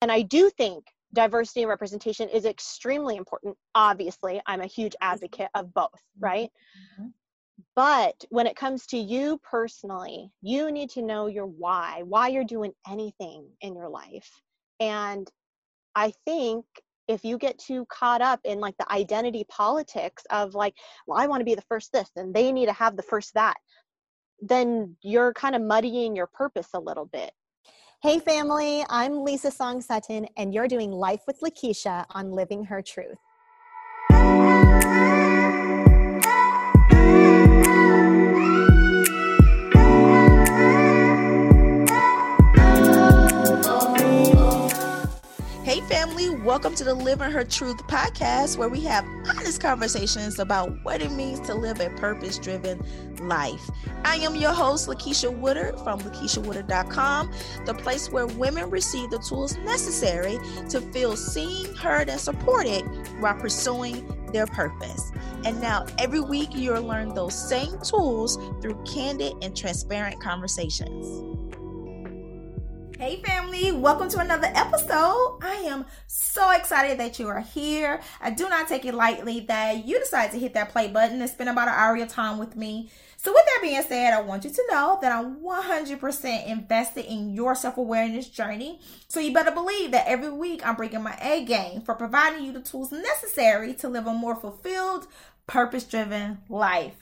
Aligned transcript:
And 0.00 0.12
I 0.12 0.22
do 0.22 0.50
think 0.50 0.84
diversity 1.12 1.62
and 1.62 1.68
representation 1.68 2.28
is 2.28 2.44
extremely 2.44 3.16
important. 3.16 3.56
Obviously, 3.74 4.40
I'm 4.46 4.60
a 4.60 4.66
huge 4.66 4.94
advocate 5.00 5.48
of 5.54 5.72
both, 5.72 5.90
mm-hmm. 5.92 6.24
right? 6.24 6.50
Mm-hmm. 7.00 7.08
But 7.74 8.24
when 8.30 8.46
it 8.46 8.56
comes 8.56 8.86
to 8.86 8.96
you 8.96 9.40
personally, 9.42 10.30
you 10.42 10.70
need 10.70 10.90
to 10.90 11.02
know 11.02 11.26
your 11.26 11.46
why, 11.46 12.02
why 12.04 12.28
you're 12.28 12.44
doing 12.44 12.72
anything 12.88 13.48
in 13.60 13.74
your 13.74 13.88
life. 13.88 14.30
And 14.80 15.28
I 15.94 16.12
think 16.24 16.64
if 17.08 17.24
you 17.24 17.38
get 17.38 17.58
too 17.58 17.86
caught 17.86 18.20
up 18.20 18.40
in 18.44 18.60
like 18.60 18.76
the 18.78 18.92
identity 18.92 19.44
politics 19.48 20.22
of 20.30 20.54
like, 20.54 20.74
well, 21.06 21.18
I 21.18 21.26
want 21.26 21.40
to 21.40 21.44
be 21.44 21.54
the 21.54 21.62
first 21.62 21.92
this 21.92 22.10
and 22.16 22.34
they 22.34 22.52
need 22.52 22.66
to 22.66 22.72
have 22.72 22.96
the 22.96 23.02
first 23.02 23.34
that, 23.34 23.56
then 24.40 24.96
you're 25.02 25.32
kind 25.32 25.56
of 25.56 25.62
muddying 25.62 26.14
your 26.14 26.28
purpose 26.28 26.68
a 26.74 26.80
little 26.80 27.06
bit. 27.06 27.32
Hey, 28.00 28.20
family, 28.20 28.84
I'm 28.88 29.24
Lisa 29.24 29.50
Song 29.50 29.80
Sutton, 29.80 30.28
and 30.36 30.54
you're 30.54 30.68
doing 30.68 30.92
Life 30.92 31.22
with 31.26 31.40
Lakeisha 31.40 32.06
on 32.10 32.30
Living 32.30 32.62
Her 32.62 32.80
Truth. 32.80 33.18
Family, 46.18 46.42
welcome 46.42 46.74
to 46.74 46.84
the 46.84 46.94
Living 46.94 47.30
Her 47.30 47.44
Truth 47.44 47.86
podcast, 47.86 48.56
where 48.56 48.68
we 48.68 48.80
have 48.80 49.04
honest 49.28 49.60
conversations 49.60 50.38
about 50.38 50.72
what 50.82 51.00
it 51.00 51.12
means 51.12 51.38
to 51.40 51.54
live 51.54 51.80
a 51.80 51.90
purpose 51.90 52.38
driven 52.38 52.80
life. 53.28 53.70
I 54.04 54.16
am 54.16 54.34
your 54.34 54.52
host, 54.52 54.88
Lakeisha 54.88 55.32
Woodard 55.32 55.78
from 55.80 56.00
LakeishaWoodard.com, 56.00 57.32
the 57.66 57.74
place 57.74 58.10
where 58.10 58.26
women 58.26 58.70
receive 58.70 59.10
the 59.10 59.18
tools 59.18 59.56
necessary 59.58 60.38
to 60.70 60.80
feel 60.80 61.16
seen, 61.16 61.74
heard, 61.76 62.08
and 62.08 62.20
supported 62.20 62.82
while 63.20 63.34
pursuing 63.34 64.06
their 64.32 64.46
purpose. 64.46 65.12
And 65.44 65.60
now, 65.60 65.86
every 65.98 66.20
week, 66.20 66.48
you'll 66.52 66.82
learn 66.82 67.14
those 67.14 67.48
same 67.48 67.78
tools 67.80 68.36
through 68.60 68.82
candid 68.84 69.34
and 69.42 69.56
transparent 69.56 70.20
conversations. 70.20 71.47
Hey, 72.98 73.22
family, 73.22 73.70
welcome 73.70 74.08
to 74.08 74.18
another 74.18 74.50
episode. 74.56 75.38
I 75.40 75.66
am 75.68 75.86
so 76.08 76.50
excited 76.50 76.98
that 76.98 77.20
you 77.20 77.28
are 77.28 77.42
here. 77.42 78.00
I 78.20 78.30
do 78.30 78.48
not 78.48 78.66
take 78.66 78.84
it 78.84 78.92
lightly 78.92 79.38
that 79.46 79.86
you 79.86 80.00
decided 80.00 80.32
to 80.32 80.40
hit 80.40 80.54
that 80.54 80.70
play 80.70 80.88
button 80.88 81.20
and 81.20 81.30
spend 81.30 81.48
about 81.48 81.68
an 81.68 81.74
hour 81.74 81.92
of 81.92 81.98
your 81.98 82.08
time 82.08 82.38
with 82.38 82.56
me. 82.56 82.90
So, 83.16 83.32
with 83.32 83.44
that 83.44 83.60
being 83.62 83.80
said, 83.82 84.14
I 84.14 84.20
want 84.20 84.42
you 84.42 84.50
to 84.50 84.64
know 84.68 84.98
that 85.00 85.12
I'm 85.12 85.36
100% 85.36 86.46
invested 86.48 87.04
in 87.04 87.30
your 87.34 87.54
self 87.54 87.78
awareness 87.78 88.28
journey. 88.28 88.80
So, 89.06 89.20
you 89.20 89.32
better 89.32 89.52
believe 89.52 89.92
that 89.92 90.08
every 90.08 90.32
week 90.32 90.66
I'm 90.66 90.74
bringing 90.74 91.04
my 91.04 91.16
A 91.22 91.44
game 91.44 91.82
for 91.82 91.94
providing 91.94 92.44
you 92.44 92.50
the 92.50 92.62
tools 92.62 92.90
necessary 92.90 93.74
to 93.74 93.88
live 93.88 94.08
a 94.08 94.12
more 94.12 94.34
fulfilled, 94.34 95.06
purpose 95.46 95.84
driven 95.84 96.38
life. 96.48 96.96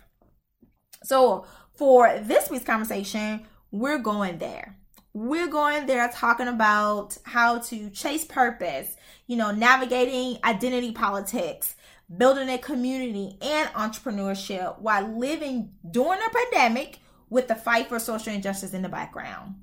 So, 1.04 1.46
for 1.72 2.18
this 2.18 2.50
week's 2.50 2.64
conversation, 2.64 3.46
we're 3.70 3.98
going 3.98 4.36
there 4.36 4.76
we're 5.16 5.48
going 5.48 5.86
there 5.86 6.06
talking 6.12 6.46
about 6.46 7.16
how 7.22 7.58
to 7.58 7.88
chase 7.88 8.22
purpose, 8.22 8.96
you 9.26 9.34
know, 9.34 9.50
navigating 9.50 10.38
identity 10.44 10.92
politics, 10.92 11.74
building 12.14 12.50
a 12.50 12.58
community 12.58 13.38
and 13.40 13.66
entrepreneurship 13.70 14.78
while 14.78 15.18
living 15.18 15.70
during 15.90 16.20
a 16.20 16.30
pandemic 16.30 16.98
with 17.30 17.48
the 17.48 17.54
fight 17.54 17.88
for 17.88 17.98
social 17.98 18.34
injustice 18.34 18.74
in 18.74 18.82
the 18.82 18.90
background. 18.90 19.54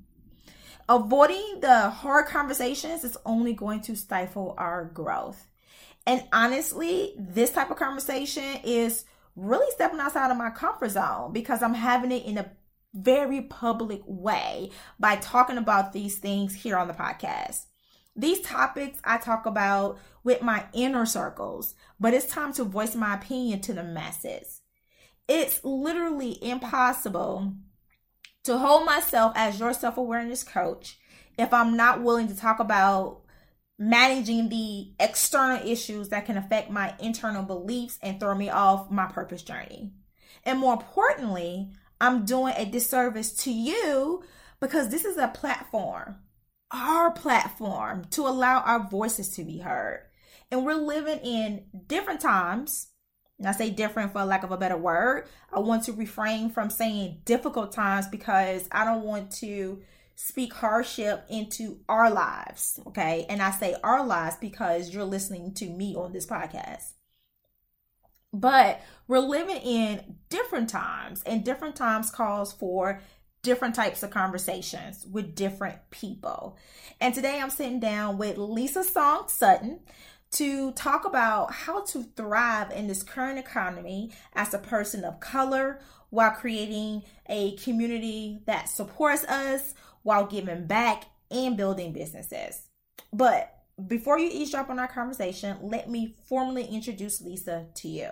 Avoiding 0.88 1.60
the 1.60 1.88
hard 1.88 2.26
conversations 2.26 3.04
is 3.04 3.16
only 3.24 3.52
going 3.52 3.80
to 3.82 3.94
stifle 3.94 4.56
our 4.58 4.84
growth. 4.86 5.46
And 6.04 6.24
honestly, 6.32 7.14
this 7.16 7.52
type 7.52 7.70
of 7.70 7.76
conversation 7.76 8.58
is 8.64 9.04
really 9.36 9.70
stepping 9.70 10.00
outside 10.00 10.32
of 10.32 10.36
my 10.36 10.50
comfort 10.50 10.90
zone 10.90 11.32
because 11.32 11.62
I'm 11.62 11.74
having 11.74 12.10
it 12.10 12.24
in 12.24 12.38
a 12.38 12.50
very 12.94 13.42
public 13.42 14.00
way 14.06 14.70
by 14.98 15.16
talking 15.16 15.58
about 15.58 15.92
these 15.92 16.18
things 16.18 16.54
here 16.54 16.76
on 16.76 16.88
the 16.88 16.94
podcast. 16.94 17.66
These 18.16 18.42
topics 18.42 19.00
I 19.04 19.18
talk 19.18 19.44
about 19.44 19.98
with 20.22 20.40
my 20.40 20.66
inner 20.72 21.04
circles, 21.04 21.74
but 21.98 22.14
it's 22.14 22.26
time 22.26 22.52
to 22.54 22.64
voice 22.64 22.94
my 22.94 23.14
opinion 23.14 23.60
to 23.62 23.72
the 23.72 23.82
masses. 23.82 24.60
It's 25.26 25.62
literally 25.64 26.38
impossible 26.42 27.54
to 28.44 28.58
hold 28.58 28.86
myself 28.86 29.32
as 29.34 29.58
your 29.58 29.72
self 29.72 29.96
awareness 29.96 30.44
coach 30.44 30.98
if 31.36 31.52
I'm 31.52 31.76
not 31.76 32.02
willing 32.02 32.28
to 32.28 32.36
talk 32.36 32.60
about 32.60 33.22
managing 33.78 34.48
the 34.48 34.92
external 35.00 35.66
issues 35.66 36.10
that 36.10 36.26
can 36.26 36.36
affect 36.36 36.70
my 36.70 36.94
internal 37.00 37.42
beliefs 37.42 37.98
and 38.02 38.20
throw 38.20 38.34
me 38.34 38.48
off 38.48 38.90
my 38.90 39.06
purpose 39.06 39.42
journey. 39.42 39.90
And 40.44 40.60
more 40.60 40.74
importantly, 40.74 41.70
I'm 42.04 42.26
doing 42.26 42.52
a 42.58 42.66
disservice 42.66 43.32
to 43.44 43.50
you 43.50 44.22
because 44.60 44.90
this 44.90 45.06
is 45.06 45.16
a 45.16 45.28
platform, 45.28 46.16
our 46.70 47.10
platform 47.10 48.04
to 48.10 48.26
allow 48.26 48.60
our 48.60 48.86
voices 48.90 49.30
to 49.36 49.42
be 49.42 49.60
heard. 49.60 50.02
And 50.50 50.66
we're 50.66 50.74
living 50.74 51.20
in 51.20 51.64
different 51.86 52.20
times. 52.20 52.88
And 53.38 53.48
I 53.48 53.52
say 53.52 53.70
different 53.70 54.12
for 54.12 54.22
lack 54.22 54.42
of 54.42 54.52
a 54.52 54.58
better 54.58 54.76
word. 54.76 55.28
I 55.50 55.60
want 55.60 55.84
to 55.84 55.92
refrain 55.94 56.50
from 56.50 56.68
saying 56.68 57.22
difficult 57.24 57.72
times 57.72 58.06
because 58.08 58.68
I 58.70 58.84
don't 58.84 59.04
want 59.04 59.30
to 59.36 59.80
speak 60.14 60.52
hardship 60.52 61.24
into 61.30 61.78
our 61.88 62.10
lives. 62.10 62.78
Okay. 62.86 63.24
And 63.30 63.40
I 63.40 63.50
say 63.50 63.76
our 63.82 64.04
lives 64.04 64.36
because 64.42 64.92
you're 64.92 65.04
listening 65.04 65.54
to 65.54 65.70
me 65.70 65.94
on 65.96 66.12
this 66.12 66.26
podcast. 66.26 66.93
But 68.34 68.82
we're 69.06 69.20
living 69.20 69.56
in 69.58 70.16
different 70.28 70.68
times, 70.68 71.22
and 71.24 71.44
different 71.44 71.76
times 71.76 72.10
calls 72.10 72.52
for 72.52 73.00
different 73.42 73.76
types 73.76 74.02
of 74.02 74.10
conversations 74.10 75.06
with 75.06 75.36
different 75.36 75.78
people. 75.90 76.58
And 77.00 77.14
today 77.14 77.40
I'm 77.40 77.50
sitting 77.50 77.78
down 77.78 78.18
with 78.18 78.36
Lisa 78.36 78.82
Song 78.82 79.28
Sutton 79.28 79.80
to 80.32 80.72
talk 80.72 81.04
about 81.04 81.52
how 81.52 81.82
to 81.84 82.02
thrive 82.16 82.72
in 82.72 82.88
this 82.88 83.04
current 83.04 83.38
economy 83.38 84.10
as 84.32 84.52
a 84.52 84.58
person 84.58 85.04
of 85.04 85.20
color 85.20 85.78
while 86.10 86.32
creating 86.32 87.04
a 87.28 87.54
community 87.56 88.40
that 88.46 88.68
supports 88.68 89.24
us 89.24 89.74
while 90.02 90.26
giving 90.26 90.66
back 90.66 91.04
and 91.30 91.56
building 91.56 91.92
businesses. 91.92 92.68
But 93.12 93.53
before 93.86 94.18
you 94.18 94.30
eavesdrop 94.30 94.70
on 94.70 94.78
our 94.78 94.88
conversation, 94.88 95.56
let 95.62 95.88
me 95.88 96.16
formally 96.28 96.66
introduce 96.66 97.20
Lisa 97.20 97.66
to 97.74 97.88
you. 97.88 98.10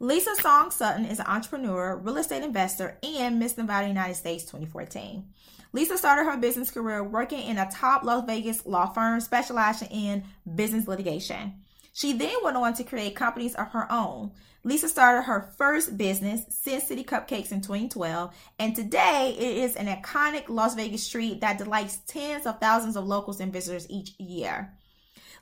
Lisa 0.00 0.34
Song 0.36 0.70
Sutton 0.70 1.04
is 1.04 1.20
an 1.20 1.26
entrepreneur, 1.26 1.96
real 1.96 2.18
estate 2.18 2.42
investor, 2.42 2.98
and 3.02 3.38
Miss 3.38 3.56
Nevada 3.56 3.86
United 3.86 4.16
States 4.16 4.44
2014. 4.44 5.24
Lisa 5.72 5.96
started 5.96 6.24
her 6.24 6.36
business 6.36 6.70
career 6.70 7.02
working 7.02 7.40
in 7.40 7.58
a 7.58 7.70
top 7.70 8.04
Las 8.04 8.24
Vegas 8.26 8.66
law 8.66 8.86
firm 8.86 9.20
specializing 9.20 9.88
in 9.88 10.24
business 10.54 10.86
litigation. 10.86 11.54
She 11.92 12.12
then 12.12 12.34
went 12.42 12.56
on 12.56 12.74
to 12.74 12.84
create 12.84 13.14
companies 13.16 13.54
of 13.54 13.68
her 13.68 13.90
own. 13.90 14.32
Lisa 14.66 14.88
started 14.88 15.22
her 15.22 15.52
first 15.58 15.98
business, 15.98 16.46
Sin 16.48 16.80
City 16.80 17.04
Cupcakes, 17.04 17.52
in 17.52 17.60
2012, 17.60 18.34
and 18.58 18.74
today 18.74 19.36
it 19.38 19.58
is 19.58 19.76
an 19.76 19.86
iconic 19.86 20.48
Las 20.48 20.74
Vegas 20.74 21.02
street 21.02 21.42
that 21.42 21.58
delights 21.58 21.98
tens 22.06 22.46
of 22.46 22.58
thousands 22.60 22.96
of 22.96 23.04
locals 23.04 23.40
and 23.40 23.52
visitors 23.52 23.86
each 23.90 24.18
year. 24.18 24.72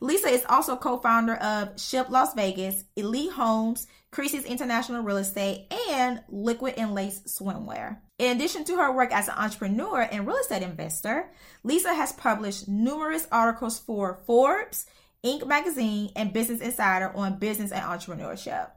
Lisa 0.00 0.27
is 0.27 0.44
also 0.49 0.75
co 0.75 0.99
founder 0.99 1.37
of 1.37 1.81
Ship 1.81 2.11
Las 2.11 2.34
Vegas, 2.34 2.82
Elite 2.97 3.31
Homes, 3.31 3.87
Christie's 4.11 4.44
International 4.44 5.05
Real 5.05 5.19
Estate, 5.19 5.72
and 5.91 6.21
Liquid 6.28 6.75
and 6.77 6.93
Lace 6.93 7.21
Swimwear. 7.21 7.99
In 8.19 8.37
addition 8.37 8.65
to 8.65 8.77
her 8.78 8.93
work 8.93 9.12
as 9.12 9.28
an 9.28 9.34
entrepreneur 9.37 10.00
and 10.00 10.27
real 10.27 10.37
estate 10.38 10.62
investor, 10.62 11.31
Lisa 11.62 11.94
has 11.94 12.11
published 12.12 12.66
numerous 12.66 13.28
articles 13.31 13.78
for 13.78 14.19
Forbes, 14.27 14.87
Inc. 15.25 15.47
magazine, 15.47 16.11
and 16.17 16.32
Business 16.32 16.61
Insider 16.61 17.12
on 17.14 17.38
business 17.38 17.70
and 17.70 17.82
entrepreneurship. 17.82 18.70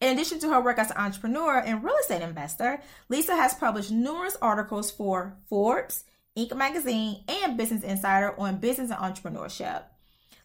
In 0.00 0.12
addition 0.12 0.38
to 0.40 0.50
her 0.50 0.60
work 0.60 0.78
as 0.78 0.90
an 0.90 0.96
entrepreneur 0.96 1.58
and 1.58 1.82
real 1.82 1.96
estate 1.96 2.22
investor, 2.22 2.80
Lisa 3.08 3.36
has 3.36 3.54
published 3.54 3.90
numerous 3.90 4.36
articles 4.42 4.90
for 4.90 5.36
Forbes, 5.48 6.04
Inc. 6.36 6.54
magazine, 6.56 7.24
and 7.28 7.56
Business 7.56 7.82
Insider 7.82 8.38
on 8.38 8.58
business 8.58 8.90
and 8.90 8.98
entrepreneurship. 8.98 9.84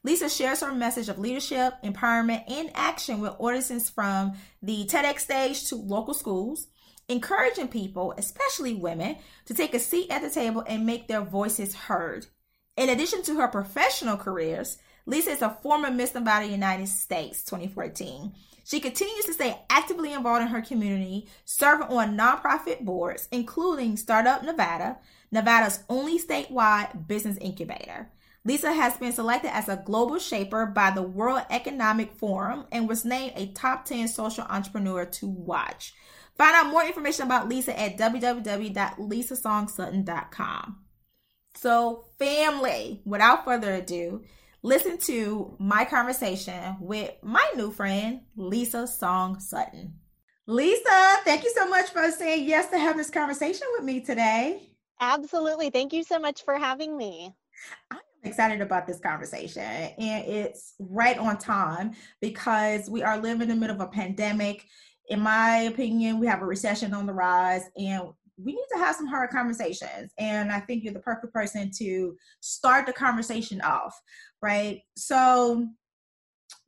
Lisa 0.04 0.30
shares 0.30 0.62
her 0.62 0.72
message 0.72 1.10
of 1.10 1.20
leadership, 1.20 1.74
empowerment, 1.84 2.50
and 2.50 2.72
action 2.74 3.20
with 3.20 3.36
audiences 3.38 3.90
from 3.90 4.34
the 4.62 4.86
TEDx 4.86 5.20
stage 5.20 5.66
to 5.66 5.76
local 5.76 6.14
schools, 6.14 6.68
encouraging 7.10 7.68
people, 7.68 8.14
especially 8.18 8.74
women, 8.76 9.18
to 9.46 9.54
take 9.54 9.74
a 9.74 9.80
seat 9.80 10.10
at 10.10 10.22
the 10.22 10.30
table 10.30 10.64
and 10.68 10.86
make 10.86 11.08
their 11.08 11.22
voices 11.22 11.76
heard. 11.76 12.28
In 12.78 12.88
addition 12.88 13.24
to 13.24 13.36
her 13.36 13.50
professional 13.50 14.16
careers, 14.16 14.78
Lisa 15.06 15.32
is 15.32 15.42
a 15.42 15.58
former 15.62 15.92
Miss 15.92 16.14
Nevada 16.14 16.46
United 16.46 16.88
States 16.88 17.44
2014. 17.44 18.32
She 18.70 18.80
continues 18.80 19.26
to 19.26 19.34
stay 19.34 19.60
actively 19.72 20.14
involved 20.14 20.44
in 20.44 20.50
her 20.50 20.62
community, 20.62 21.28
serving 21.44 21.88
on 21.88 22.16
nonprofit 22.16 22.82
boards, 22.82 23.28
including 23.32 23.98
Startup 23.98 24.44
Nevada, 24.44 25.00
Nevada's 25.32 25.80
only 25.90 26.20
statewide 26.20 27.08
business 27.08 27.40
incubator. 27.42 28.12
Lisa 28.46 28.72
has 28.72 28.96
been 28.98 29.12
selected 29.12 29.50
as 29.56 29.70
a 29.70 29.82
global 29.84 30.20
shaper 30.20 30.68
by 30.68 30.92
the 30.92 31.02
World 31.02 31.42
Economic 31.50 32.14
Forum 32.14 32.68
and 32.72 32.88
was 32.88 33.04
named 33.04 33.34
a 33.36 33.48
top 33.54 33.86
10 33.86 34.08
social 34.08 34.46
entrepreneur 34.48 35.04
to 35.04 35.28
watch. 35.28 35.96
Find 36.38 36.56
out 36.56 36.70
more 36.70 36.86
information 36.86 37.26
about 37.26 37.50
Lisa 37.50 37.76
at 37.80 37.98
www.lisasongSutton.com. 37.98 40.78
So, 41.56 42.06
family, 42.20 43.02
without 43.04 43.46
further 43.46 43.74
ado, 43.74 44.22
listen 44.62 44.98
to 44.98 45.56
my 45.60 45.86
conversation 45.86 46.78
with 46.80 47.12
my 47.24 47.46
new 47.56 47.72
friend, 47.72 48.22
Lisa 48.36 48.88
Song 48.88 49.40
Sutton. 49.40 49.94
Lisa, 50.48 51.18
thank 51.26 51.44
you 51.44 51.54
so 51.56 51.68
much 51.70 51.90
for 51.92 52.10
saying 52.12 52.48
yes 52.48 52.70
to 52.70 52.80
have 52.80 52.98
this 52.98 53.10
conversation 53.10 53.68
with 53.74 53.86
me 53.86 54.02
today. 54.02 54.72
Absolutely. 55.00 55.70
Thank 55.70 55.94
you 55.94 56.04
so 56.04 56.20
much 56.20 56.44
for 56.44 56.58
having 56.58 56.98
me. 56.98 57.34
I'm 57.92 58.00
excited 58.24 58.60
about 58.60 58.88
this 58.88 59.00
conversation 59.00 59.62
and 59.62 60.26
it's 60.26 60.74
right 60.80 61.18
on 61.18 61.38
time 61.38 61.92
because 62.20 62.90
we 62.90 63.04
are 63.04 63.18
living 63.18 63.44
in 63.44 63.50
the 63.50 63.56
middle 63.56 63.76
of 63.76 63.82
a 63.82 63.88
pandemic. 63.88 64.66
In 65.10 65.22
my 65.22 65.60
opinion, 65.60 66.20
we 66.20 66.28
have 66.28 66.42
a 66.42 66.46
recession 66.46 66.94
on 66.94 67.06
the 67.06 67.14
rise 67.14 67.70
and 67.78 68.10
we 68.44 68.54
need 68.54 68.66
to 68.74 68.80
have 68.80 68.96
some 68.96 69.08
hard 69.08 69.30
conversations. 69.30 70.12
And 70.18 70.52
I 70.52 70.60
think 70.60 70.84
you're 70.84 70.94
the 70.94 71.00
perfect 71.00 71.34
person 71.34 71.72
to 71.78 72.16
start 72.42 72.86
the 72.86 72.94
conversation 72.94 73.62
off, 73.62 74.00
right? 74.42 74.82
So 74.96 75.68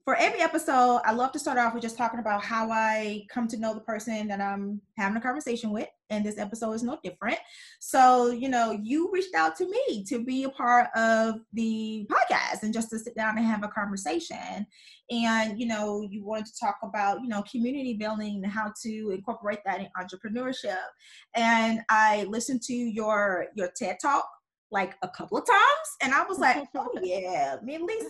for 0.04 0.16
every 0.16 0.42
episode, 0.42 1.02
I 1.06 1.12
love 1.12 1.32
to 1.34 1.40
start 1.40 1.60
off 1.60 1.74
with 1.74 1.84
just 1.84 1.96
talking 1.96 2.20
about 2.20 2.44
how 2.44 2.72
I 2.72 3.26
come 3.30 3.48
to 3.50 3.58
know 3.58 3.76
the 3.76 3.82
person 3.82 4.28
that 4.30 4.42
I'm 4.42 4.82
having 4.98 5.16
a 5.16 5.22
conversation 5.22 5.72
with. 5.72 5.88
And 6.10 6.26
this 6.26 6.40
episode 6.40 6.74
is 6.74 6.82
no 6.82 6.98
different. 7.04 7.38
So, 7.80 8.32
you 8.32 8.50
know, 8.50 8.72
you 8.82 9.12
reached 9.14 9.36
out 9.36 9.56
to 9.58 9.70
me 9.70 10.04
to 10.10 10.24
be 10.24 10.44
a 10.44 10.50
part 10.50 10.88
of 10.96 11.36
the 11.54 12.08
podcast 12.12 12.64
and 12.64 12.74
just 12.74 12.90
to 12.90 13.00
sit 13.00 13.16
down 13.16 13.38
and 13.38 13.46
have 13.46 13.64
a 13.64 13.68
conversation. 13.68 14.66
And, 15.12 15.60
you 15.60 15.68
know, 15.68 16.08
you 16.10 16.26
wanted 16.26 16.48
to 16.48 16.60
talk 16.60 16.78
about, 16.82 17.22
you 17.22 17.28
know, 17.28 17.44
community 17.44 17.94
building 17.94 18.42
and 18.44 18.52
how 18.52 18.74
to 18.82 19.12
incorporate 19.12 19.60
that 19.66 19.82
in 19.82 19.88
entrepreneurship. 19.98 20.78
And 21.36 21.82
I 21.90 22.24
listened 22.24 22.64
to 22.64 22.74
your 22.74 23.46
your 23.56 23.70
TED 23.76 23.98
talk 24.02 24.28
like 24.72 24.96
a 25.02 25.10
couple 25.10 25.38
of 25.38 25.46
times 25.46 25.90
and 26.02 26.14
I 26.14 26.24
was 26.24 26.40
like, 26.40 26.66
oh 26.76 26.90
yeah, 27.02 27.58
me 27.62 27.76
and 27.76 27.86
Lisa 27.86 28.10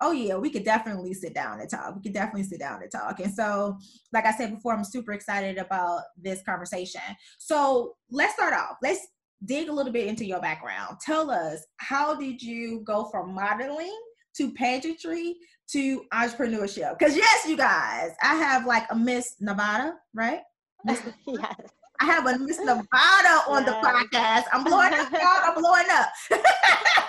oh 0.00 0.12
yeah, 0.12 0.36
we 0.36 0.50
could 0.50 0.64
definitely 0.64 1.14
sit 1.14 1.34
down 1.34 1.60
and 1.60 1.70
talk. 1.70 1.94
We 1.96 2.02
could 2.02 2.12
definitely 2.12 2.44
sit 2.44 2.60
down 2.60 2.82
and 2.82 2.90
talk. 2.90 3.20
And 3.20 3.32
so, 3.32 3.78
like 4.12 4.26
I 4.26 4.32
said 4.32 4.54
before, 4.54 4.74
I'm 4.74 4.84
super 4.84 5.12
excited 5.12 5.58
about 5.58 6.02
this 6.16 6.42
conversation. 6.42 7.00
So 7.38 7.96
let's 8.10 8.34
start 8.34 8.54
off. 8.54 8.76
Let's 8.82 9.06
dig 9.44 9.68
a 9.68 9.72
little 9.72 9.92
bit 9.92 10.06
into 10.06 10.24
your 10.24 10.40
background. 10.40 10.98
Tell 11.00 11.30
us 11.30 11.64
how 11.78 12.14
did 12.14 12.42
you 12.42 12.82
go 12.84 13.08
from 13.10 13.34
modeling 13.34 13.96
to 14.36 14.52
pageantry 14.52 15.36
to 15.72 16.02
entrepreneurship? 16.12 16.98
Because 16.98 17.16
yes, 17.16 17.46
you 17.46 17.56
guys, 17.56 18.10
I 18.22 18.34
have 18.34 18.66
like 18.66 18.84
a 18.90 18.96
Miss 18.96 19.24
Nevada, 19.40 19.94
right? 20.14 20.40
Yes. 21.26 21.70
I 21.98 22.04
have 22.04 22.26
a 22.26 22.38
Miss 22.38 22.58
Nevada 22.58 23.42
on 23.48 23.64
yes. 23.64 23.66
the 23.66 23.72
podcast. 23.72 24.44
I'm 24.52 24.64
blowing 24.64 24.92
up, 24.92 25.10
y'all. 25.10 25.22
I'm 25.22 25.54
blowing 25.54 25.86
up. 25.90 26.08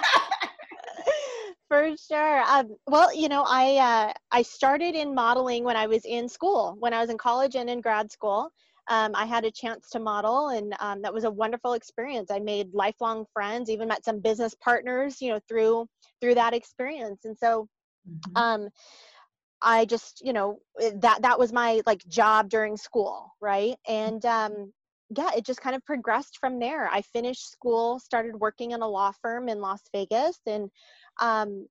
For 1.69 1.95
sure. 1.97 2.43
Um, 2.43 2.75
well, 2.87 3.13
you 3.13 3.27
know, 3.27 3.43
I 3.45 3.77
uh, 3.77 4.13
I 4.31 4.41
started 4.41 4.95
in 4.95 5.13
modeling 5.13 5.65
when 5.65 5.75
I 5.75 5.87
was 5.87 6.05
in 6.05 6.29
school, 6.29 6.77
when 6.79 6.93
I 6.93 7.01
was 7.01 7.09
in 7.09 7.17
college 7.17 7.55
and 7.55 7.69
in 7.69 7.81
grad 7.81 8.11
school. 8.11 8.51
Um, 8.89 9.11
I 9.15 9.25
had 9.25 9.43
a 9.43 9.51
chance 9.51 9.89
to 9.89 9.99
model, 9.99 10.49
and 10.49 10.73
um, 10.79 11.01
that 11.01 11.13
was 11.13 11.25
a 11.25 11.31
wonderful 11.31 11.73
experience. 11.73 12.31
I 12.31 12.39
made 12.39 12.73
lifelong 12.73 13.25
friends, 13.33 13.69
even 13.69 13.89
met 13.89 14.05
some 14.05 14.21
business 14.21 14.55
partners, 14.63 15.21
you 15.21 15.29
know, 15.29 15.41
through 15.49 15.87
through 16.21 16.35
that 16.35 16.53
experience. 16.53 17.25
And 17.25 17.37
so, 17.37 17.67
mm-hmm. 18.09 18.37
um, 18.37 18.69
I 19.61 19.83
just, 19.83 20.21
you 20.23 20.31
know, 20.31 20.59
that 20.77 21.21
that 21.21 21.37
was 21.37 21.51
my 21.51 21.81
like 21.85 22.07
job 22.07 22.49
during 22.49 22.77
school, 22.77 23.33
right? 23.41 23.75
And 23.87 24.25
um, 24.25 24.71
yeah, 25.15 25.31
it 25.35 25.45
just 25.45 25.61
kind 25.61 25.75
of 25.75 25.83
progressed 25.85 26.37
from 26.39 26.59
there. 26.59 26.87
I 26.87 27.01
finished 27.01 27.51
school, 27.51 27.99
started 27.99 28.35
working 28.35 28.71
in 28.71 28.81
a 28.81 28.87
law 28.87 29.11
firm 29.21 29.49
in 29.49 29.59
Las 29.59 29.81
Vegas, 29.93 30.39
and 30.45 30.69
um, 31.19 31.67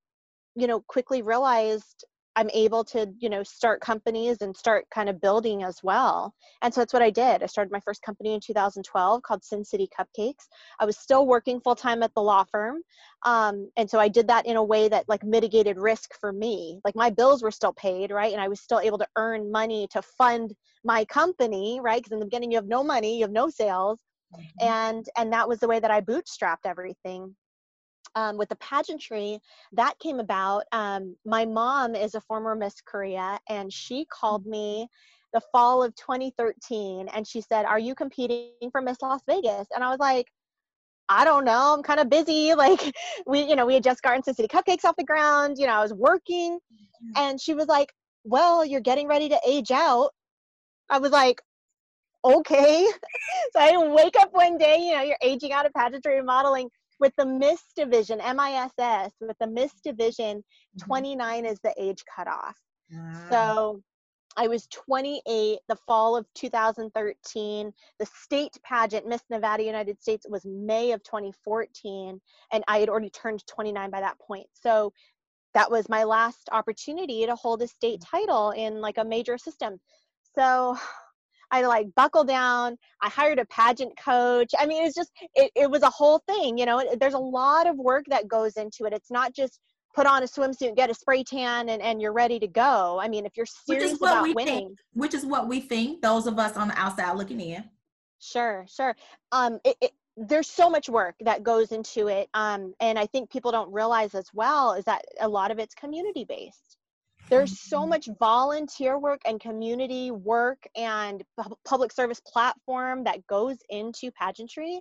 you 0.54 0.66
know, 0.66 0.80
quickly 0.88 1.22
realized 1.22 2.04
I'm 2.36 2.50
able 2.52 2.84
to, 2.84 3.10
you 3.18 3.30
know, 3.30 3.42
start 3.42 3.80
companies 3.80 4.36
and 4.42 4.54
start 4.54 4.86
kind 4.94 5.08
of 5.08 5.22
building 5.22 5.62
as 5.62 5.78
well. 5.82 6.34
And 6.60 6.72
so 6.72 6.82
that's 6.82 6.92
what 6.92 7.02
I 7.02 7.08
did. 7.08 7.42
I 7.42 7.46
started 7.46 7.72
my 7.72 7.80
first 7.80 8.02
company 8.02 8.34
in 8.34 8.40
2012 8.40 9.22
called 9.22 9.42
Sin 9.42 9.64
City 9.64 9.88
Cupcakes. 9.98 10.44
I 10.78 10.84
was 10.84 10.98
still 10.98 11.26
working 11.26 11.60
full 11.60 11.74
time 11.74 12.02
at 12.02 12.12
the 12.14 12.20
law 12.20 12.44
firm. 12.52 12.82
Um, 13.24 13.70
and 13.78 13.88
so 13.88 13.98
I 13.98 14.08
did 14.08 14.28
that 14.28 14.44
in 14.44 14.58
a 14.58 14.62
way 14.62 14.88
that 14.88 15.08
like 15.08 15.24
mitigated 15.24 15.78
risk 15.78 16.10
for 16.20 16.30
me. 16.30 16.78
Like 16.84 16.94
my 16.94 17.08
bills 17.08 17.42
were 17.42 17.50
still 17.50 17.72
paid, 17.72 18.10
right? 18.10 18.32
And 18.32 18.40
I 18.40 18.48
was 18.48 18.60
still 18.60 18.80
able 18.80 18.98
to 18.98 19.08
earn 19.16 19.50
money 19.50 19.88
to 19.92 20.02
fund 20.02 20.54
my 20.84 21.06
company, 21.06 21.80
right? 21.82 22.02
Because 22.02 22.12
in 22.12 22.18
the 22.18 22.26
beginning 22.26 22.50
you 22.50 22.58
have 22.58 22.68
no 22.68 22.84
money, 22.84 23.16
you 23.16 23.24
have 23.24 23.32
no 23.32 23.48
sales. 23.48 23.98
Mm-hmm. 24.34 24.66
And 24.66 25.06
and 25.16 25.32
that 25.32 25.48
was 25.48 25.58
the 25.60 25.68
way 25.68 25.80
that 25.80 25.90
I 25.90 26.02
bootstrapped 26.02 26.66
everything 26.66 27.34
um, 28.16 28.36
with 28.36 28.48
the 28.48 28.56
pageantry 28.56 29.38
that 29.72 29.96
came 30.00 30.18
about 30.18 30.64
um, 30.72 31.14
my 31.24 31.44
mom 31.44 31.94
is 31.94 32.14
a 32.14 32.20
former 32.20 32.56
miss 32.56 32.80
korea 32.84 33.38
and 33.48 33.72
she 33.72 34.04
called 34.06 34.42
mm-hmm. 34.42 34.52
me 34.52 34.88
the 35.32 35.40
fall 35.52 35.82
of 35.82 35.94
2013 35.94 37.08
and 37.14 37.26
she 37.26 37.40
said 37.40 37.64
are 37.64 37.78
you 37.78 37.94
competing 37.94 38.50
for 38.72 38.80
miss 38.80 39.00
las 39.02 39.20
vegas 39.28 39.68
and 39.74 39.84
i 39.84 39.90
was 39.90 40.00
like 40.00 40.26
I 41.08 41.24
don't 41.24 41.44
know. 41.44 41.74
I'm 41.74 41.82
kind 41.82 42.00
of 42.00 42.10
busy. 42.10 42.52
Like 42.56 42.94
we, 43.26 43.42
you 43.42 43.54
know, 43.54 43.66
we 43.66 43.74
had 43.74 43.84
just 43.84 44.02
gotten 44.02 44.22
Sin 44.22 44.34
City 44.34 44.48
Cupcakes 44.48 44.84
off 44.84 44.96
the 44.96 45.04
ground. 45.04 45.56
You 45.58 45.66
know, 45.66 45.74
I 45.74 45.82
was 45.82 45.92
working, 45.92 46.54
mm-hmm. 46.54 47.22
and 47.22 47.40
she 47.40 47.54
was 47.54 47.66
like, 47.66 47.92
"Well, 48.24 48.64
you're 48.64 48.80
getting 48.80 49.06
ready 49.06 49.28
to 49.28 49.38
age 49.46 49.70
out." 49.70 50.10
I 50.88 50.98
was 50.98 51.12
like, 51.12 51.40
"Okay." 52.24 52.86
so 53.52 53.60
I 53.60 53.76
wake 53.88 54.16
up 54.18 54.32
one 54.32 54.58
day. 54.58 54.78
You 54.78 54.96
know, 54.96 55.02
you're 55.02 55.18
aging 55.22 55.52
out 55.52 55.66
of 55.66 55.72
pageantry 55.74 56.16
and 56.16 56.26
modeling, 56.26 56.70
with 57.00 57.12
the 57.16 57.26
Miss 57.26 57.62
division, 57.74 58.18
MISS, 58.18 59.12
with 59.20 59.36
the 59.38 59.46
Miss 59.46 59.72
division, 59.84 60.38
mm-hmm. 60.38 60.86
29 60.86 61.44
is 61.44 61.60
the 61.62 61.74
age 61.78 62.02
cutoff. 62.14 62.56
Wow. 62.90 63.26
So 63.30 63.82
I 64.36 64.48
was 64.48 64.66
28 64.66 65.58
the 65.68 65.76
fall 65.86 66.16
of 66.16 66.26
2013. 66.34 67.72
The 67.98 68.06
state 68.06 68.56
pageant, 68.62 69.06
Miss 69.06 69.22
Nevada 69.30 69.62
United 69.62 70.00
States, 70.00 70.26
was 70.28 70.44
May 70.44 70.92
of 70.92 71.02
2014, 71.04 72.20
and 72.52 72.64
I 72.68 72.78
had 72.78 72.88
already 72.88 73.10
turned 73.10 73.46
29 73.46 73.90
by 73.90 74.00
that 74.00 74.18
point. 74.18 74.46
So 74.52 74.92
that 75.54 75.70
was 75.70 75.88
my 75.88 76.04
last 76.04 76.50
opportunity 76.52 77.24
to 77.24 77.34
hold 77.34 77.62
a 77.62 77.66
state 77.66 78.00
mm. 78.00 78.10
title 78.10 78.50
in 78.50 78.80
like 78.80 78.98
a 78.98 79.04
major 79.04 79.38
system. 79.38 79.80
So 80.34 80.76
I 81.50 81.62
like 81.62 81.94
buckle 81.94 82.24
down. 82.24 82.76
I 83.02 83.08
hired 83.08 83.38
a 83.38 83.44
pageant 83.46 83.92
coach. 83.98 84.52
I 84.58 84.66
mean, 84.66 84.84
it's 84.84 84.94
just, 84.94 85.10
it, 85.34 85.50
it 85.54 85.70
was 85.70 85.82
a 85.82 85.90
whole 85.90 86.20
thing. 86.26 86.58
You 86.58 86.66
know, 86.66 86.82
there's 87.00 87.14
a 87.14 87.18
lot 87.18 87.66
of 87.66 87.76
work 87.76 88.04
that 88.08 88.28
goes 88.28 88.56
into 88.56 88.84
it. 88.84 88.92
It's 88.92 89.10
not 89.10 89.34
just 89.34 89.60
put 89.94 90.06
on 90.06 90.22
a 90.22 90.26
swimsuit, 90.26 90.76
get 90.76 90.90
a 90.90 90.94
spray 90.94 91.24
tan, 91.24 91.70
and, 91.70 91.80
and 91.80 92.02
you're 92.02 92.12
ready 92.12 92.38
to 92.38 92.46
go. 92.46 92.98
I 93.00 93.08
mean, 93.08 93.24
if 93.24 93.32
you're 93.36 93.46
serious 93.46 93.94
about 93.94 94.34
winning, 94.34 94.44
think, 94.44 94.78
which 94.92 95.14
is 95.14 95.24
what 95.24 95.48
we 95.48 95.60
think, 95.60 96.02
those 96.02 96.26
of 96.26 96.38
us 96.38 96.56
on 96.56 96.68
the 96.68 96.78
outside 96.78 97.16
looking 97.16 97.40
in. 97.40 97.64
Sure, 98.18 98.66
sure. 98.68 98.94
Um, 99.32 99.58
it, 99.64 99.76
it, 99.80 99.90
there's 100.16 100.48
so 100.48 100.68
much 100.68 100.88
work 100.88 101.14
that 101.20 101.42
goes 101.42 101.72
into 101.72 102.08
it. 102.08 102.28
Um, 102.34 102.74
and 102.80 102.98
I 102.98 103.06
think 103.06 103.30
people 103.30 103.52
don't 103.52 103.72
realize 103.72 104.14
as 104.14 104.28
well 104.34 104.72
is 104.72 104.84
that 104.84 105.02
a 105.20 105.28
lot 105.28 105.50
of 105.50 105.58
it's 105.58 105.74
community 105.74 106.24
based 106.24 106.75
there's 107.28 107.60
so 107.60 107.86
much 107.86 108.08
volunteer 108.18 108.98
work 108.98 109.20
and 109.26 109.40
community 109.40 110.10
work 110.10 110.58
and 110.76 111.22
public 111.64 111.92
service 111.92 112.20
platform 112.20 113.04
that 113.04 113.26
goes 113.26 113.56
into 113.70 114.10
pageantry 114.12 114.80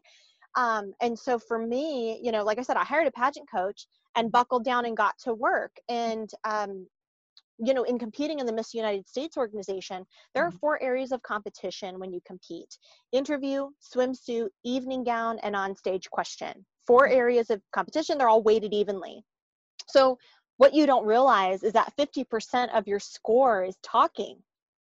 um, 0.55 0.93
and 1.01 1.17
so 1.17 1.37
for 1.39 1.57
me 1.57 2.19
you 2.21 2.31
know 2.31 2.43
like 2.43 2.59
i 2.59 2.61
said 2.61 2.77
i 2.77 2.83
hired 2.83 3.07
a 3.07 3.11
pageant 3.11 3.47
coach 3.49 3.87
and 4.15 4.31
buckled 4.31 4.63
down 4.63 4.85
and 4.85 4.95
got 4.97 5.17
to 5.19 5.33
work 5.33 5.71
and 5.89 6.29
um, 6.43 6.87
you 7.57 7.73
know 7.73 7.83
in 7.83 7.97
competing 7.97 8.39
in 8.39 8.45
the 8.45 8.53
miss 8.53 8.73
united 8.73 9.07
states 9.07 9.37
organization 9.37 10.05
there 10.33 10.43
are 10.43 10.49
mm-hmm. 10.49 10.57
four 10.57 10.81
areas 10.81 11.11
of 11.11 11.21
competition 11.23 11.99
when 11.99 12.11
you 12.11 12.19
compete 12.25 12.77
interview 13.11 13.67
swimsuit 13.93 14.49
evening 14.63 15.03
gown 15.03 15.39
and 15.43 15.55
on 15.55 15.75
stage 15.75 16.09
question 16.09 16.65
four 16.85 17.07
mm-hmm. 17.07 17.17
areas 17.17 17.49
of 17.49 17.61
competition 17.73 18.17
they're 18.17 18.29
all 18.29 18.43
weighted 18.43 18.73
evenly 18.73 19.23
so 19.87 20.17
what 20.57 20.73
you 20.73 20.85
don't 20.85 21.05
realize 21.05 21.63
is 21.63 21.73
that 21.73 21.93
50% 21.97 22.69
of 22.73 22.87
your 22.87 22.99
score 22.99 23.63
is 23.63 23.75
talking 23.83 24.37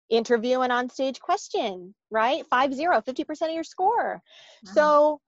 interview 0.09 0.61
and 0.61 0.71
on 0.71 0.89
stage 0.89 1.19
question 1.19 1.93
right? 2.09 2.45
5 2.49 2.73
0 2.73 3.01
50% 3.01 3.41
of 3.41 3.53
your 3.53 3.63
score. 3.63 4.21
Wow. 4.65 4.73
so 4.73 5.21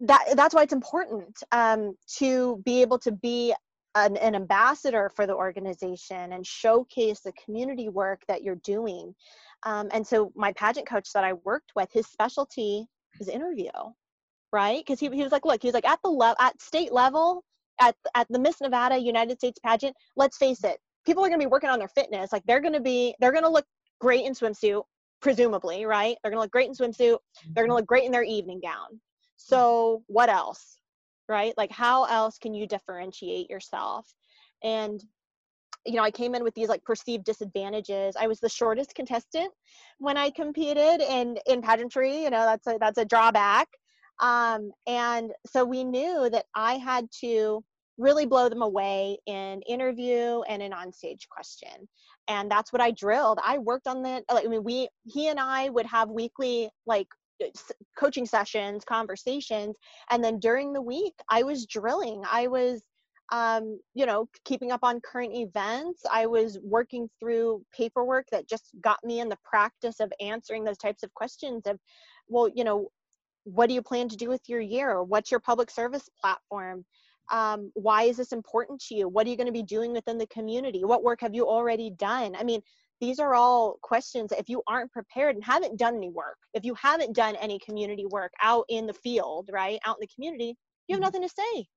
that 0.00 0.24
that's 0.36 0.54
why 0.54 0.62
it's 0.62 0.72
important 0.72 1.36
um, 1.50 1.96
to 2.18 2.62
be 2.64 2.82
able 2.82 2.98
to 3.00 3.10
be 3.10 3.52
an, 3.96 4.16
an, 4.18 4.36
ambassador 4.36 5.10
for 5.16 5.26
the 5.26 5.34
organization 5.34 6.32
and 6.32 6.46
showcase 6.46 7.20
the 7.20 7.32
community 7.44 7.88
work 7.88 8.20
that 8.28 8.44
you're 8.44 8.60
doing. 8.62 9.12
Um, 9.64 9.88
and 9.92 10.06
so 10.06 10.30
my 10.36 10.52
pageant 10.52 10.86
coach 10.86 11.12
that 11.14 11.24
i 11.24 11.32
worked 11.32 11.72
with 11.74 11.90
his 11.92 12.06
specialty 12.06 12.86
is 13.18 13.28
interview 13.28 13.70
right? 14.52 14.84
Because 14.84 15.00
he, 15.00 15.08
he 15.08 15.22
was 15.22 15.32
like 15.32 15.44
look 15.44 15.62
he 15.62 15.68
was 15.68 15.74
like 15.74 15.86
at 15.86 16.00
the 16.02 16.10
level 16.10 16.36
at 16.40 16.60
state 16.60 16.92
level 16.92 17.44
at 17.80 17.96
at 18.14 18.26
the 18.30 18.38
Miss 18.38 18.60
Nevada 18.60 18.96
United 18.96 19.38
States 19.38 19.58
pageant, 19.64 19.96
let's 20.16 20.36
face 20.36 20.64
it, 20.64 20.78
people 21.06 21.24
are 21.24 21.28
going 21.28 21.40
to 21.40 21.46
be 21.46 21.50
working 21.50 21.70
on 21.70 21.78
their 21.78 21.88
fitness. 21.88 22.32
Like 22.32 22.44
they're 22.46 22.60
going 22.60 22.74
to 22.74 22.80
be 22.80 23.14
they're 23.20 23.32
going 23.32 23.44
to 23.44 23.50
look 23.50 23.66
great 24.00 24.24
in 24.24 24.32
swimsuit, 24.32 24.82
presumably, 25.20 25.84
right? 25.84 26.16
They're 26.22 26.30
going 26.30 26.38
to 26.38 26.42
look 26.42 26.52
great 26.52 26.68
in 26.68 26.74
swimsuit. 26.74 27.18
They're 27.54 27.66
going 27.66 27.68
to 27.68 27.72
mm-hmm. 27.72 27.72
look 27.72 27.86
great 27.86 28.04
in 28.04 28.12
their 28.12 28.22
evening 28.24 28.60
gown. 28.62 29.00
So 29.36 30.02
mm-hmm. 30.02 30.12
what 30.14 30.28
else, 30.28 30.76
right? 31.28 31.54
Like 31.56 31.72
how 31.72 32.04
else 32.04 32.38
can 32.38 32.54
you 32.54 32.66
differentiate 32.66 33.50
yourself? 33.50 34.12
And 34.62 35.02
you 35.86 35.94
know, 35.94 36.02
I 36.02 36.10
came 36.10 36.34
in 36.34 36.44
with 36.44 36.54
these 36.54 36.68
like 36.68 36.84
perceived 36.84 37.24
disadvantages. 37.24 38.14
I 38.18 38.26
was 38.26 38.40
the 38.40 38.48
shortest 38.48 38.94
contestant 38.94 39.52
when 39.98 40.16
I 40.16 40.30
competed 40.30 41.00
in 41.00 41.38
in 41.46 41.62
pageantry. 41.62 42.24
You 42.24 42.30
know, 42.30 42.44
that's 42.44 42.66
a 42.66 42.76
that's 42.78 42.98
a 42.98 43.04
drawback. 43.04 43.68
Um, 44.20 44.72
and 44.86 45.32
so 45.46 45.64
we 45.64 45.84
knew 45.84 46.28
that 46.30 46.46
I 46.54 46.74
had 46.74 47.08
to 47.20 47.62
really 47.98 48.26
blow 48.26 48.48
them 48.48 48.62
away 48.62 49.18
in 49.26 49.60
interview 49.62 50.42
and 50.48 50.62
an 50.62 50.72
onstage 50.72 51.28
question. 51.28 51.88
And 52.28 52.50
that's 52.50 52.72
what 52.72 52.82
I 52.82 52.92
drilled. 52.92 53.38
I 53.44 53.58
worked 53.58 53.86
on 53.86 54.02
that. 54.02 54.24
Like, 54.32 54.44
I 54.44 54.48
mean, 54.48 54.64
we 54.64 54.88
he 55.04 55.28
and 55.28 55.40
I 55.40 55.68
would 55.68 55.86
have 55.86 56.10
weekly 56.10 56.70
like 56.86 57.08
coaching 57.98 58.26
sessions, 58.26 58.84
conversations, 58.84 59.76
and 60.10 60.22
then 60.22 60.38
during 60.38 60.72
the 60.72 60.82
week 60.82 61.14
I 61.28 61.42
was 61.42 61.66
drilling. 61.66 62.22
I 62.30 62.46
was 62.46 62.82
um, 63.30 63.78
you 63.94 64.06
know, 64.06 64.28
keeping 64.44 64.72
up 64.72 64.80
on 64.82 65.00
current 65.00 65.34
events. 65.34 66.02
I 66.10 66.26
was 66.26 66.58
working 66.62 67.08
through 67.20 67.62
paperwork 67.76 68.26
that 68.32 68.48
just 68.48 68.70
got 68.80 69.04
me 69.04 69.20
in 69.20 69.28
the 69.28 69.38
practice 69.44 70.00
of 70.00 70.12
answering 70.20 70.64
those 70.64 70.78
types 70.78 71.02
of 71.02 71.12
questions 71.12 71.66
of, 71.66 71.78
well, 72.28 72.48
you 72.54 72.64
know, 72.64 72.88
what 73.52 73.68
do 73.68 73.74
you 73.74 73.82
plan 73.82 74.08
to 74.08 74.16
do 74.16 74.28
with 74.28 74.42
your 74.48 74.60
year? 74.60 75.02
What's 75.02 75.30
your 75.30 75.40
public 75.40 75.70
service 75.70 76.08
platform? 76.20 76.84
Um, 77.30 77.70
why 77.74 78.04
is 78.04 78.16
this 78.16 78.32
important 78.32 78.80
to 78.88 78.94
you? 78.94 79.08
What 79.08 79.26
are 79.26 79.30
you 79.30 79.36
going 79.36 79.46
to 79.46 79.52
be 79.52 79.62
doing 79.62 79.92
within 79.92 80.18
the 80.18 80.26
community? 80.26 80.84
What 80.84 81.02
work 81.02 81.20
have 81.20 81.34
you 81.34 81.46
already 81.46 81.90
done? 81.90 82.34
I 82.36 82.42
mean, 82.42 82.62
these 83.00 83.18
are 83.20 83.34
all 83.34 83.78
questions 83.82 84.32
if 84.32 84.48
you 84.48 84.62
aren't 84.66 84.92
prepared 84.92 85.36
and 85.36 85.44
haven't 85.44 85.78
done 85.78 85.96
any 85.96 86.08
work, 86.08 86.38
if 86.54 86.64
you 86.64 86.74
haven't 86.74 87.14
done 87.14 87.36
any 87.36 87.58
community 87.58 88.06
work 88.06 88.32
out 88.42 88.64
in 88.68 88.86
the 88.86 88.94
field, 88.94 89.50
right, 89.52 89.78
out 89.86 89.96
in 89.96 90.00
the 90.00 90.14
community, 90.14 90.56
you 90.88 90.94
have 90.94 91.00
mm-hmm. 91.00 91.04
nothing 91.04 91.22
to 91.22 91.28
say 91.28 91.68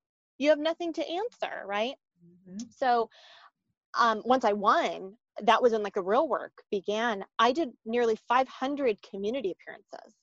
you 0.42 0.50
have 0.50 0.60
nothing 0.60 0.92
to 0.92 1.08
answer, 1.08 1.66
right? 1.68 1.94
Mm-hmm. 2.26 2.58
So 2.76 3.10
um, 3.98 4.24
once 4.26 4.44
I 4.44 4.54
won, 4.54 5.14
that 5.44 5.62
was 5.62 5.72
when 5.72 5.84
like 5.84 5.94
the 5.94 6.02
real 6.02 6.28
work 6.28 6.52
began. 6.72 7.24
I 7.38 7.52
did 7.52 7.70
nearly 7.86 8.18
500 8.28 8.98
community 9.08 9.52
appearances, 9.52 10.16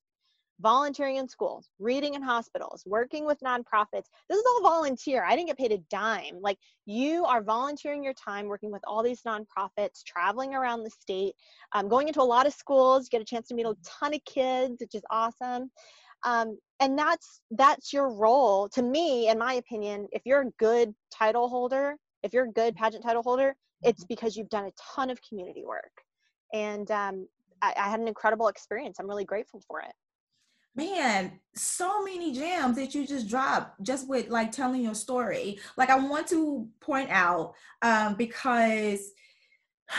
volunteering 0.60 1.16
in 1.16 1.28
schools, 1.28 1.70
reading 1.78 2.14
in 2.14 2.22
hospitals, 2.22 2.82
working 2.86 3.24
with 3.24 3.38
nonprofits. 3.40 4.06
This 4.28 4.38
is 4.38 4.44
all 4.46 4.62
volunteer. 4.62 5.24
I 5.24 5.36
didn't 5.36 5.48
get 5.48 5.58
paid 5.58 5.72
a 5.72 5.78
dime. 5.90 6.40
Like 6.40 6.58
you 6.86 7.24
are 7.24 7.42
volunteering 7.42 8.02
your 8.02 8.14
time 8.14 8.46
working 8.46 8.72
with 8.72 8.82
all 8.86 9.02
these 9.02 9.22
nonprofits, 9.22 10.02
traveling 10.04 10.54
around 10.54 10.84
the 10.84 10.90
state, 10.90 11.34
um, 11.72 11.88
going 11.88 12.08
into 12.08 12.22
a 12.22 12.24
lot 12.24 12.46
of 12.46 12.52
schools, 12.52 13.04
You 13.04 13.18
get 13.18 13.22
a 13.22 13.24
chance 13.24 13.48
to 13.48 13.54
meet 13.54 13.66
a 13.66 13.74
ton 13.84 14.14
of 14.14 14.24
kids, 14.24 14.76
which 14.80 14.94
is 14.94 15.02
awesome 15.10 15.70
um, 16.24 16.58
and 16.80 16.98
that's 16.98 17.40
that's 17.52 17.92
your 17.92 18.10
role 18.10 18.68
to 18.70 18.82
me 18.82 19.28
in 19.28 19.38
my 19.38 19.54
opinion 19.54 20.08
if 20.12 20.22
you're 20.24 20.42
a 20.42 20.50
good 20.58 20.94
title 21.12 21.48
holder 21.48 21.96
if 22.22 22.32
you're 22.32 22.46
a 22.46 22.52
good 22.52 22.74
pageant 22.74 23.04
title 23.04 23.22
holder 23.22 23.54
it's 23.82 24.02
mm-hmm. 24.02 24.14
because 24.14 24.36
you've 24.36 24.48
done 24.48 24.64
a 24.64 24.72
ton 24.94 25.10
of 25.10 25.20
community 25.22 25.64
work 25.64 25.92
and 26.52 26.90
um, 26.90 27.28
I, 27.62 27.74
I 27.76 27.88
had 27.88 28.00
an 28.00 28.08
incredible 28.08 28.48
experience 28.48 28.98
i'm 28.98 29.08
really 29.08 29.24
grateful 29.24 29.62
for 29.66 29.80
it 29.80 29.92
man 30.78 31.32
so 31.54 32.04
many 32.04 32.32
gems 32.32 32.76
that 32.76 32.94
you 32.94 33.06
just 33.06 33.28
dropped 33.28 33.82
just 33.82 34.08
with 34.08 34.28
like 34.28 34.52
telling 34.52 34.80
your 34.80 34.94
story. 34.94 35.58
Like 35.76 35.90
i 35.90 35.98
want 35.98 36.28
to 36.28 36.68
point 36.80 37.10
out 37.10 37.54
um, 37.82 38.14
because 38.14 39.10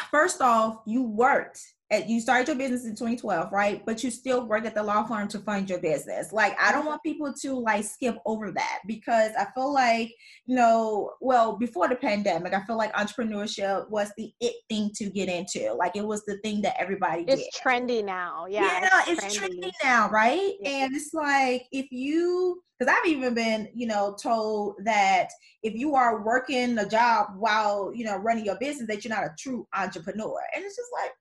first 0.10 0.42
off 0.42 0.82
you 0.86 1.04
worked 1.04 1.62
you 2.08 2.20
started 2.20 2.48
your 2.48 2.56
business 2.56 2.86
in 2.86 2.92
2012 2.92 3.52
right 3.52 3.84
but 3.86 4.04
you 4.04 4.12
still 4.12 4.46
work 4.46 4.66
at 4.66 4.76
the 4.76 4.84
law 4.84 5.04
firm 5.04 5.28
to 5.28 5.40
fund 5.40 5.70
your 5.70 5.80
business 5.80 6.32
like 6.32 6.56
i 6.62 6.72
don't 6.72 6.86
want 6.86 7.02
people 7.04 7.34
to 7.34 7.54
like 7.54 7.84
skip 7.84 8.18
over 8.26 8.52
that 8.52 8.80
because 8.88 9.32
i 9.40 9.46
feel 9.56 9.74
like 9.74 10.14
you 10.46 10.56
know 10.56 11.12
well 11.20 11.58
before 11.58 11.88
the 11.88 11.96
pandemic 11.96 12.54
i 12.54 12.62
feel 12.66 12.78
like 12.78 12.94
entrepreneurship 12.94 13.90
was 13.90 14.12
the 14.18 14.32
it 14.40 14.56
thing 14.70 14.92
to 14.94 15.10
get 15.10 15.30
into 15.30 15.74
like 15.74 15.96
it 15.96 16.06
was 16.06 16.24
the 16.26 16.38
thing 16.38 16.62
that 16.62 16.76
everybody 16.80 17.24
it's 17.28 17.44
did. 17.44 17.52
trendy 17.64 18.06
now 18.06 18.46
yeah 18.48 18.82
yeah 18.82 19.02
it's, 19.08 19.24
it's 19.26 19.38
trendy. 19.38 19.60
trendy. 19.60 19.72
now 19.84 20.10
right 20.10 20.54
yeah. 20.60 20.70
and 20.70 20.96
it's 20.96 21.14
like 21.14 21.66
if 21.72 21.88
you 21.92 22.62
because 22.80 22.96
I've 22.98 23.12
even 23.12 23.34
been, 23.34 23.68
you 23.74 23.88
know, 23.88 24.16
told 24.22 24.76
that 24.86 25.28
if 25.64 25.74
you 25.74 25.96
are 25.96 26.24
working 26.24 26.78
a 26.78 26.88
job 26.88 27.28
while, 27.38 27.92
you 27.94 28.06
know, 28.06 28.16
running 28.16 28.46
your 28.46 28.58
business, 28.58 28.88
that 28.88 29.04
you're 29.04 29.14
not 29.14 29.26
a 29.26 29.36
true 29.38 29.68
entrepreneur. 29.76 30.40
And 30.56 30.64
it's 30.64 30.78
just 30.78 30.88
like, 30.94 31.12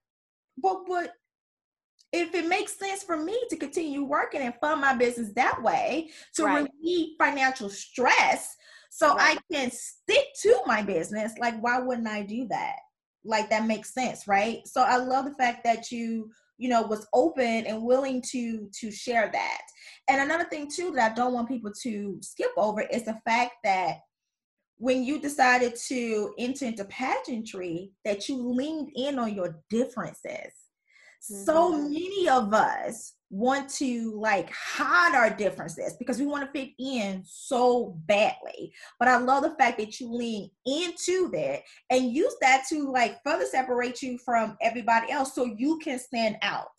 but 0.61 0.79
but 0.87 1.13
if 2.11 2.33
it 2.33 2.47
makes 2.47 2.77
sense 2.77 3.03
for 3.03 3.17
me 3.17 3.39
to 3.49 3.55
continue 3.55 4.03
working 4.03 4.41
and 4.41 4.55
fund 4.59 4.81
my 4.81 4.95
business 4.95 5.31
that 5.35 5.61
way 5.61 6.09
to 6.35 6.43
right. 6.43 6.67
relieve 6.81 7.15
financial 7.19 7.69
stress 7.69 8.55
so 8.89 9.15
right. 9.15 9.37
I 9.37 9.53
can 9.53 9.71
stick 9.71 10.25
to 10.41 10.61
my 10.65 10.81
business, 10.81 11.33
like 11.39 11.59
why 11.61 11.79
wouldn't 11.79 12.07
I 12.07 12.23
do 12.23 12.47
that? 12.49 12.75
Like 13.23 13.49
that 13.49 13.67
makes 13.67 13.93
sense, 13.93 14.27
right? 14.27 14.67
So 14.67 14.81
I 14.81 14.97
love 14.97 15.25
the 15.25 15.35
fact 15.35 15.63
that 15.63 15.91
you 15.91 16.31
you 16.57 16.67
know 16.67 16.81
was 16.81 17.07
open 17.13 17.65
and 17.65 17.83
willing 17.83 18.21
to 18.21 18.69
to 18.77 18.91
share 18.91 19.29
that 19.31 19.61
and 20.09 20.19
another 20.19 20.43
thing 20.43 20.69
too 20.69 20.91
that 20.91 21.13
i 21.13 21.15
don't 21.15 21.33
want 21.33 21.47
people 21.47 21.71
to 21.71 22.19
skip 22.21 22.51
over 22.57 22.81
is 22.81 23.05
the 23.05 23.17
fact 23.25 23.53
that 23.63 23.99
when 24.79 25.03
you 25.03 25.19
decided 25.19 25.75
to 25.75 26.33
enter 26.39 26.65
into 26.65 26.85
pageantry 26.85 27.91
that 28.05 28.27
you 28.27 28.37
leaned 28.37 28.89
in 28.95 29.19
on 29.19 29.35
your 29.35 29.61
differences. 29.69 30.53
Mm-hmm. 31.29 31.43
so 31.43 31.77
many 31.77 32.29
of 32.29 32.53
us 32.53 33.15
want 33.29 33.69
to 33.71 34.17
like 34.17 34.49
hide 34.51 35.13
our 35.13 35.29
differences 35.29 35.97
because 35.99 36.17
we 36.17 36.25
want 36.25 36.45
to 36.45 36.51
fit 36.57 36.69
in 36.79 37.23
so 37.25 37.97
badly. 38.05 38.73
But 38.99 39.09
i 39.09 39.17
love 39.17 39.43
the 39.43 39.55
fact 39.59 39.79
that 39.79 39.99
you 39.99 40.13
lean 40.13 40.49
into 40.65 41.29
that 41.31 41.63
and 41.89 42.13
use 42.13 42.33
that 42.39 42.63
to 42.69 42.89
like 42.89 43.19
further 43.25 43.45
separate 43.45 44.01
you 44.01 44.17
from 44.17 44.55
everybody 44.61 45.11
else 45.11 45.35
so 45.35 45.43
you 45.43 45.77
can 45.83 45.99
stand 45.99 46.37
out 46.41 46.71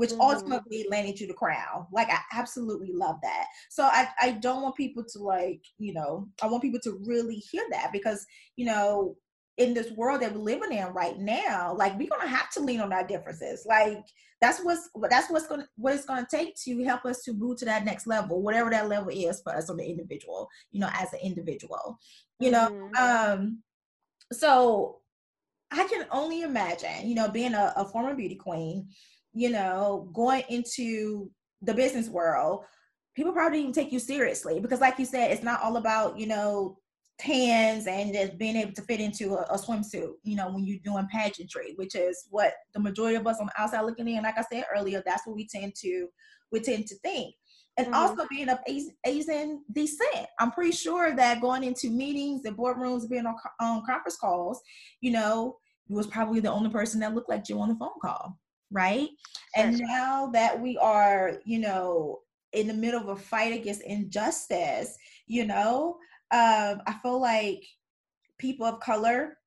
which 0.00 0.12
mm-hmm. 0.12 0.22
ultimately 0.22 0.86
landed 0.90 1.20
you 1.20 1.26
the 1.26 1.34
crown. 1.34 1.86
Like 1.92 2.08
I 2.10 2.20
absolutely 2.32 2.90
love 2.90 3.16
that. 3.22 3.44
So 3.68 3.82
I, 3.82 4.08
I 4.18 4.30
don't 4.30 4.62
want 4.62 4.74
people 4.74 5.04
to 5.04 5.18
like, 5.18 5.60
you 5.76 5.92
know, 5.92 6.26
I 6.42 6.46
want 6.46 6.62
people 6.62 6.80
to 6.84 6.98
really 7.04 7.34
hear 7.34 7.62
that 7.70 7.92
because, 7.92 8.24
you 8.56 8.64
know, 8.64 9.18
in 9.58 9.74
this 9.74 9.92
world 9.92 10.22
that 10.22 10.32
we're 10.34 10.40
living 10.40 10.72
in 10.72 10.86
right 10.94 11.18
now, 11.18 11.74
like 11.74 11.98
we're 11.98 12.08
gonna 12.08 12.26
have 12.26 12.48
to 12.52 12.60
lean 12.60 12.80
on 12.80 12.94
our 12.94 13.06
differences. 13.06 13.66
Like 13.68 14.02
that's 14.40 14.60
what's 14.60 14.88
that's 15.10 15.30
what's 15.30 15.46
gonna 15.46 15.68
what 15.76 15.92
it's 15.92 16.06
gonna 16.06 16.26
take 16.30 16.54
to 16.64 16.82
help 16.82 17.04
us 17.04 17.22
to 17.24 17.34
move 17.34 17.58
to 17.58 17.66
that 17.66 17.84
next 17.84 18.06
level, 18.06 18.40
whatever 18.40 18.70
that 18.70 18.88
level 18.88 19.10
is 19.10 19.42
for 19.42 19.54
us 19.54 19.68
on 19.68 19.76
the 19.76 19.84
individual, 19.84 20.48
you 20.72 20.80
know, 20.80 20.88
as 20.94 21.12
an 21.12 21.20
individual. 21.22 21.98
You 22.38 22.52
know, 22.52 22.70
mm-hmm. 22.70 23.38
um, 23.42 23.58
so 24.32 25.00
I 25.70 25.86
can 25.88 26.06
only 26.10 26.40
imagine, 26.40 27.06
you 27.06 27.14
know, 27.14 27.28
being 27.28 27.52
a, 27.52 27.74
a 27.76 27.84
former 27.84 28.14
beauty 28.14 28.36
queen, 28.36 28.88
you 29.32 29.50
know, 29.50 30.08
going 30.12 30.42
into 30.48 31.30
the 31.62 31.74
business 31.74 32.08
world, 32.08 32.64
people 33.14 33.32
probably 33.32 33.60
even 33.60 33.72
take 33.72 33.92
you 33.92 33.98
seriously 33.98 34.60
because, 34.60 34.80
like 34.80 34.98
you 34.98 35.04
said, 35.04 35.30
it's 35.30 35.42
not 35.42 35.62
all 35.62 35.76
about, 35.76 36.18
you 36.18 36.26
know, 36.26 36.78
tans 37.18 37.86
and 37.86 38.14
just 38.14 38.38
being 38.38 38.56
able 38.56 38.72
to 38.72 38.82
fit 38.82 39.00
into 39.00 39.34
a, 39.34 39.42
a, 39.50 39.58
swimsuit, 39.58 40.12
you 40.22 40.36
know, 40.36 40.50
when 40.50 40.64
you're 40.64 40.78
doing 40.82 41.06
pageantry, 41.12 41.74
which 41.76 41.94
is 41.94 42.26
what 42.30 42.54
the 42.72 42.80
majority 42.80 43.16
of 43.16 43.26
us 43.26 43.38
on 43.40 43.46
the 43.46 43.62
outside 43.62 43.82
looking 43.82 44.08
in, 44.08 44.22
like 44.22 44.38
I 44.38 44.44
said 44.50 44.64
earlier, 44.74 45.02
that's 45.04 45.26
what 45.26 45.36
we 45.36 45.46
tend 45.46 45.74
to 45.82 46.08
we 46.50 46.60
tend 46.60 46.86
to 46.86 46.96
think. 46.96 47.34
And 47.76 47.88
mm-hmm. 47.88 47.94
also 47.94 48.26
being 48.30 48.48
of 48.48 48.58
Asian, 48.66 48.96
Asian 49.06 49.64
descent. 49.72 50.26
I'm 50.40 50.50
pretty 50.50 50.72
sure 50.72 51.14
that 51.14 51.40
going 51.40 51.62
into 51.62 51.90
meetings 51.90 52.44
and 52.44 52.56
boardrooms, 52.56 53.08
being 53.08 53.26
on, 53.26 53.36
on 53.60 53.84
conference 53.86 54.16
calls, 54.16 54.60
you 55.00 55.12
know, 55.12 55.56
you 55.86 55.96
was 55.96 56.06
probably 56.06 56.40
the 56.40 56.50
only 56.50 56.70
person 56.70 57.00
that 57.00 57.14
looked 57.14 57.28
like 57.28 57.48
you 57.48 57.60
on 57.60 57.68
the 57.68 57.76
phone 57.76 57.90
call 58.02 58.38
right? 58.70 59.08
Sure. 59.56 59.66
And 59.66 59.78
now 59.78 60.30
that 60.32 60.60
we 60.60 60.76
are, 60.78 61.38
you 61.44 61.58
know, 61.58 62.20
in 62.52 62.66
the 62.66 62.74
middle 62.74 63.00
of 63.00 63.08
a 63.08 63.16
fight 63.16 63.52
against 63.52 63.82
injustice, 63.82 64.96
you 65.26 65.44
know, 65.44 65.96
um, 66.32 66.82
I 66.86 66.96
feel 67.02 67.20
like 67.20 67.64
people 68.38 68.66
of 68.66 68.80
color, 68.80 69.38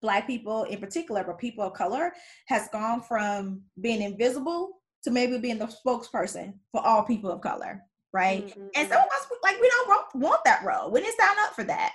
black 0.00 0.26
people 0.26 0.64
in 0.64 0.78
particular, 0.78 1.24
but 1.24 1.38
people 1.38 1.64
of 1.64 1.74
color, 1.74 2.12
has 2.46 2.68
gone 2.68 3.02
from 3.02 3.62
being 3.80 4.02
invisible 4.02 4.82
to 5.04 5.10
maybe 5.10 5.38
being 5.38 5.58
the 5.58 5.66
spokesperson 5.66 6.54
for 6.70 6.84
all 6.84 7.02
people 7.02 7.30
of 7.30 7.40
color, 7.40 7.82
right? 8.12 8.48
Mm-hmm. 8.48 8.66
And 8.74 8.88
some 8.88 8.98
of 8.98 9.06
us 9.06 9.26
like 9.42 9.60
we 9.60 9.68
don't 9.68 9.88
want, 9.88 10.06
want 10.14 10.44
that 10.44 10.64
role. 10.64 10.90
We 10.90 11.00
didn't 11.00 11.18
sign 11.18 11.36
up 11.40 11.54
for 11.54 11.64
that. 11.64 11.92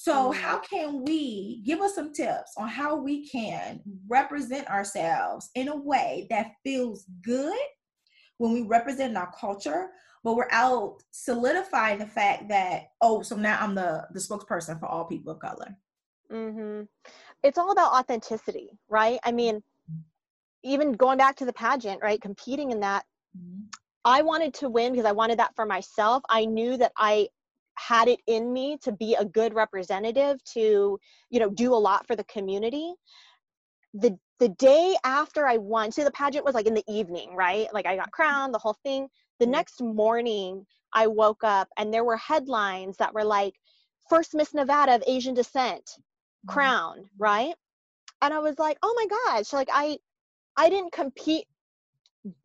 So, 0.00 0.30
mm-hmm. 0.30 0.40
how 0.40 0.58
can 0.60 1.02
we 1.04 1.60
give 1.64 1.80
us 1.80 1.96
some 1.96 2.12
tips 2.12 2.52
on 2.56 2.68
how 2.68 2.94
we 2.94 3.28
can 3.28 3.80
represent 4.06 4.70
ourselves 4.70 5.50
in 5.56 5.66
a 5.66 5.76
way 5.76 6.28
that 6.30 6.52
feels 6.62 7.04
good 7.24 7.58
when 8.36 8.52
we 8.52 8.62
represent 8.62 9.16
our 9.16 9.32
culture, 9.32 9.88
but 10.22 10.36
we're 10.36 10.52
out 10.52 11.02
solidifying 11.10 11.98
the 11.98 12.06
fact 12.06 12.48
that 12.48 12.90
oh, 13.00 13.22
so 13.22 13.34
now 13.34 13.58
I'm 13.60 13.74
the 13.74 14.06
the 14.12 14.20
spokesperson 14.20 14.78
for 14.78 14.86
all 14.86 15.04
people 15.04 15.32
of 15.32 15.40
color. 15.40 15.76
Mm-hmm. 16.30 16.82
It's 17.42 17.58
all 17.58 17.72
about 17.72 17.92
authenticity, 17.92 18.78
right? 18.88 19.18
I 19.24 19.32
mean, 19.32 19.64
even 20.62 20.92
going 20.92 21.18
back 21.18 21.34
to 21.38 21.44
the 21.44 21.52
pageant, 21.52 22.00
right? 22.02 22.22
Competing 22.22 22.70
in 22.70 22.78
that, 22.80 23.04
mm-hmm. 23.36 23.64
I 24.04 24.22
wanted 24.22 24.54
to 24.54 24.68
win 24.68 24.92
because 24.92 25.06
I 25.06 25.12
wanted 25.12 25.40
that 25.40 25.56
for 25.56 25.66
myself. 25.66 26.22
I 26.28 26.44
knew 26.44 26.76
that 26.76 26.92
I 26.96 27.30
had 27.78 28.08
it 28.08 28.20
in 28.26 28.52
me 28.52 28.78
to 28.82 28.92
be 28.92 29.14
a 29.14 29.24
good 29.24 29.54
representative 29.54 30.42
to 30.44 30.98
you 31.30 31.40
know 31.40 31.50
do 31.50 31.74
a 31.74 31.76
lot 31.76 32.06
for 32.06 32.16
the 32.16 32.24
community. 32.24 32.94
The 33.94 34.18
the 34.38 34.50
day 34.50 34.96
after 35.04 35.46
i 35.46 35.56
won 35.56 35.90
so 35.90 36.04
the 36.04 36.10
pageant 36.12 36.44
was 36.44 36.54
like 36.54 36.66
in 36.66 36.74
the 36.74 36.84
evening 36.88 37.34
right? 37.34 37.66
Like 37.72 37.86
i 37.86 37.96
got 37.96 38.12
crowned 38.12 38.54
the 38.54 38.58
whole 38.58 38.76
thing. 38.82 39.08
The 39.38 39.44
mm-hmm. 39.44 39.52
next 39.52 39.82
morning 39.82 40.66
i 40.92 41.06
woke 41.06 41.44
up 41.44 41.68
and 41.78 41.92
there 41.92 42.04
were 42.04 42.16
headlines 42.16 42.96
that 42.98 43.14
were 43.14 43.24
like 43.24 43.54
first 44.08 44.34
miss 44.34 44.54
nevada 44.54 44.94
of 44.94 45.04
asian 45.06 45.34
descent 45.34 45.84
mm-hmm. 45.84 46.52
crowned 46.52 47.06
right? 47.18 47.54
And 48.22 48.34
i 48.34 48.38
was 48.38 48.58
like 48.58 48.78
oh 48.82 48.94
my 48.96 49.06
gosh 49.06 49.52
like 49.52 49.68
i 49.72 49.98
i 50.56 50.68
didn't 50.68 50.92
compete 50.92 51.46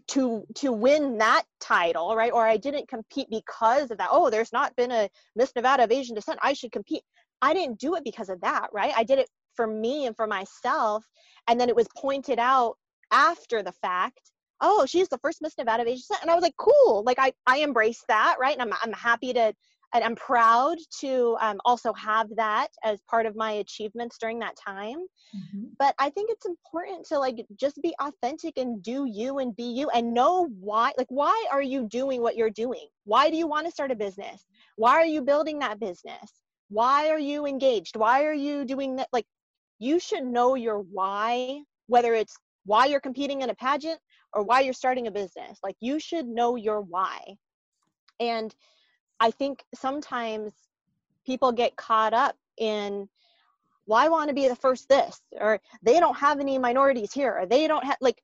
to 0.07 0.45
to 0.55 0.71
win 0.71 1.17
that 1.17 1.43
title 1.59 2.15
right? 2.15 2.31
Or 2.31 2.45
i 2.45 2.57
didn't 2.57 2.87
compete 2.87 3.27
because 3.29 3.91
of 3.91 3.97
that. 3.97 4.09
Oh 4.11 4.29
there's 4.29 4.53
not 4.53 4.75
been 4.75 4.91
a 4.91 5.09
miss 5.35 5.51
nevada 5.55 5.83
of 5.83 5.91
asian 5.91 6.15
descent. 6.15 6.39
I 6.41 6.53
should 6.53 6.71
compete. 6.71 7.03
I 7.41 7.53
didn't 7.53 7.79
do 7.79 7.95
it 7.95 8.03
because 8.03 8.29
of 8.29 8.41
that 8.41 8.67
right? 8.73 8.93
I 8.95 9.03
did 9.03 9.19
it 9.19 9.29
for 9.55 9.67
me 9.67 10.05
and 10.05 10.15
for 10.15 10.27
myself. 10.27 11.05
And 11.47 11.59
then 11.59 11.69
it 11.69 11.75
was 11.75 11.87
pointed 11.95 12.39
out 12.39 12.77
after 13.11 13.61
the 13.63 13.73
fact 13.73 14.31
oh 14.61 14.85
she's 14.85 15.09
the 15.09 15.17
first 15.19 15.41
miss 15.41 15.57
nevada 15.57 15.83
of 15.83 15.87
asian 15.87 16.01
descent. 16.01 16.21
And 16.21 16.31
i 16.31 16.35
was 16.35 16.43
like 16.43 16.57
cool. 16.57 17.03
Like 17.05 17.19
i 17.19 17.33
i 17.47 17.57
embrace 17.57 18.03
that 18.07 18.37
right? 18.39 18.57
And 18.57 18.61
i'm, 18.61 18.77
I'm 18.83 18.93
happy 18.93 19.33
to 19.33 19.53
and 19.93 20.03
I'm 20.03 20.15
proud 20.15 20.77
to 21.01 21.37
um, 21.39 21.59
also 21.65 21.93
have 21.93 22.27
that 22.35 22.69
as 22.83 22.99
part 23.09 23.25
of 23.25 23.35
my 23.35 23.51
achievements 23.53 24.17
during 24.19 24.39
that 24.39 24.55
time. 24.55 25.05
Mm-hmm. 25.35 25.65
But 25.77 25.93
I 25.99 26.09
think 26.09 26.31
it's 26.31 26.45
important 26.45 27.05
to 27.07 27.19
like 27.19 27.45
just 27.59 27.79
be 27.81 27.93
authentic 28.01 28.57
and 28.57 28.81
do 28.81 29.05
you 29.05 29.37
and 29.37 29.55
be 29.55 29.63
you 29.63 29.89
and 29.91 30.13
know 30.13 30.49
why. 30.59 30.93
Like, 30.97 31.07
why 31.09 31.45
are 31.51 31.61
you 31.61 31.87
doing 31.87 32.21
what 32.21 32.35
you're 32.35 32.49
doing? 32.49 32.87
Why 33.05 33.29
do 33.29 33.37
you 33.37 33.47
want 33.47 33.67
to 33.67 33.71
start 33.71 33.91
a 33.91 33.95
business? 33.95 34.45
Why 34.77 34.93
are 34.93 35.05
you 35.05 35.21
building 35.21 35.59
that 35.59 35.79
business? 35.79 36.41
Why 36.69 37.09
are 37.09 37.19
you 37.19 37.45
engaged? 37.45 37.95
Why 37.95 38.23
are 38.23 38.33
you 38.33 38.65
doing 38.65 38.95
that? 38.95 39.09
Like, 39.13 39.25
you 39.77 39.99
should 39.99 40.23
know 40.25 40.55
your 40.55 40.79
why, 40.79 41.61
whether 41.87 42.15
it's 42.15 42.35
why 42.65 42.85
you're 42.87 42.99
competing 42.99 43.41
in 43.41 43.49
a 43.51 43.55
pageant 43.55 43.99
or 44.33 44.43
why 44.43 44.61
you're 44.61 44.73
starting 44.73 45.05
a 45.05 45.11
business. 45.11 45.59
Like, 45.61 45.75
you 45.81 45.99
should 45.99 46.25
know 46.25 46.55
your 46.55 46.81
why. 46.81 47.19
And 48.19 48.55
I 49.19 49.31
think 49.31 49.63
sometimes 49.73 50.53
people 51.25 51.51
get 51.51 51.75
caught 51.75 52.13
up 52.13 52.35
in 52.57 53.07
well 53.85 53.99
i 53.99 54.07
want 54.07 54.27
to 54.27 54.33
be 54.33 54.47
the 54.47 54.55
first 54.55 54.87
this? 54.89 55.21
or 55.39 55.59
they 55.81 55.99
don't 55.99 56.17
have 56.17 56.39
any 56.39 56.57
minorities 56.57 57.11
here 57.13 57.37
or 57.39 57.45
they 57.45 57.67
don't 57.67 57.83
have 57.83 57.97
like 58.01 58.21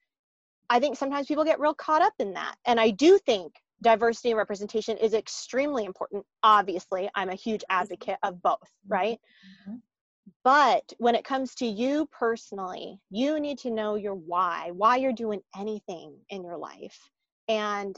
i 0.70 0.80
think 0.80 0.98
sometimes 0.98 1.28
people 1.28 1.44
get 1.44 1.60
real 1.60 1.74
caught 1.74 2.02
up 2.02 2.14
in 2.20 2.34
that. 2.34 2.56
And 2.66 2.80
i 2.80 2.90
do 2.90 3.18
think 3.20 3.54
diversity 3.82 4.32
and 4.32 4.38
representation 4.38 4.98
is 4.98 5.14
extremely 5.14 5.86
important. 5.86 6.26
Obviously 6.44 7.10
i'm 7.16 7.30
a 7.30 7.36
huge 7.36 7.64
advocate 7.70 8.18
of 8.24 8.42
both 8.42 8.60
mm-hmm. 8.62 8.94
right? 8.94 9.20
Mm-hmm. 9.68 9.78
but 10.44 10.94
when 10.98 11.16
it 11.16 11.24
comes 11.24 11.56
to 11.56 11.66
you 11.66 12.08
personally 12.12 13.00
you 13.10 13.40
need 13.40 13.58
to 13.60 13.72
know 13.72 13.96
your 13.96 14.16
why 14.16 14.72
why 14.74 14.98
you're 14.98 15.14
doing 15.14 15.42
anything 15.58 16.16
in 16.30 16.44
your 16.44 16.58
life. 16.58 17.10
And 17.48 17.98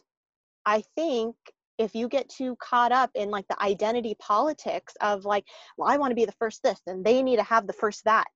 i 0.65 0.83
think 0.95 1.35
if 1.77 1.95
you 1.95 2.07
get 2.07 2.29
too 2.29 2.55
caught 2.61 2.91
up 2.91 3.09
in 3.15 3.29
like 3.31 3.47
the 3.47 3.61
identity 3.61 4.15
politics 4.19 4.93
of 5.01 5.25
like 5.25 5.45
well 5.77 5.89
i 5.89 5.97
want 5.97 6.11
to 6.11 6.15
be 6.15 6.25
the 6.25 6.31
first 6.33 6.61
this 6.63 6.79
and 6.87 7.03
they 7.03 7.23
need 7.23 7.37
to 7.37 7.43
have 7.43 7.67
the 7.67 7.73
first 7.73 8.03
that 8.05 8.27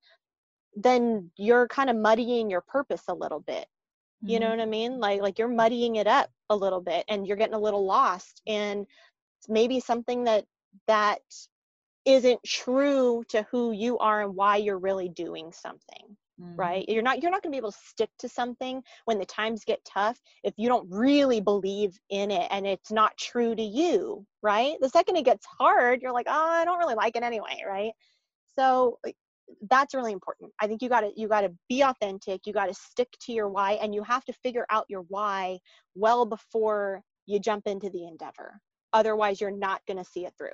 then 0.75 1.32
you're 1.38 1.68
kind 1.68 1.89
of 1.89 1.96
muddying 1.96 2.50
your 2.50 2.62
purpose 2.62 3.03
a 3.07 3.14
little 3.14 3.40
bit. 3.40 3.66
You 4.22 4.40
know 4.40 4.50
what 4.50 4.60
i 4.60 4.64
mm-hmm. 4.64 4.72
mean? 4.72 5.00
Like 5.00 5.22
like 5.22 5.40
you're 5.40 5.48
muddying 5.48 5.98
it 5.98 6.07
up 6.07 6.31
a 6.50 6.55
little 6.55 6.81
bit 6.81 7.05
and 7.07 7.27
you're 7.27 7.38
getting 7.38 7.53
a 7.55 7.60
little 7.60 7.86
lost 7.86 8.42
in 8.46 8.88
maybe 9.48 9.79
something 9.79 10.24
that 10.24 10.46
that 10.88 11.20
isn't 12.05 12.40
true 12.44 13.24
to 13.29 13.46
who 13.51 13.72
you 13.72 13.98
are 14.00 14.24
and 14.24 14.36
why 14.36 14.57
you're 14.57 14.79
really 14.79 15.10
doing 15.10 15.51
something 15.51 16.18
mm-hmm. 16.40 16.56
right? 16.56 16.86
You're 16.88 17.04
not 17.04 17.22
you're 17.22 17.32
not 17.32 17.44
going 17.44 17.52
to 17.52 17.56
be 17.56 17.60
able 17.60 17.72
to 17.72 17.78
stick 17.84 18.10
to 18.20 18.30
something 18.30 18.82
when 19.06 19.20
the 19.20 19.26
times 19.26 19.64
get 19.66 19.80
tough 19.86 20.20
if 20.44 20.54
you 20.58 20.68
don't 20.68 20.88
really 20.90 21.42
believe 21.42 21.98
in 22.10 22.32
it 22.32 22.48
and 22.52 22.66
it's 22.66 22.92
not 22.92 23.18
true 23.18 23.56
to 23.56 23.64
you 23.64 24.26
right? 24.42 24.76
The 24.82 24.90
second 24.90 25.16
it 25.16 25.26
gets 25.26 25.46
hard 25.46 26.02
you're 26.02 26.14
like 26.14 26.28
oh 26.30 26.50
i 26.50 26.66
don't 26.66 26.78
really 26.78 26.96
like 26.96 27.16
it 27.16 27.24
anyway 27.24 27.64
right? 27.68 27.92
So 28.58 29.00
that's 29.70 29.94
really 29.94 30.12
important. 30.12 30.52
I 30.60 30.68
think 30.68 30.82
you 30.82 30.90
got 30.90 31.02
to 31.02 31.12
you 31.16 31.28
got 31.28 31.42
to 31.42 31.54
be 31.70 31.84
authentic 31.84 32.42
you 32.46 32.54
got 32.54 32.68
to 32.68 32.74
stick 32.74 33.10
to 33.22 33.32
your 33.32 33.50
why 33.50 33.74
and 33.74 33.94
you 33.94 34.04
have 34.04 34.26
to 34.26 34.34
figure 34.34 34.66
out 34.70 34.86
your 34.90 35.06
why 35.10 35.60
well 35.94 36.26
before 36.26 37.02
you 37.26 37.40
jump 37.40 37.68
into 37.68 37.90
the 37.90 38.08
endeavor. 38.08 38.60
Otherwise 38.94 39.42
you're 39.42 39.52
not 39.52 39.82
going 39.88 39.98
to 39.98 40.10
see 40.10 40.26
it 40.26 40.34
through. 40.38 40.50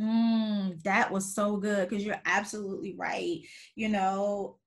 Mm, 0.00 0.82
that 0.82 1.10
was 1.10 1.34
so 1.34 1.56
good 1.56 1.88
because 1.88 2.04
you're 2.04 2.20
absolutely 2.26 2.94
right. 2.98 3.40
You 3.76 3.88
know, 3.88 4.58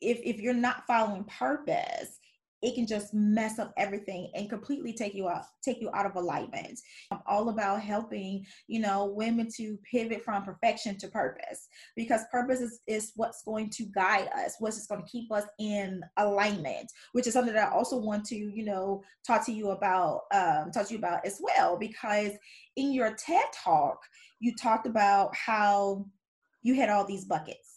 if 0.00 0.20
if 0.24 0.40
you're 0.40 0.54
not 0.54 0.86
following 0.86 1.24
purpose 1.24 2.18
it 2.62 2.74
can 2.74 2.86
just 2.86 3.14
mess 3.14 3.58
up 3.58 3.72
everything 3.78 4.30
and 4.34 4.48
completely 4.48 4.92
take 4.92 5.14
you 5.14 5.28
out 5.28 5.44
take 5.62 5.80
you 5.80 5.90
out 5.94 6.06
of 6.06 6.16
alignment. 6.16 6.78
I'm 7.10 7.20
all 7.26 7.48
about 7.48 7.80
helping 7.80 8.44
you 8.66 8.80
know 8.80 9.06
women 9.06 9.48
to 9.56 9.78
pivot 9.90 10.22
from 10.22 10.44
perfection 10.44 10.98
to 10.98 11.08
purpose 11.08 11.68
because 11.96 12.22
purpose 12.30 12.60
is, 12.60 12.80
is 12.86 13.12
what's 13.16 13.42
going 13.44 13.70
to 13.70 13.84
guide 13.94 14.28
us 14.36 14.56
what's 14.58 14.86
going 14.86 15.02
to 15.02 15.10
keep 15.10 15.32
us 15.32 15.44
in 15.58 16.02
alignment 16.18 16.90
which 17.12 17.26
is 17.26 17.32
something 17.32 17.54
that 17.54 17.68
i 17.68 17.74
also 17.74 17.96
want 17.96 18.24
to 18.24 18.36
you 18.36 18.64
know 18.64 19.02
talk 19.26 19.44
to 19.44 19.52
you 19.52 19.70
about 19.70 20.22
um, 20.32 20.70
talk 20.70 20.86
to 20.86 20.92
you 20.94 20.98
about 20.98 21.24
as 21.24 21.40
well 21.40 21.78
because 21.78 22.32
in 22.76 22.92
your 22.92 23.14
ted 23.14 23.44
talk 23.54 23.98
you 24.38 24.54
talked 24.54 24.86
about 24.86 25.34
how 25.34 26.04
you 26.62 26.74
had 26.74 26.90
all 26.90 27.04
these 27.04 27.24
buckets 27.24 27.69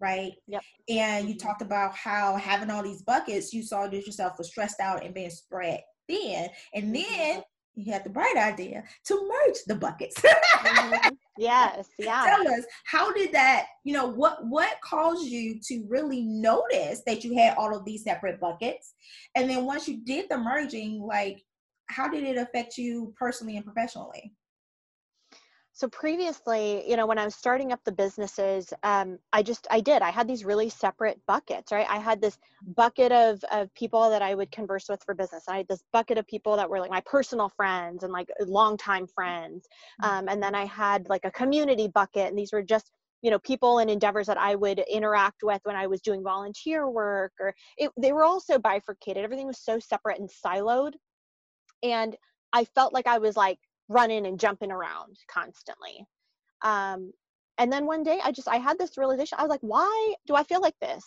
right? 0.00 0.32
Yep. 0.46 0.62
And 0.88 1.28
you 1.28 1.36
talked 1.36 1.62
about 1.62 1.94
how 1.94 2.36
having 2.36 2.70
all 2.70 2.82
these 2.82 3.02
buckets, 3.02 3.52
you 3.52 3.62
saw 3.62 3.86
that 3.86 4.06
yourself 4.06 4.38
was 4.38 4.48
stressed 4.48 4.80
out 4.80 5.04
and 5.04 5.14
being 5.14 5.30
spread 5.30 5.80
thin. 6.08 6.48
And 6.74 6.84
mm-hmm. 6.86 6.92
then 6.92 7.42
you 7.74 7.92
had 7.92 8.04
the 8.04 8.10
bright 8.10 8.36
idea 8.36 8.82
to 9.06 9.28
merge 9.28 9.58
the 9.66 9.76
buckets. 9.76 10.20
mm-hmm. 10.20 11.14
Yes, 11.38 11.88
yeah. 11.98 12.36
Tell 12.36 12.52
us, 12.52 12.64
how 12.84 13.12
did 13.12 13.32
that, 13.32 13.66
you 13.84 13.94
know, 13.94 14.06
what 14.06 14.44
what 14.46 14.76
caused 14.82 15.26
you 15.26 15.58
to 15.68 15.84
really 15.88 16.22
notice 16.22 17.02
that 17.06 17.24
you 17.24 17.34
had 17.34 17.56
all 17.56 17.74
of 17.74 17.84
these 17.84 18.04
separate 18.04 18.40
buckets? 18.40 18.94
And 19.36 19.48
then 19.48 19.64
once 19.64 19.88
you 19.88 20.04
did 20.04 20.26
the 20.28 20.38
merging, 20.38 21.00
like 21.00 21.42
how 21.90 22.08
did 22.08 22.24
it 22.24 22.36
affect 22.36 22.78
you 22.78 23.14
personally 23.18 23.56
and 23.56 23.64
professionally? 23.64 24.32
So 25.80 25.88
previously 25.88 26.86
you 26.86 26.94
know 26.94 27.06
when 27.06 27.16
i 27.16 27.24
was 27.24 27.34
starting 27.34 27.72
up 27.72 27.80
the 27.84 27.92
businesses 27.92 28.74
um, 28.82 29.18
i 29.32 29.42
just 29.42 29.66
i 29.70 29.80
did 29.80 30.02
i 30.02 30.10
had 30.10 30.28
these 30.28 30.44
really 30.44 30.68
separate 30.68 31.18
buckets 31.26 31.72
right? 31.72 31.86
I 31.88 31.98
had 31.98 32.20
this 32.20 32.36
bucket 32.76 33.12
of, 33.12 33.42
of 33.50 33.72
people 33.72 34.10
that 34.10 34.20
i 34.20 34.34
would 34.34 34.52
converse 34.52 34.90
with 34.90 35.02
for 35.02 35.14
business. 35.14 35.44
I 35.48 35.56
had 35.58 35.68
this 35.68 35.82
bucket 35.90 36.18
of 36.18 36.26
people 36.26 36.54
that 36.56 36.68
were 36.68 36.80
like 36.80 36.90
my 36.90 37.02
personal 37.06 37.48
friends 37.48 38.02
and 38.02 38.12
like 38.12 38.28
longtime 38.40 39.06
friends. 39.06 39.66
Mm-hmm. 40.02 40.18
um, 40.18 40.28
and 40.28 40.42
then 40.42 40.54
i 40.54 40.66
had 40.66 41.08
like 41.08 41.24
a 41.24 41.30
community 41.30 41.88
bucket 41.88 42.28
and 42.28 42.38
these 42.38 42.52
were 42.52 42.62
just 42.62 42.90
you 43.22 43.30
know 43.30 43.38
people 43.38 43.78
and 43.78 43.90
endeavors 43.90 44.26
that 44.26 44.38
i 44.38 44.54
would 44.54 44.80
interact 44.80 45.42
with 45.42 45.60
when 45.64 45.76
i 45.76 45.86
was 45.86 46.02
doing 46.02 46.22
volunteer 46.22 46.90
work 46.90 47.32
or 47.40 47.54
it, 47.78 47.90
they 47.96 48.12
were 48.12 48.24
all 48.24 48.40
so 48.40 48.58
bifurcated. 48.58 49.24
Everything 49.24 49.46
was 49.46 49.58
so 49.58 49.78
separate 49.78 50.18
and 50.18 50.28
siloed. 50.44 50.92
And 51.82 52.16
i 52.52 52.64
felt 52.64 52.92
like 52.92 53.06
i 53.06 53.16
was 53.16 53.34
like 53.34 53.58
running 53.90 54.24
and 54.26 54.40
jumping 54.40 54.70
around 54.70 55.18
constantly. 55.28 56.06
Um, 56.62 57.12
and 57.58 57.70
then 57.70 57.84
one 57.84 58.02
day 58.02 58.20
I 58.24 58.32
just 58.32 58.48
I 58.48 58.56
had 58.56 58.78
this 58.78 58.96
realization. 58.96 59.36
I 59.38 59.42
was 59.42 59.50
like, 59.50 59.60
why 59.60 60.14
do 60.26 60.34
I 60.34 60.44
feel 60.44 60.62
like 60.62 60.78
this? 60.80 61.04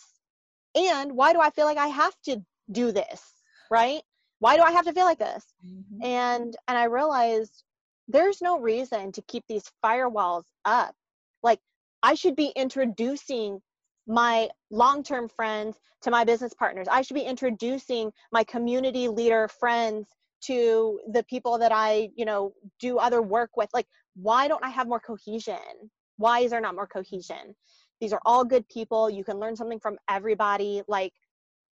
And 0.76 1.12
why 1.12 1.32
do 1.32 1.40
I 1.40 1.50
feel 1.50 1.64
like 1.64 1.78
I 1.78 1.88
have 1.88 2.14
to 2.26 2.40
do 2.70 2.92
this? 2.92 3.22
Right? 3.70 4.02
Why 4.38 4.56
do 4.56 4.62
I 4.62 4.70
have 4.70 4.84
to 4.84 4.92
feel 4.92 5.06
like 5.06 5.18
this? 5.18 5.44
Mm-hmm. 5.66 6.04
And 6.04 6.56
and 6.68 6.78
I 6.78 6.84
realized 6.84 7.64
there's 8.06 8.42
no 8.42 8.60
reason 8.60 9.10
to 9.12 9.22
keep 9.22 9.44
these 9.48 9.64
firewalls 9.84 10.44
up. 10.64 10.94
Like 11.42 11.60
I 12.02 12.14
should 12.14 12.36
be 12.36 12.52
introducing 12.54 13.60
my 14.06 14.50
long-term 14.70 15.30
friends 15.30 15.78
to 16.02 16.10
my 16.10 16.24
business 16.24 16.52
partners. 16.52 16.86
I 16.90 17.00
should 17.00 17.14
be 17.14 17.22
introducing 17.22 18.12
my 18.30 18.44
community 18.44 19.08
leader 19.08 19.48
friends 19.48 20.06
to 20.46 21.00
the 21.12 21.22
people 21.24 21.58
that 21.58 21.72
I, 21.72 22.10
you 22.16 22.24
know, 22.24 22.52
do 22.80 22.98
other 22.98 23.22
work 23.22 23.50
with. 23.56 23.70
Like, 23.72 23.86
why 24.16 24.48
don't 24.48 24.64
I 24.64 24.70
have 24.70 24.88
more 24.88 25.00
cohesion? 25.00 25.90
Why 26.16 26.40
is 26.40 26.50
there 26.50 26.60
not 26.60 26.74
more 26.74 26.86
cohesion? 26.86 27.54
These 28.00 28.12
are 28.12 28.20
all 28.24 28.44
good 28.44 28.68
people. 28.68 29.10
You 29.10 29.24
can 29.24 29.38
learn 29.38 29.56
something 29.56 29.80
from 29.80 29.96
everybody. 30.08 30.82
Like, 30.88 31.12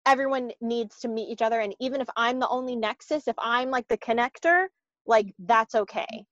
everyone 0.06 0.52
needs 0.62 1.00
to 1.00 1.08
meet 1.08 1.30
each 1.30 1.42
other. 1.42 1.60
And 1.60 1.76
even 1.80 2.02
if 2.02 2.08
I'm 2.16 2.40
the 2.40 2.48
only 2.50 2.76
nexus, 2.76 3.28
if 3.28 3.36
I'm 3.38 3.70
like 3.70 3.88
the 3.88 3.98
connector, 3.98 4.68
like 5.08 5.34
that's 5.40 5.74
okay 5.74 6.26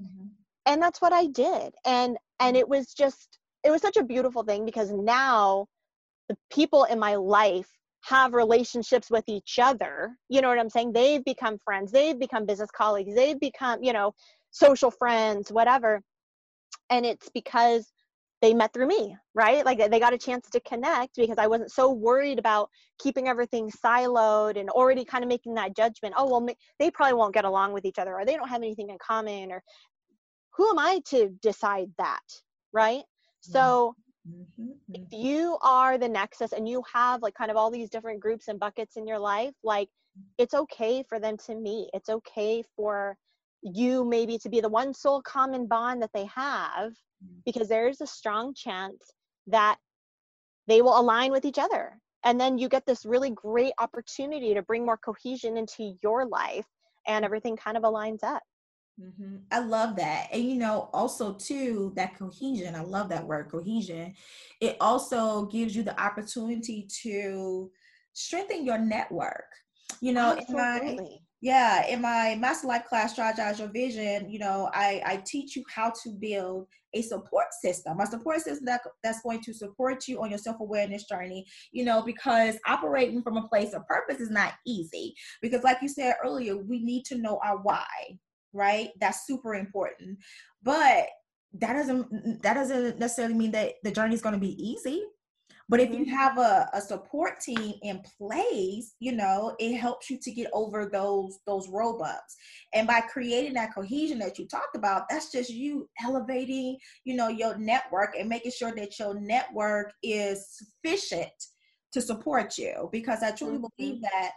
mm-hmm. 0.00 0.26
and 0.66 0.82
that's 0.82 1.00
what 1.00 1.12
i 1.12 1.26
did 1.26 1.74
and 1.84 2.16
and 2.40 2.56
it 2.56 2.68
was 2.68 2.92
just 2.94 3.38
it 3.62 3.70
was 3.70 3.80
such 3.80 3.96
a 3.96 4.02
beautiful 4.02 4.42
thing 4.42 4.64
because 4.64 4.90
now 4.90 5.66
the 6.28 6.36
people 6.50 6.84
in 6.84 6.98
my 6.98 7.14
life 7.14 7.68
have 8.02 8.34
relationships 8.34 9.10
with 9.10 9.24
each 9.28 9.58
other 9.60 10.16
you 10.28 10.40
know 10.40 10.48
what 10.48 10.58
i'm 10.58 10.70
saying? 10.70 10.92
They've 10.92 11.24
become 11.24 11.58
friends 11.64 11.92
they've 11.92 12.18
become 12.18 12.46
business 12.46 12.70
colleagues 12.70 13.14
they've 13.14 13.38
become 13.38 13.82
you 13.82 13.92
know 13.92 14.12
social 14.50 14.90
friends 14.90 15.50
whatever. 15.50 16.02
And 16.90 17.06
it's 17.06 17.30
because 17.30 17.90
they 18.42 18.52
met 18.52 18.72
through 18.72 18.88
me 18.88 19.16
right? 19.34 19.64
Like 19.64 19.78
they 19.90 20.00
got 20.00 20.12
a 20.12 20.18
chance 20.18 20.48
to 20.50 20.60
connect 20.60 21.16
because 21.16 21.38
i 21.38 21.46
wasn't 21.46 21.72
so 21.72 21.92
worried 21.92 22.38
about 22.38 22.68
keeping 22.98 23.28
everything 23.28 23.70
siloed 23.70 24.58
and 24.58 24.68
already 24.70 25.04
kind 25.04 25.24
of 25.24 25.28
making 25.28 25.54
that 25.54 25.76
judgment 25.76 26.14
oh 26.16 26.28
well 26.28 26.46
they 26.78 26.90
probably 26.90 27.14
won't 27.14 27.34
get 27.34 27.44
along 27.44 27.72
with 27.72 27.84
each 27.84 27.98
other 27.98 28.14
or 28.14 28.24
they 28.24 28.36
don't 28.36 28.48
have 28.48 28.62
anything 28.62 28.90
in 28.90 28.98
common 28.98 29.52
or 29.52 29.62
who 30.56 30.68
am 30.68 30.78
i 30.78 31.00
to 31.06 31.28
decide 31.40 31.88
that 31.98 32.20
right? 32.72 33.02
So 33.40 33.94
mm-hmm. 34.28 34.70
if 34.92 35.00
mm-hmm. 35.02 35.26
you 35.26 35.58
are 35.62 35.98
the 35.98 36.08
nexus 36.08 36.52
and 36.52 36.68
you 36.68 36.82
have 36.92 37.22
like 37.22 37.34
kind 37.34 37.50
of 37.50 37.56
all 37.56 37.70
these 37.70 37.90
different 37.90 38.20
groups 38.20 38.48
and 38.48 38.60
buckets 38.60 38.96
in 38.96 39.06
your 39.06 39.18
life 39.18 39.54
like 39.62 39.88
it's 40.38 40.54
okay 40.54 41.02
for 41.08 41.18
them 41.18 41.36
to 41.36 41.54
meet 41.54 41.88
it's 41.92 42.08
okay 42.08 42.62
for 42.76 43.16
you 43.62 44.04
maybe 44.04 44.38
to 44.38 44.48
be 44.48 44.60
the 44.60 44.68
one 44.68 44.92
sole 44.92 45.22
common 45.22 45.66
bond 45.66 46.02
that 46.02 46.10
they 46.12 46.26
have 46.26 46.92
mm. 47.24 47.42
because 47.44 47.68
there's 47.68 48.00
a 48.00 48.06
strong 48.06 48.52
chance 48.54 49.12
that 49.46 49.78
they 50.66 50.82
will 50.82 50.98
align 50.98 51.30
with 51.30 51.44
each 51.44 51.58
other 51.58 51.98
and 52.24 52.40
then 52.40 52.58
you 52.58 52.68
get 52.68 52.86
this 52.86 53.04
really 53.04 53.30
great 53.30 53.72
opportunity 53.78 54.54
to 54.54 54.62
bring 54.62 54.84
more 54.84 54.96
cohesion 54.96 55.56
into 55.56 55.96
your 56.02 56.26
life 56.26 56.66
and 57.06 57.24
everything 57.24 57.56
kind 57.56 57.76
of 57.76 57.82
aligns 57.82 58.22
up 58.22 58.42
mm-hmm. 59.00 59.36
i 59.50 59.58
love 59.58 59.96
that 59.96 60.28
and 60.32 60.44
you 60.44 60.54
know 60.54 60.88
also 60.92 61.32
too 61.34 61.92
that 61.96 62.16
cohesion 62.18 62.74
i 62.74 62.82
love 62.82 63.08
that 63.08 63.26
word 63.26 63.50
cohesion 63.50 64.12
it 64.60 64.76
also 64.80 65.46
gives 65.46 65.74
you 65.74 65.82
the 65.82 66.00
opportunity 66.00 66.86
to 67.02 67.70
strengthen 68.12 68.64
your 68.64 68.78
network 68.78 69.46
you 70.00 70.12
know 70.12 70.36
Absolutely. 70.36 70.90
in 70.90 70.96
my 70.96 71.06
yeah 71.42 71.86
in 71.86 72.00
my 72.00 72.36
master 72.38 72.68
life 72.68 72.84
class 72.86 73.14
strategize 73.14 73.58
your 73.58 73.68
vision 73.68 74.30
you 74.30 74.38
know 74.38 74.70
i 74.72 75.02
i 75.04 75.22
teach 75.26 75.56
you 75.56 75.64
how 75.68 75.92
to 76.02 76.10
build 76.10 76.66
a 76.94 77.02
support 77.02 77.46
system 77.60 77.98
a 78.00 78.06
support 78.06 78.40
system 78.40 78.64
that, 78.64 78.80
that's 79.02 79.22
going 79.22 79.40
to 79.40 79.52
support 79.52 80.06
you 80.06 80.22
on 80.22 80.30
your 80.30 80.38
self-awareness 80.38 81.04
journey 81.04 81.44
you 81.72 81.84
know 81.84 82.02
because 82.02 82.56
operating 82.66 83.22
from 83.22 83.36
a 83.36 83.48
place 83.48 83.72
of 83.72 83.86
purpose 83.86 84.20
is 84.20 84.30
not 84.30 84.54
easy 84.66 85.14
because 85.42 85.64
like 85.64 85.78
you 85.82 85.88
said 85.88 86.14
earlier 86.24 86.56
we 86.56 86.82
need 86.82 87.04
to 87.04 87.18
know 87.18 87.40
our 87.44 87.58
why 87.58 87.86
right 88.52 88.90
that's 89.00 89.26
super 89.26 89.54
important 89.54 90.18
but 90.62 91.06
that 91.54 91.74
doesn't 91.74 92.42
that 92.42 92.54
doesn't 92.54 92.98
necessarily 92.98 93.34
mean 93.34 93.50
that 93.50 93.74
the 93.82 93.90
journey 93.90 94.14
is 94.14 94.22
going 94.22 94.34
to 94.34 94.40
be 94.40 94.56
easy 94.62 95.02
but 95.72 95.80
if 95.80 95.90
you 95.90 96.04
mm-hmm. 96.04 96.14
have 96.14 96.36
a, 96.36 96.68
a 96.74 96.82
support 96.82 97.40
team 97.40 97.72
in 97.82 98.02
place, 98.18 98.94
you 99.00 99.12
know, 99.12 99.56
it 99.58 99.74
helps 99.76 100.10
you 100.10 100.18
to 100.20 100.30
get 100.30 100.50
over 100.52 100.90
those 100.92 101.38
those 101.46 101.66
roadblocks. 101.68 102.34
And 102.74 102.86
by 102.86 103.00
creating 103.00 103.54
that 103.54 103.74
cohesion 103.74 104.18
that 104.18 104.38
you 104.38 104.46
talked 104.46 104.76
about, 104.76 105.08
that's 105.08 105.32
just 105.32 105.48
you 105.48 105.88
elevating, 106.04 106.76
you 107.04 107.16
know, 107.16 107.28
your 107.28 107.56
network 107.56 108.14
and 108.18 108.28
making 108.28 108.52
sure 108.52 108.74
that 108.74 108.98
your 108.98 109.18
network 109.18 109.94
is 110.02 110.46
sufficient 110.50 111.32
to 111.92 112.02
support 112.02 112.58
you. 112.58 112.90
Because 112.92 113.22
I 113.22 113.30
truly 113.30 113.54
mm-hmm. 113.54 113.66
believe 113.78 114.02
that 114.02 114.32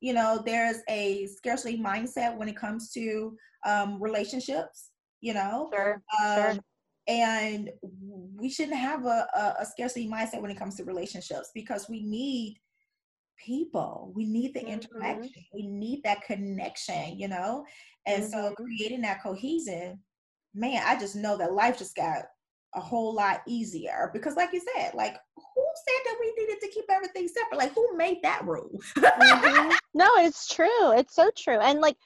you 0.00 0.12
know 0.12 0.42
there's 0.44 0.78
a 0.88 1.26
scarcity 1.26 1.78
mindset 1.78 2.36
when 2.36 2.48
it 2.48 2.56
comes 2.56 2.90
to 2.92 3.36
um, 3.66 4.00
relationships 4.02 4.90
you 5.20 5.34
know? 5.34 5.68
Sure, 5.74 6.02
um, 6.24 6.36
sure 6.36 6.58
and 7.08 7.70
we 8.36 8.50
shouldn't 8.50 8.76
have 8.76 9.06
a, 9.06 9.26
a, 9.34 9.54
a, 9.60 9.66
scarcity 9.66 10.06
mindset 10.06 10.42
when 10.42 10.50
it 10.50 10.58
comes 10.58 10.76
to 10.76 10.84
relationships 10.84 11.50
because 11.54 11.88
we 11.88 12.02
need 12.02 12.58
people. 13.42 14.12
We 14.14 14.26
need 14.26 14.52
the 14.52 14.60
mm-hmm. 14.60 14.68
interaction. 14.68 15.44
We 15.54 15.66
need 15.66 16.02
that 16.04 16.22
connection 16.22 17.18
you 17.18 17.28
know? 17.28 17.64
And 18.06 18.24
mm-hmm. 18.24 18.30
so 18.30 18.54
creating 18.54 19.00
that 19.02 19.22
cohesion 19.22 19.98
man 20.54 20.82
i 20.86 20.98
just 20.98 21.16
know 21.16 21.36
that 21.36 21.52
life 21.52 21.78
just 21.78 21.94
got 21.94 22.24
a 22.74 22.80
whole 22.80 23.14
lot 23.14 23.40
easier 23.46 24.10
because 24.12 24.36
like 24.36 24.52
you 24.52 24.60
said 24.74 24.92
like 24.94 25.16
said 25.86 26.02
that 26.04 26.16
we 26.20 26.34
needed 26.38 26.60
to 26.60 26.68
keep 26.68 26.84
everything 26.90 27.28
separate 27.28 27.58
like 27.58 27.74
who 27.74 27.96
made 27.96 28.18
that 28.22 28.44
rule 28.44 28.70
mm-hmm. 28.96 29.70
no 29.94 30.08
it's 30.18 30.46
true 30.46 30.92
it's 30.92 31.14
so 31.14 31.30
true 31.36 31.58
and 31.60 31.80
like 31.80 31.96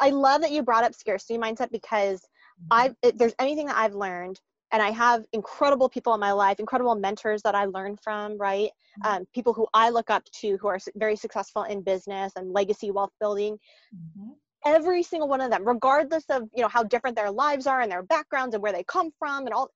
i 0.00 0.10
love 0.10 0.40
that 0.40 0.52
you 0.52 0.62
brought 0.62 0.84
up 0.84 0.94
scarcity 0.94 1.38
mindset 1.38 1.70
because 1.70 2.26
I 2.70 2.94
if 3.02 3.16
there's 3.16 3.34
anything 3.38 3.66
that 3.66 3.76
I've 3.76 3.94
learned, 3.94 4.40
and 4.72 4.82
I 4.82 4.90
have 4.90 5.24
incredible 5.32 5.88
people 5.88 6.14
in 6.14 6.20
my 6.20 6.32
life, 6.32 6.58
incredible 6.58 6.94
mentors 6.94 7.42
that 7.42 7.54
I 7.54 7.66
learn 7.66 7.96
from, 7.96 8.38
right? 8.38 8.70
Mm-hmm. 9.04 9.16
Um, 9.16 9.26
people 9.34 9.52
who 9.52 9.66
I 9.74 9.90
look 9.90 10.10
up 10.10 10.24
to 10.40 10.56
who 10.58 10.68
are 10.68 10.78
very 10.96 11.16
successful 11.16 11.64
in 11.64 11.82
business 11.82 12.32
and 12.36 12.52
legacy 12.52 12.90
wealth 12.90 13.12
building. 13.20 13.58
Mm-hmm. 13.94 14.30
Every 14.64 15.02
single 15.02 15.28
one 15.28 15.40
of 15.40 15.50
them, 15.50 15.66
regardless 15.66 16.24
of 16.30 16.44
you 16.54 16.62
know 16.62 16.68
how 16.68 16.84
different 16.84 17.16
their 17.16 17.30
lives 17.30 17.66
are 17.66 17.80
and 17.80 17.90
their 17.90 18.02
backgrounds 18.02 18.54
and 18.54 18.62
where 18.62 18.72
they 18.72 18.84
come 18.84 19.10
from 19.18 19.46
and 19.46 19.54
all, 19.54 19.70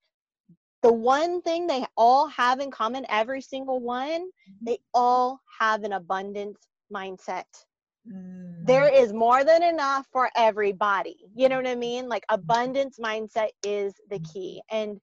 the 0.87 0.93
one 0.93 1.43
thing 1.43 1.67
they 1.67 1.85
all 1.97 2.29
have 2.29 2.61
in 2.61 2.71
common, 2.71 3.05
every 3.09 3.41
single 3.41 3.81
one, 3.81 4.21
mm-hmm. 4.21 4.65
they 4.65 4.79
all 4.95 5.41
have 5.59 5.83
an 5.83 5.95
abundance 5.95 6.59
mindset. 6.95 7.45
There 8.05 8.89
mm. 8.89 9.03
is 9.03 9.13
more 9.13 9.43
than 9.43 9.65
enough 9.65 10.07
for 10.13 10.31
everybody. 10.37 11.17
You 11.35 11.49
know 11.49 11.57
what 11.57 11.67
I 11.67 11.75
mean? 11.75 12.09
Like 12.09 12.23
abundance 12.29 13.01
mindset 13.03 13.49
is 13.65 13.95
the 14.11 14.21
key. 14.21 14.63
And 14.71 15.01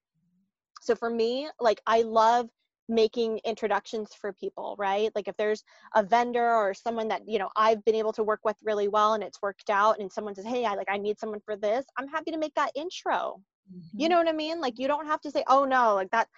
so 0.80 0.94
for 0.94 1.10
me, 1.10 1.50
like 1.60 1.82
I 1.86 2.00
love 2.00 2.48
making 2.88 3.40
introductions 3.44 4.10
for 4.18 4.32
people, 4.32 4.74
right? 4.78 5.10
Like 5.14 5.28
if 5.28 5.36
there's 5.36 5.62
a 5.94 6.02
vendor 6.02 6.50
or 6.54 6.72
someone 6.72 7.08
that, 7.08 7.22
you 7.26 7.38
know, 7.38 7.50
I've 7.56 7.84
been 7.84 7.94
able 7.94 8.12
to 8.14 8.22
work 8.22 8.40
with 8.42 8.56
really 8.64 8.88
well 8.88 9.12
and 9.12 9.22
it's 9.22 9.42
worked 9.42 9.68
out 9.68 10.00
and 10.00 10.10
someone 10.10 10.34
says, 10.34 10.46
"Hey, 10.46 10.64
I 10.64 10.74
like 10.74 10.88
I 10.90 10.96
need 10.96 11.18
someone 11.18 11.40
for 11.44 11.56
this." 11.56 11.84
I'm 11.98 12.08
happy 12.08 12.30
to 12.30 12.38
make 12.38 12.54
that 12.54 12.72
intro. 12.74 13.40
Mm-hmm. 13.72 14.00
You 14.00 14.08
know 14.08 14.18
what 14.18 14.28
I 14.28 14.32
mean? 14.32 14.60
Like 14.60 14.78
you 14.78 14.88
don't 14.88 15.06
have 15.06 15.20
to 15.22 15.30
say, 15.30 15.44
"Oh 15.48 15.64
no, 15.64 15.94
like 15.94 16.10
that 16.10 16.28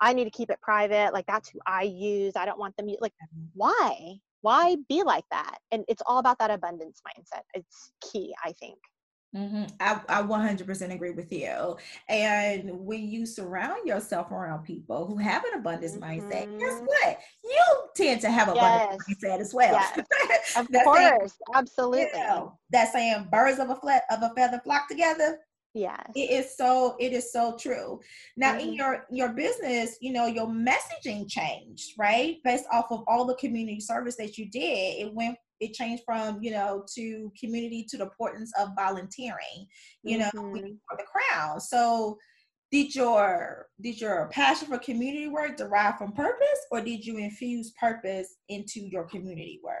I 0.00 0.12
need 0.12 0.24
to 0.24 0.30
keep 0.30 0.50
it 0.50 0.60
private. 0.60 1.12
Like 1.12 1.26
that's 1.26 1.48
who 1.48 1.60
I 1.66 1.82
use. 1.82 2.34
I 2.36 2.44
don't 2.44 2.58
want 2.58 2.76
them 2.76 2.86
like 3.00 3.12
mm-hmm. 3.12 3.46
why? 3.54 4.20
why 4.42 4.76
be 4.88 5.02
like 5.02 5.24
that 5.30 5.58
and 5.70 5.84
it's 5.88 6.02
all 6.06 6.18
about 6.18 6.38
that 6.38 6.50
abundance 6.50 7.02
mindset 7.06 7.42
it's 7.54 7.92
key 8.00 8.34
i 8.44 8.52
think 8.52 8.78
Mm-hmm. 9.36 9.66
I, 9.78 10.00
I 10.08 10.22
100% 10.22 10.92
agree 10.92 11.12
with 11.12 11.32
you. 11.32 11.76
And 12.08 12.68
when 12.80 13.08
you 13.08 13.24
surround 13.26 13.86
yourself 13.86 14.32
around 14.32 14.64
people 14.64 15.06
who 15.06 15.18
have 15.18 15.44
an 15.44 15.60
abundance 15.60 15.94
mm-hmm. 15.94 16.02
mindset, 16.02 16.58
guess 16.58 16.72
mm-hmm. 16.72 16.86
what? 16.86 17.18
You 17.44 17.62
tend 17.94 18.20
to 18.22 18.30
have 18.30 18.48
abundance 18.48 19.04
yes. 19.08 19.18
mindset 19.22 19.40
as 19.40 19.54
well. 19.54 19.72
Yes. 19.72 20.56
of 20.56 20.66
course, 20.84 20.98
saying, 20.98 21.30
absolutely. 21.54 22.08
You 22.12 22.26
know, 22.26 22.58
that 22.70 22.92
saying 22.92 23.28
birds 23.30 23.60
of 23.60 23.70
a, 23.70 23.76
fle- 23.76 24.02
of 24.10 24.22
a 24.22 24.32
feather 24.34 24.60
flock 24.64 24.88
together 24.88 25.38
yes. 25.74 26.10
It 26.14 26.30
is 26.30 26.56
so 26.56 26.96
it 26.98 27.12
is 27.12 27.32
so 27.32 27.56
true. 27.58 28.00
Now 28.36 28.52
mm-hmm. 28.52 28.68
in 28.68 28.74
your 28.74 29.06
your 29.10 29.30
business 29.30 29.96
you 30.00 30.12
know 30.12 30.26
your 30.26 30.46
messaging 30.46 31.28
changed 31.28 31.92
right? 31.98 32.36
Based 32.44 32.66
off 32.72 32.86
of 32.90 33.02
all 33.06 33.24
the 33.24 33.36
community 33.36 33.80
service 33.80 34.16
that 34.16 34.38
you 34.38 34.50
did 34.50 35.06
it 35.06 35.14
went 35.14 35.36
it 35.60 35.74
changed 35.74 36.02
from 36.06 36.42
you 36.42 36.50
know 36.50 36.84
to 36.94 37.32
community 37.38 37.86
to 37.90 37.98
the 37.98 38.04
importance 38.04 38.52
of 38.58 38.70
volunteering 38.76 39.66
you 40.02 40.18
mm-hmm. 40.18 40.36
know 40.36 40.52
for 40.88 40.96
the 40.96 41.04
crown. 41.04 41.60
So 41.60 42.18
did 42.70 42.94
your 42.94 43.66
did 43.80 44.00
your 44.00 44.28
passion 44.32 44.68
for 44.68 44.78
community 44.78 45.28
work 45.28 45.56
derive 45.56 45.96
from 45.98 46.12
purpose 46.12 46.60
or 46.70 46.80
did 46.80 47.04
you 47.04 47.18
infuse 47.18 47.72
purpose 47.72 48.36
into 48.48 48.80
your 48.80 49.04
community 49.04 49.60
work 49.64 49.76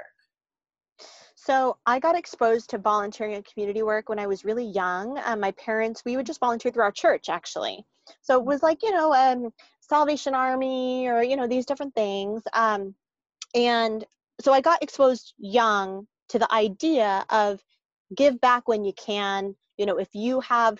so 1.42 1.78
I 1.86 2.00
got 2.00 2.18
exposed 2.18 2.68
to 2.70 2.78
volunteering 2.78 3.34
and 3.34 3.44
community 3.44 3.82
work 3.82 4.10
when 4.10 4.18
I 4.18 4.26
was 4.26 4.44
really 4.44 4.66
young. 4.66 5.18
Um, 5.24 5.40
my 5.40 5.52
parents, 5.52 6.02
we 6.04 6.16
would 6.16 6.26
just 6.26 6.38
volunteer 6.38 6.70
through 6.70 6.82
our 6.82 6.92
church 6.92 7.30
actually. 7.30 7.86
So 8.20 8.38
it 8.38 8.44
was 8.44 8.62
like, 8.62 8.82
you 8.82 8.92
know, 8.92 9.14
um, 9.14 9.50
Salvation 9.80 10.34
Army 10.34 11.08
or, 11.08 11.22
you 11.22 11.36
know, 11.36 11.46
these 11.46 11.64
different 11.64 11.94
things. 11.94 12.42
Um, 12.52 12.94
and 13.54 14.04
so 14.42 14.52
I 14.52 14.60
got 14.60 14.82
exposed 14.82 15.32
young 15.38 16.06
to 16.28 16.38
the 16.38 16.52
idea 16.52 17.24
of 17.30 17.62
give 18.14 18.38
back 18.40 18.68
when 18.68 18.84
you 18.84 18.92
can. 18.92 19.56
You 19.78 19.86
know, 19.86 19.98
if 19.98 20.08
you 20.12 20.40
have 20.40 20.78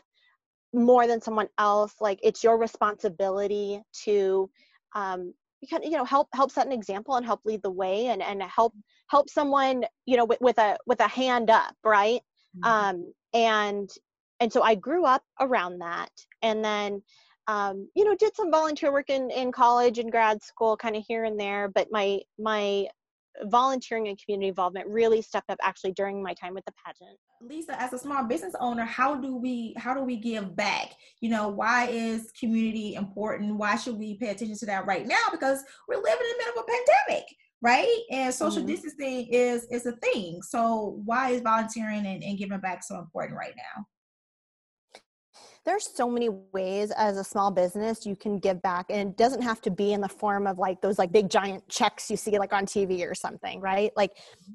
more 0.74 1.06
than 1.06 1.22
someone 1.22 1.48
else, 1.56 1.94
like 2.00 2.20
it's 2.22 2.44
your 2.44 2.58
responsibility 2.58 3.82
to 4.04 4.50
you 5.60 5.68
can 5.68 5.82
you 5.82 5.90
know 5.90 6.04
help 6.04 6.28
help 6.32 6.50
set 6.50 6.66
an 6.66 6.72
example 6.72 7.16
and 7.16 7.26
help 7.26 7.40
lead 7.44 7.62
the 7.62 7.70
way 7.70 8.06
and 8.06 8.22
and 8.22 8.42
help 8.42 8.74
help 9.08 9.28
someone 9.28 9.84
you 10.06 10.16
know 10.16 10.24
with, 10.24 10.40
with 10.40 10.58
a 10.58 10.76
with 10.86 11.00
a 11.00 11.08
hand 11.08 11.50
up 11.50 11.74
right 11.84 12.20
mm-hmm. 12.56 12.64
um 12.64 13.12
and 13.34 13.90
and 14.40 14.52
so 14.52 14.62
i 14.62 14.74
grew 14.74 15.04
up 15.04 15.22
around 15.40 15.78
that 15.78 16.10
and 16.42 16.64
then 16.64 17.02
um, 17.46 17.88
you 17.96 18.04
know 18.04 18.14
did 18.14 18.36
some 18.36 18.50
volunteer 18.50 18.92
work 18.92 19.10
in 19.10 19.30
in 19.30 19.50
college 19.50 19.98
and 19.98 20.12
grad 20.12 20.42
school 20.42 20.76
kind 20.76 20.94
of 20.94 21.04
here 21.06 21.24
and 21.24 21.38
there 21.40 21.68
but 21.68 21.88
my 21.90 22.20
my 22.38 22.86
volunteering 23.44 24.08
and 24.08 24.18
community 24.22 24.48
involvement 24.48 24.86
really 24.88 25.22
stepped 25.22 25.50
up 25.50 25.58
actually 25.62 25.92
during 25.92 26.22
my 26.22 26.34
time 26.34 26.54
with 26.54 26.64
the 26.64 26.72
pageant. 26.84 27.16
Lisa 27.40 27.80
as 27.80 27.92
a 27.92 27.98
small 27.98 28.24
business 28.24 28.54
owner 28.60 28.84
how 28.84 29.14
do 29.14 29.36
we 29.36 29.74
how 29.76 29.94
do 29.94 30.02
we 30.02 30.16
give 30.16 30.54
back? 30.54 30.92
You 31.20 31.30
know 31.30 31.48
why 31.48 31.86
is 31.86 32.32
community 32.38 32.94
important? 32.94 33.56
Why 33.56 33.76
should 33.76 33.98
we 33.98 34.16
pay 34.16 34.28
attention 34.28 34.58
to 34.58 34.66
that 34.66 34.86
right 34.86 35.06
now? 35.06 35.26
Because 35.30 35.62
we're 35.88 35.96
living 35.96 36.10
in 36.20 36.38
the 36.38 36.44
middle 36.44 36.60
of 36.60 36.66
a 36.66 36.70
pandemic 36.70 37.26
right? 37.62 37.98
And 38.10 38.32
social 38.32 38.62
mm-hmm. 38.62 38.68
distancing 38.68 39.26
is 39.26 39.66
is 39.70 39.84
a 39.84 39.92
thing. 39.92 40.40
So 40.42 40.98
why 41.04 41.30
is 41.30 41.42
volunteering 41.42 42.06
and, 42.06 42.22
and 42.22 42.38
giving 42.38 42.58
back 42.60 42.82
so 42.82 42.98
important 42.98 43.38
right 43.38 43.54
now 43.54 43.84
there's 45.66 45.88
so 45.94 46.08
many 46.08 46.28
ways 46.52 46.90
as 46.92 47.18
a 47.18 47.24
small 47.24 47.50
business 47.50 48.06
you 48.06 48.16
can 48.16 48.38
give 48.38 48.62
back 48.62 48.86
and 48.88 49.10
it 49.10 49.16
doesn't 49.16 49.42
have 49.42 49.60
to 49.60 49.70
be 49.70 49.92
in 49.92 50.00
the 50.00 50.08
form 50.08 50.46
of 50.46 50.58
like 50.58 50.80
those 50.80 50.98
like 50.98 51.12
big 51.12 51.28
giant 51.28 51.66
checks 51.68 52.10
you 52.10 52.16
see 52.16 52.38
like 52.38 52.52
on 52.52 52.64
tv 52.64 53.08
or 53.08 53.14
something 53.14 53.60
right? 53.60 53.92
Like 53.96 54.12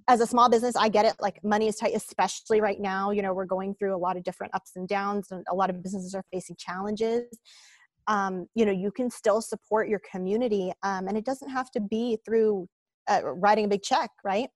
as 0.08 0.22
a 0.22 0.28
small 0.28 0.50
business 0.50 0.76
i 0.76 0.90
get 0.90 1.06
it 1.06 1.14
like 1.20 1.44
money 1.44 1.68
is 1.68 1.76
tight 1.76 1.96
especially 1.96 2.60
right 2.60 2.80
now 2.80 3.12
you 3.12 3.22
know 3.22 3.34
we're 3.34 3.46
going 3.46 3.76
through 3.76 3.96
a 3.96 3.98
lot 3.98 4.18
of 4.18 4.24
different 4.24 4.54
ups 4.56 4.72
and 4.76 4.88
downs 4.88 5.28
and 5.32 5.46
a 5.50 5.56
lot 5.56 5.70
of 5.70 5.82
businesses 5.84 6.16
are 6.16 6.24
facing 6.32 6.56
challenges. 6.58 7.26
Um, 8.08 8.48
you 8.54 8.66
know 8.66 8.72
you 8.72 8.92
can 8.92 9.10
still 9.10 9.42
support 9.42 9.88
your 9.90 10.02
community 10.12 10.72
um, 10.84 11.08
and 11.08 11.18
it 11.18 11.26
doesn't 11.26 11.50
have 11.50 11.72
to 11.72 11.80
be 11.80 12.20
through 12.24 12.68
uh, 13.08 13.22
writing 13.24 13.66
a 13.66 13.68
big 13.68 13.82
check 13.82 14.12
right 14.24 14.50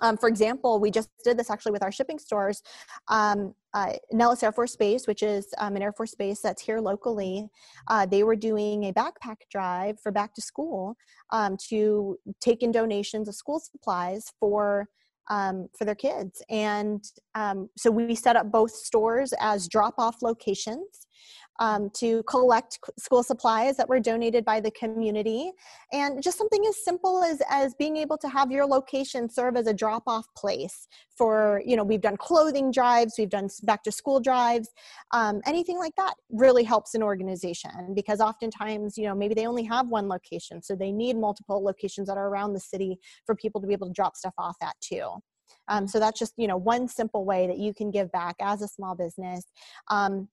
um, 0.00 0.16
for 0.16 0.28
example, 0.28 0.80
we 0.80 0.90
just 0.90 1.08
did 1.24 1.38
this 1.38 1.50
actually 1.50 1.72
with 1.72 1.82
our 1.82 1.92
shipping 1.92 2.18
stores. 2.18 2.62
Um, 3.08 3.54
uh, 3.72 3.94
Nellis 4.12 4.42
Air 4.42 4.52
Force 4.52 4.76
Base, 4.76 5.06
which 5.06 5.22
is 5.22 5.46
um, 5.58 5.76
an 5.76 5.82
Air 5.82 5.92
Force 5.92 6.14
base 6.14 6.40
that's 6.40 6.62
here 6.62 6.80
locally, 6.80 7.48
uh, 7.88 8.06
they 8.06 8.22
were 8.22 8.36
doing 8.36 8.84
a 8.84 8.92
backpack 8.92 9.36
drive 9.50 9.98
for 10.00 10.12
back 10.12 10.34
to 10.34 10.42
school 10.42 10.96
um, 11.30 11.56
to 11.68 12.16
take 12.40 12.62
in 12.62 12.72
donations 12.72 13.28
of 13.28 13.34
school 13.34 13.60
supplies 13.60 14.32
for 14.38 14.88
um, 15.30 15.68
for 15.78 15.86
their 15.86 15.94
kids. 15.94 16.42
And 16.50 17.02
um, 17.34 17.70
so 17.78 17.90
we 17.90 18.14
set 18.14 18.36
up 18.36 18.52
both 18.52 18.72
stores 18.72 19.32
as 19.40 19.68
drop 19.68 19.94
off 19.96 20.16
locations 20.20 21.03
um, 21.60 21.90
to 21.94 22.22
collect 22.24 22.78
school 22.98 23.22
supplies 23.22 23.76
that 23.76 23.88
were 23.88 24.00
donated 24.00 24.44
by 24.44 24.60
the 24.60 24.70
community. 24.72 25.52
And 25.92 26.22
just 26.22 26.38
something 26.38 26.64
as 26.68 26.84
simple 26.84 27.22
as 27.22 27.42
as 27.48 27.74
being 27.74 27.96
able 27.96 28.18
to 28.18 28.28
have 28.28 28.50
your 28.50 28.66
location 28.66 29.28
serve 29.28 29.56
as 29.56 29.66
a 29.66 29.74
drop 29.74 30.04
off 30.06 30.26
place 30.36 30.88
for 31.16 31.62
you 31.64 31.76
know 31.76 31.84
we've 31.84 32.00
done 32.00 32.16
clothing 32.16 32.72
drives 32.72 33.14
we've 33.16 33.28
done 33.28 33.48
back 33.62 33.84
to 33.84 33.92
school 33.92 34.18
drives 34.18 34.68
um, 35.12 35.40
anything 35.46 35.78
like 35.78 35.94
that 35.96 36.14
really 36.30 36.64
helps 36.64 36.94
an 36.94 37.04
organization 37.04 37.70
because 37.94 38.20
oftentimes 38.20 38.98
you 38.98 39.04
know 39.04 39.14
maybe 39.14 39.32
they 39.32 39.46
only 39.46 39.62
have 39.62 39.88
one 39.88 40.08
location 40.08 40.60
so 40.60 40.74
they 40.74 40.90
need 40.90 41.16
multiple 41.16 41.62
locations 41.62 42.08
that 42.08 42.18
are 42.18 42.28
around 42.28 42.52
the 42.52 42.60
city 42.60 42.98
for 43.26 43.36
people 43.36 43.60
to 43.60 43.66
be 43.66 43.72
able 43.72 43.86
to 43.86 43.92
drop 43.92 44.16
stuff 44.16 44.34
off 44.38 44.56
at 44.62 44.74
too. 44.80 45.08
Um, 45.68 45.86
so 45.86 45.98
that's 45.98 46.18
just 46.18 46.34
you 46.36 46.46
know 46.46 46.56
one 46.56 46.88
simple 46.88 47.24
way 47.24 47.46
that 47.46 47.58
you 47.58 47.74
can 47.74 47.90
give 47.90 48.10
back 48.12 48.36
as 48.40 48.62
a 48.62 48.68
small 48.68 48.94
business. 48.94 49.44
Um, 49.88 50.28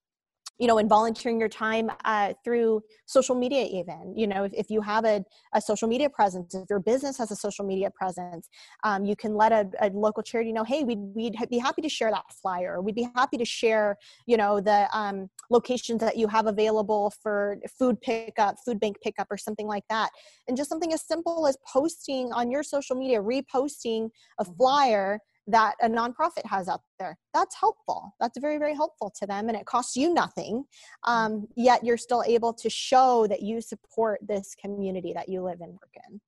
you 0.62 0.68
know, 0.68 0.78
and 0.78 0.88
volunteering 0.88 1.40
your 1.40 1.50
time 1.50 1.90
uh, 2.06 2.34
through 2.44 2.84
social 3.08 3.34
media, 3.34 3.66
even, 3.66 4.14
you 4.16 4.28
know, 4.28 4.44
if, 4.44 4.54
if 4.54 4.70
you 4.70 4.80
have 4.80 5.06
a, 5.06 5.26
a 5.56 5.60
social 5.60 5.88
media 5.88 6.08
presence, 6.08 6.54
if 6.54 6.70
your 6.70 6.80
business 6.80 7.18
has 7.18 7.32
a 7.32 7.36
social 7.36 7.66
media 7.66 7.90
presence, 7.90 8.48
um, 8.84 9.04
you 9.04 9.16
can 9.16 9.34
let 9.34 9.52
a, 9.52 9.68
a, 9.82 9.90
local 9.90 10.22
charity 10.22 10.54
know, 10.54 10.64
hey, 10.64 10.84
we'd, 10.84 11.00
we'd 11.16 11.36
be 11.50 11.58
happy 11.58 11.82
to 11.82 11.90
share 11.90 12.12
that 12.12 12.26
flyer. 12.44 12.80
We'd 12.80 12.94
be 12.94 13.10
happy 13.16 13.38
to 13.38 13.46
share, 13.46 13.98
you 14.28 14.38
know, 14.38 14.62
the 14.62 14.88
um, 14.96 15.32
locations 15.50 16.00
that 16.02 16.16
you 16.16 16.28
have 16.28 16.46
available 16.46 17.12
for 17.24 17.58
food 17.80 18.00
pickup, 18.00 18.58
food 18.64 18.80
bank 18.80 18.98
pickup, 19.02 19.30
or 19.32 19.38
something 19.38 19.66
like 19.66 19.86
that. 19.90 20.12
And 20.48 20.56
just 20.56 20.70
something 20.70 20.94
as 20.94 21.02
simple 21.02 21.48
as 21.48 21.58
posting 21.66 22.32
on 22.34 22.52
your 22.52 22.62
social 22.62 22.96
media, 22.96 23.20
reposting 23.20 24.12
a 24.40 24.44
mm-hmm. 24.44 24.54
flyer 24.58 25.20
that 25.48 25.76
a 25.82 25.90
nonprofit 25.90 26.46
has 26.46 26.68
out 26.68 26.82
there. 27.00 27.18
That's 27.34 27.56
helpful. 27.56 28.16
That's 28.20 28.40
very, 28.40 28.58
very 28.58 28.76
helpful 28.76 29.12
to 29.20 29.26
them, 29.26 29.50
and 29.50 29.58
it 29.58 29.66
costs 29.66 29.96
you 29.96 30.14
nothing. 30.14 30.66
Um, 31.04 31.48
yet 31.56 31.84
you're 31.84 31.98
still 31.98 32.24
able 32.26 32.54
to 32.54 32.70
show 32.70 33.28
that 33.28 33.42
you 33.42 33.62
support 33.62 34.20
this 34.26 34.56
community 34.60 35.14
that 35.14 35.30
you 35.30 35.42
live 35.44 35.62
and 35.62 35.72
work 35.74 35.96
in. 36.10 36.22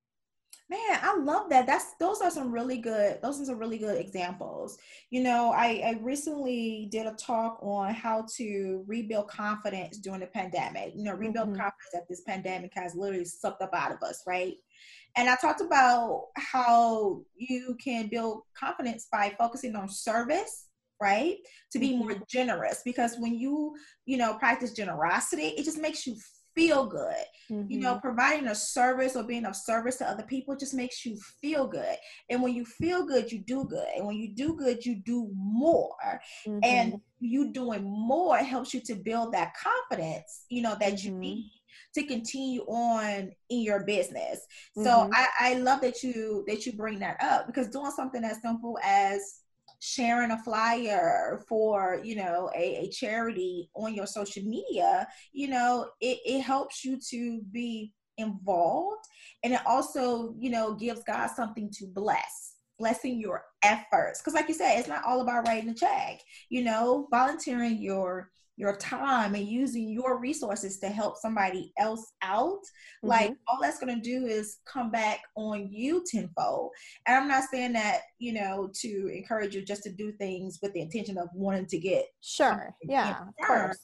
Man, 0.73 0.99
I 1.03 1.15
love 1.19 1.51
that. 1.51 1.67
That's 1.67 1.93
those 1.99 2.21
are 2.21 2.31
some 2.31 2.51
really 2.51 2.79
good. 2.79 3.19
Those 3.21 3.39
are 3.39 3.45
some 3.45 3.59
really 3.59 3.77
good 3.77 4.01
examples. 4.01 4.79
You 5.11 5.21
know, 5.21 5.51
I, 5.51 5.83
I 5.85 5.99
recently 6.01 6.87
did 6.91 7.05
a 7.05 7.11
talk 7.11 7.59
on 7.61 7.93
how 7.93 8.25
to 8.37 8.83
rebuild 8.87 9.27
confidence 9.27 9.99
during 9.99 10.21
the 10.21 10.25
pandemic. 10.25 10.93
You 10.95 11.03
know, 11.03 11.13
rebuild 11.13 11.49
mm-hmm. 11.49 11.61
confidence 11.61 11.91
that 11.93 12.09
this 12.09 12.21
pandemic 12.21 12.71
has 12.73 12.95
literally 12.95 13.25
sucked 13.25 13.61
up 13.61 13.69
out 13.71 13.91
of 13.91 14.01
us, 14.01 14.23
right? 14.25 14.55
And 15.15 15.29
I 15.29 15.35
talked 15.35 15.61
about 15.61 16.29
how 16.37 17.21
you 17.35 17.77
can 17.79 18.07
build 18.07 18.41
confidence 18.57 19.07
by 19.11 19.35
focusing 19.37 19.75
on 19.75 19.87
service, 19.87 20.69
right? 20.99 21.35
To 21.73 21.77
be 21.77 21.95
more 21.95 22.13
mm-hmm. 22.13 22.23
generous 22.27 22.81
because 22.83 23.17
when 23.19 23.37
you, 23.37 23.75
you 24.07 24.17
know, 24.17 24.33
practice 24.39 24.71
generosity, 24.71 25.49
it 25.49 25.65
just 25.65 25.77
makes 25.77 26.07
you 26.07 26.15
feel 26.55 26.85
good. 26.85 27.15
Mm-hmm. 27.51 27.71
You 27.71 27.79
know, 27.79 27.91
mm-hmm. 27.93 28.07
providing 28.07 28.47
a 28.47 28.55
service 28.55 29.15
or 29.15 29.23
being 29.23 29.45
of 29.45 29.55
service 29.55 29.97
to 29.97 30.09
other 30.09 30.23
people 30.23 30.55
just 30.55 30.73
makes 30.73 31.05
you 31.05 31.17
feel 31.41 31.67
good. 31.67 31.95
And 32.29 32.41
when 32.41 32.53
you 32.53 32.65
feel 32.65 33.05
good, 33.05 33.31
you 33.31 33.39
do 33.39 33.65
good. 33.65 33.87
And 33.95 34.05
when 34.05 34.15
you 34.15 34.33
do 34.33 34.55
good, 34.55 34.85
you 34.85 34.95
do 34.95 35.29
more. 35.33 36.21
Mm-hmm. 36.47 36.59
And 36.63 36.95
you 37.19 37.51
doing 37.51 37.83
more 37.83 38.37
helps 38.37 38.73
you 38.73 38.81
to 38.81 38.95
build 38.95 39.33
that 39.33 39.53
confidence, 39.55 40.45
you 40.49 40.61
know, 40.61 40.75
that 40.79 41.03
you 41.03 41.11
mm-hmm. 41.11 41.19
need 41.19 41.51
to 41.95 42.03
continue 42.03 42.61
on 42.61 43.31
in 43.49 43.61
your 43.61 43.85
business. 43.85 44.39
So 44.75 44.83
mm-hmm. 44.83 45.11
I, 45.13 45.27
I 45.39 45.53
love 45.55 45.81
that 45.81 46.03
you 46.03 46.43
that 46.47 46.65
you 46.65 46.73
bring 46.73 46.99
that 46.99 47.17
up 47.21 47.47
because 47.47 47.69
doing 47.69 47.91
something 47.91 48.23
as 48.23 48.41
simple 48.41 48.77
as 48.83 49.42
sharing 49.85 50.31
a 50.31 50.43
flyer 50.43 51.43
for 51.49 51.99
you 52.05 52.15
know 52.15 52.49
a, 52.55 52.85
a 52.85 52.89
charity 52.89 53.69
on 53.75 53.93
your 53.93 54.07
social 54.07 54.41
media 54.43 55.05
you 55.33 55.49
know 55.49 55.89
it, 55.99 56.19
it 56.25 56.39
helps 56.39 56.85
you 56.85 56.97
to 56.97 57.41
be 57.51 57.91
involved 58.17 59.03
and 59.43 59.51
it 59.51 59.59
also 59.65 60.33
you 60.39 60.49
know 60.49 60.73
gives 60.73 61.03
god 61.03 61.27
something 61.27 61.69
to 61.69 61.85
bless 61.87 62.53
blessing 62.79 63.19
your 63.19 63.43
efforts. 63.63 64.19
Because 64.19 64.33
like 64.33 64.47
you 64.47 64.53
said 64.53 64.79
it's 64.79 64.87
not 64.87 65.03
all 65.05 65.21
about 65.21 65.45
writing 65.47 65.69
a 65.69 65.75
check 65.75 66.21
you 66.49 66.63
know 66.63 67.07
volunteering 67.11 67.77
your 67.81 68.29
your 68.55 68.75
time 68.75 69.33
and 69.35 69.47
using 69.47 69.89
your 69.89 70.19
resources 70.19 70.79
to 70.79 70.87
help 70.87 71.17
somebody 71.17 71.73
else 71.77 72.13
out, 72.21 72.59
mm-hmm. 72.59 73.07
like 73.07 73.33
all 73.47 73.59
that's 73.61 73.79
going 73.79 73.95
to 73.95 74.01
do 74.01 74.25
is 74.25 74.57
come 74.65 74.91
back 74.91 75.21
on 75.35 75.69
you 75.71 76.03
tenfold. 76.05 76.71
And 77.07 77.17
I'm 77.17 77.27
not 77.27 77.45
saying 77.49 77.73
that, 77.73 78.01
you 78.19 78.33
know, 78.33 78.69
to 78.81 79.07
encourage 79.07 79.55
you 79.55 79.63
just 79.63 79.83
to 79.83 79.91
do 79.91 80.11
things 80.11 80.59
with 80.61 80.73
the 80.73 80.81
intention 80.81 81.17
of 81.17 81.29
wanting 81.33 81.65
to 81.67 81.79
get 81.79 82.05
sure. 82.21 82.75
Yeah, 82.83 83.21
of 83.21 83.47
course. 83.47 83.79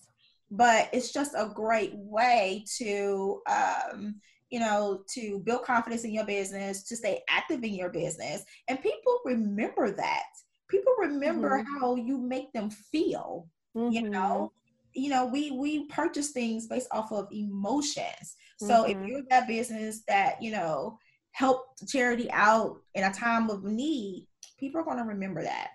But 0.51 0.89
it's 0.93 1.12
just 1.12 1.34
a 1.36 1.51
great 1.53 1.91
way 1.95 2.63
to, 2.77 3.41
um, 3.47 4.15
you 4.49 4.60
know, 4.60 5.03
to 5.13 5.39
build 5.45 5.63
confidence 5.63 6.03
in 6.03 6.13
your 6.13 6.25
business, 6.25 6.84
to 6.86 6.95
stay 6.95 7.21
active 7.29 7.63
in 7.63 7.73
your 7.73 7.89
business. 7.89 8.43
And 8.67 8.82
people 8.82 9.19
remember 9.25 9.91
that. 9.91 10.23
People 10.69 10.93
remember 10.99 11.60
mm-hmm. 11.60 11.79
how 11.79 11.95
you 11.95 12.17
make 12.19 12.51
them 12.53 12.69
feel. 12.69 13.47
Mm-hmm. 13.77 13.91
you 13.91 14.10
know 14.10 14.51
you 14.93 15.10
know 15.10 15.25
we 15.25 15.52
we 15.52 15.86
purchase 15.86 16.32
things 16.32 16.67
based 16.67 16.88
off 16.91 17.12
of 17.12 17.28
emotions. 17.32 18.36
So 18.58 18.84
mm-hmm. 18.84 19.04
if 19.04 19.08
you're 19.08 19.21
that 19.30 19.47
business 19.47 20.04
that 20.08 20.41
you 20.41 20.52
know 20.52 20.97
help 21.32 21.78
charity 21.88 22.30
out 22.32 22.82
in 22.95 23.04
a 23.04 23.13
time 23.13 23.49
of 23.49 23.63
need 23.63 24.28
people 24.60 24.82
are 24.82 24.84
going 24.84 24.97
to 24.97 25.04
remember 25.04 25.41
that. 25.41 25.69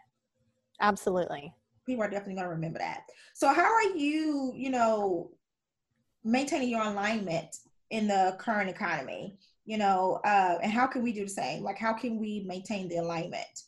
Absolutely. 0.81 1.55
People 1.87 2.05
are 2.05 2.11
definitely 2.11 2.35
going 2.35 2.47
to 2.47 2.55
remember 2.55 2.79
that. 2.79 3.05
So 3.35 3.49
how 3.49 3.73
are 3.73 3.97
you 3.97 4.53
you 4.55 4.71
know 4.71 5.31
maintaining 6.25 6.71
your 6.71 6.83
alignment 6.83 7.57
in 7.91 8.07
the 8.07 8.35
current 8.39 8.71
economy 8.71 9.37
you 9.67 9.77
know 9.77 10.21
uh, 10.25 10.57
and 10.63 10.73
how 10.73 10.87
can 10.87 11.03
we 11.03 11.13
do 11.13 11.25
the 11.25 11.31
same? 11.31 11.63
Like 11.63 11.79
how 11.79 11.93
can 11.93 12.19
we 12.19 12.45
maintain 12.47 12.89
the 12.89 12.97
alignment 12.97 13.63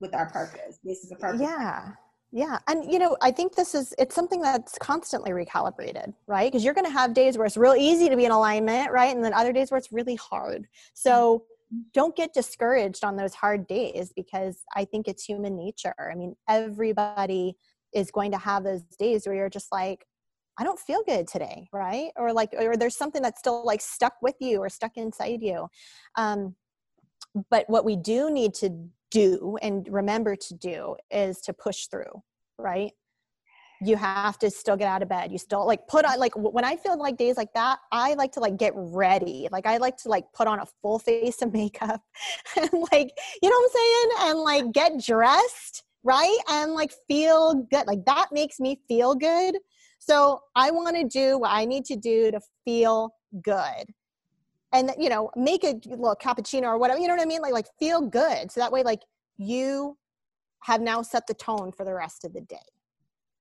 with 0.00 0.14
our 0.14 0.30
purpose? 0.30 0.78
This 0.84 1.04
is 1.04 1.12
a 1.12 1.16
purpose. 1.16 1.40
Yeah 1.40 1.92
yeah. 2.36 2.58
And, 2.68 2.92
you 2.92 2.98
know, 2.98 3.16
I 3.22 3.30
think 3.30 3.54
this 3.54 3.74
is, 3.74 3.94
it's 3.98 4.14
something 4.14 4.42
that's 4.42 4.76
constantly 4.76 5.30
recalibrated, 5.30 6.12
right? 6.26 6.52
Because 6.52 6.66
you're 6.66 6.74
going 6.74 6.84
to 6.84 6.92
have 6.92 7.14
days 7.14 7.38
where 7.38 7.46
it's 7.46 7.56
real 7.56 7.74
easy 7.74 8.10
to 8.10 8.16
be 8.16 8.26
in 8.26 8.30
alignment, 8.30 8.92
right? 8.92 9.16
And 9.16 9.24
then 9.24 9.32
other 9.32 9.54
days 9.54 9.70
where 9.70 9.78
it's 9.78 9.90
really 9.90 10.16
hard. 10.16 10.68
So 10.92 11.44
mm-hmm. 11.72 11.80
don't 11.94 12.14
get 12.14 12.34
discouraged 12.34 13.04
on 13.04 13.16
those 13.16 13.32
hard 13.32 13.66
days 13.66 14.12
because 14.14 14.58
I 14.74 14.84
think 14.84 15.08
it's 15.08 15.24
human 15.24 15.56
nature. 15.56 15.94
I 15.98 16.14
mean, 16.14 16.36
everybody 16.46 17.56
is 17.94 18.10
going 18.10 18.32
to 18.32 18.38
have 18.38 18.64
those 18.64 18.82
days 18.98 19.26
where 19.26 19.34
you're 19.34 19.48
just 19.48 19.72
like, 19.72 20.04
I 20.58 20.64
don't 20.64 20.78
feel 20.78 21.02
good 21.06 21.26
today, 21.28 21.70
right? 21.72 22.10
Or 22.16 22.34
like, 22.34 22.50
or 22.58 22.76
there's 22.76 22.98
something 22.98 23.22
that's 23.22 23.38
still 23.38 23.64
like 23.64 23.80
stuck 23.80 24.12
with 24.20 24.36
you 24.40 24.58
or 24.58 24.68
stuck 24.68 24.98
inside 24.98 25.40
you. 25.40 25.68
Um, 26.16 26.54
but 27.50 27.64
what 27.70 27.86
we 27.86 27.96
do 27.96 28.30
need 28.30 28.52
to 28.54 28.90
do 29.10 29.56
and 29.62 29.86
remember 29.90 30.36
to 30.36 30.54
do 30.54 30.96
is 31.10 31.40
to 31.42 31.52
push 31.52 31.86
through 31.86 32.22
right? 32.58 32.92
You 33.82 33.96
have 33.96 34.38
to 34.38 34.50
still 34.50 34.76
get 34.76 34.88
out 34.88 35.02
of 35.02 35.08
bed. 35.10 35.30
You 35.30 35.38
still 35.38 35.66
like 35.66 35.86
put 35.86 36.06
on 36.06 36.18
like 36.18 36.32
when 36.34 36.64
i 36.64 36.76
feel 36.76 36.98
like 36.98 37.18
days 37.18 37.36
like 37.36 37.52
that 37.52 37.78
i 37.92 38.14
like 38.14 38.32
to 38.32 38.40
like 38.40 38.56
get 38.56 38.72
ready. 38.74 39.48
Like 39.52 39.66
i 39.66 39.76
like 39.76 39.96
to 39.98 40.08
like 40.08 40.24
put 40.32 40.46
on 40.46 40.60
a 40.60 40.66
full 40.82 40.98
face 40.98 41.42
of 41.42 41.52
makeup 41.52 42.00
and 42.56 42.70
like 42.92 43.12
you 43.42 43.50
know 43.50 43.56
what 43.56 43.70
i'm 43.70 43.74
saying? 43.74 44.30
And 44.30 44.38
like 44.40 44.72
get 44.72 44.98
dressed 44.98 45.82
right? 46.04 46.38
And 46.48 46.72
like 46.72 46.92
feel 47.08 47.66
good. 47.68 47.84
Like 47.88 48.04
that 48.06 48.28
makes 48.30 48.60
me 48.60 48.80
feel 48.88 49.14
good. 49.14 49.56
So 49.98 50.40
i 50.54 50.70
want 50.70 50.96
to 50.96 51.04
do 51.04 51.38
what 51.38 51.50
i 51.50 51.64
need 51.64 51.84
to 51.86 51.96
do 51.96 52.30
to 52.30 52.40
feel 52.64 53.10
good 53.42 53.86
and 54.72 54.92
you 54.98 55.08
know 55.08 55.30
make 55.36 55.64
a 55.64 55.80
little 55.86 56.16
cappuccino 56.16 56.64
or 56.64 56.78
whatever 56.78 56.98
you 56.98 57.06
know 57.06 57.14
what 57.14 57.22
i 57.22 57.26
mean 57.26 57.42
like 57.42 57.52
like 57.52 57.66
feel 57.78 58.00
good 58.00 58.50
so 58.50 58.60
that 58.60 58.72
way 58.72 58.82
like 58.82 59.02
you 59.38 59.96
have 60.62 60.80
now 60.80 61.02
set 61.02 61.26
the 61.26 61.34
tone 61.34 61.70
for 61.72 61.84
the 61.84 61.94
rest 61.94 62.24
of 62.24 62.32
the 62.32 62.40
day 62.40 62.56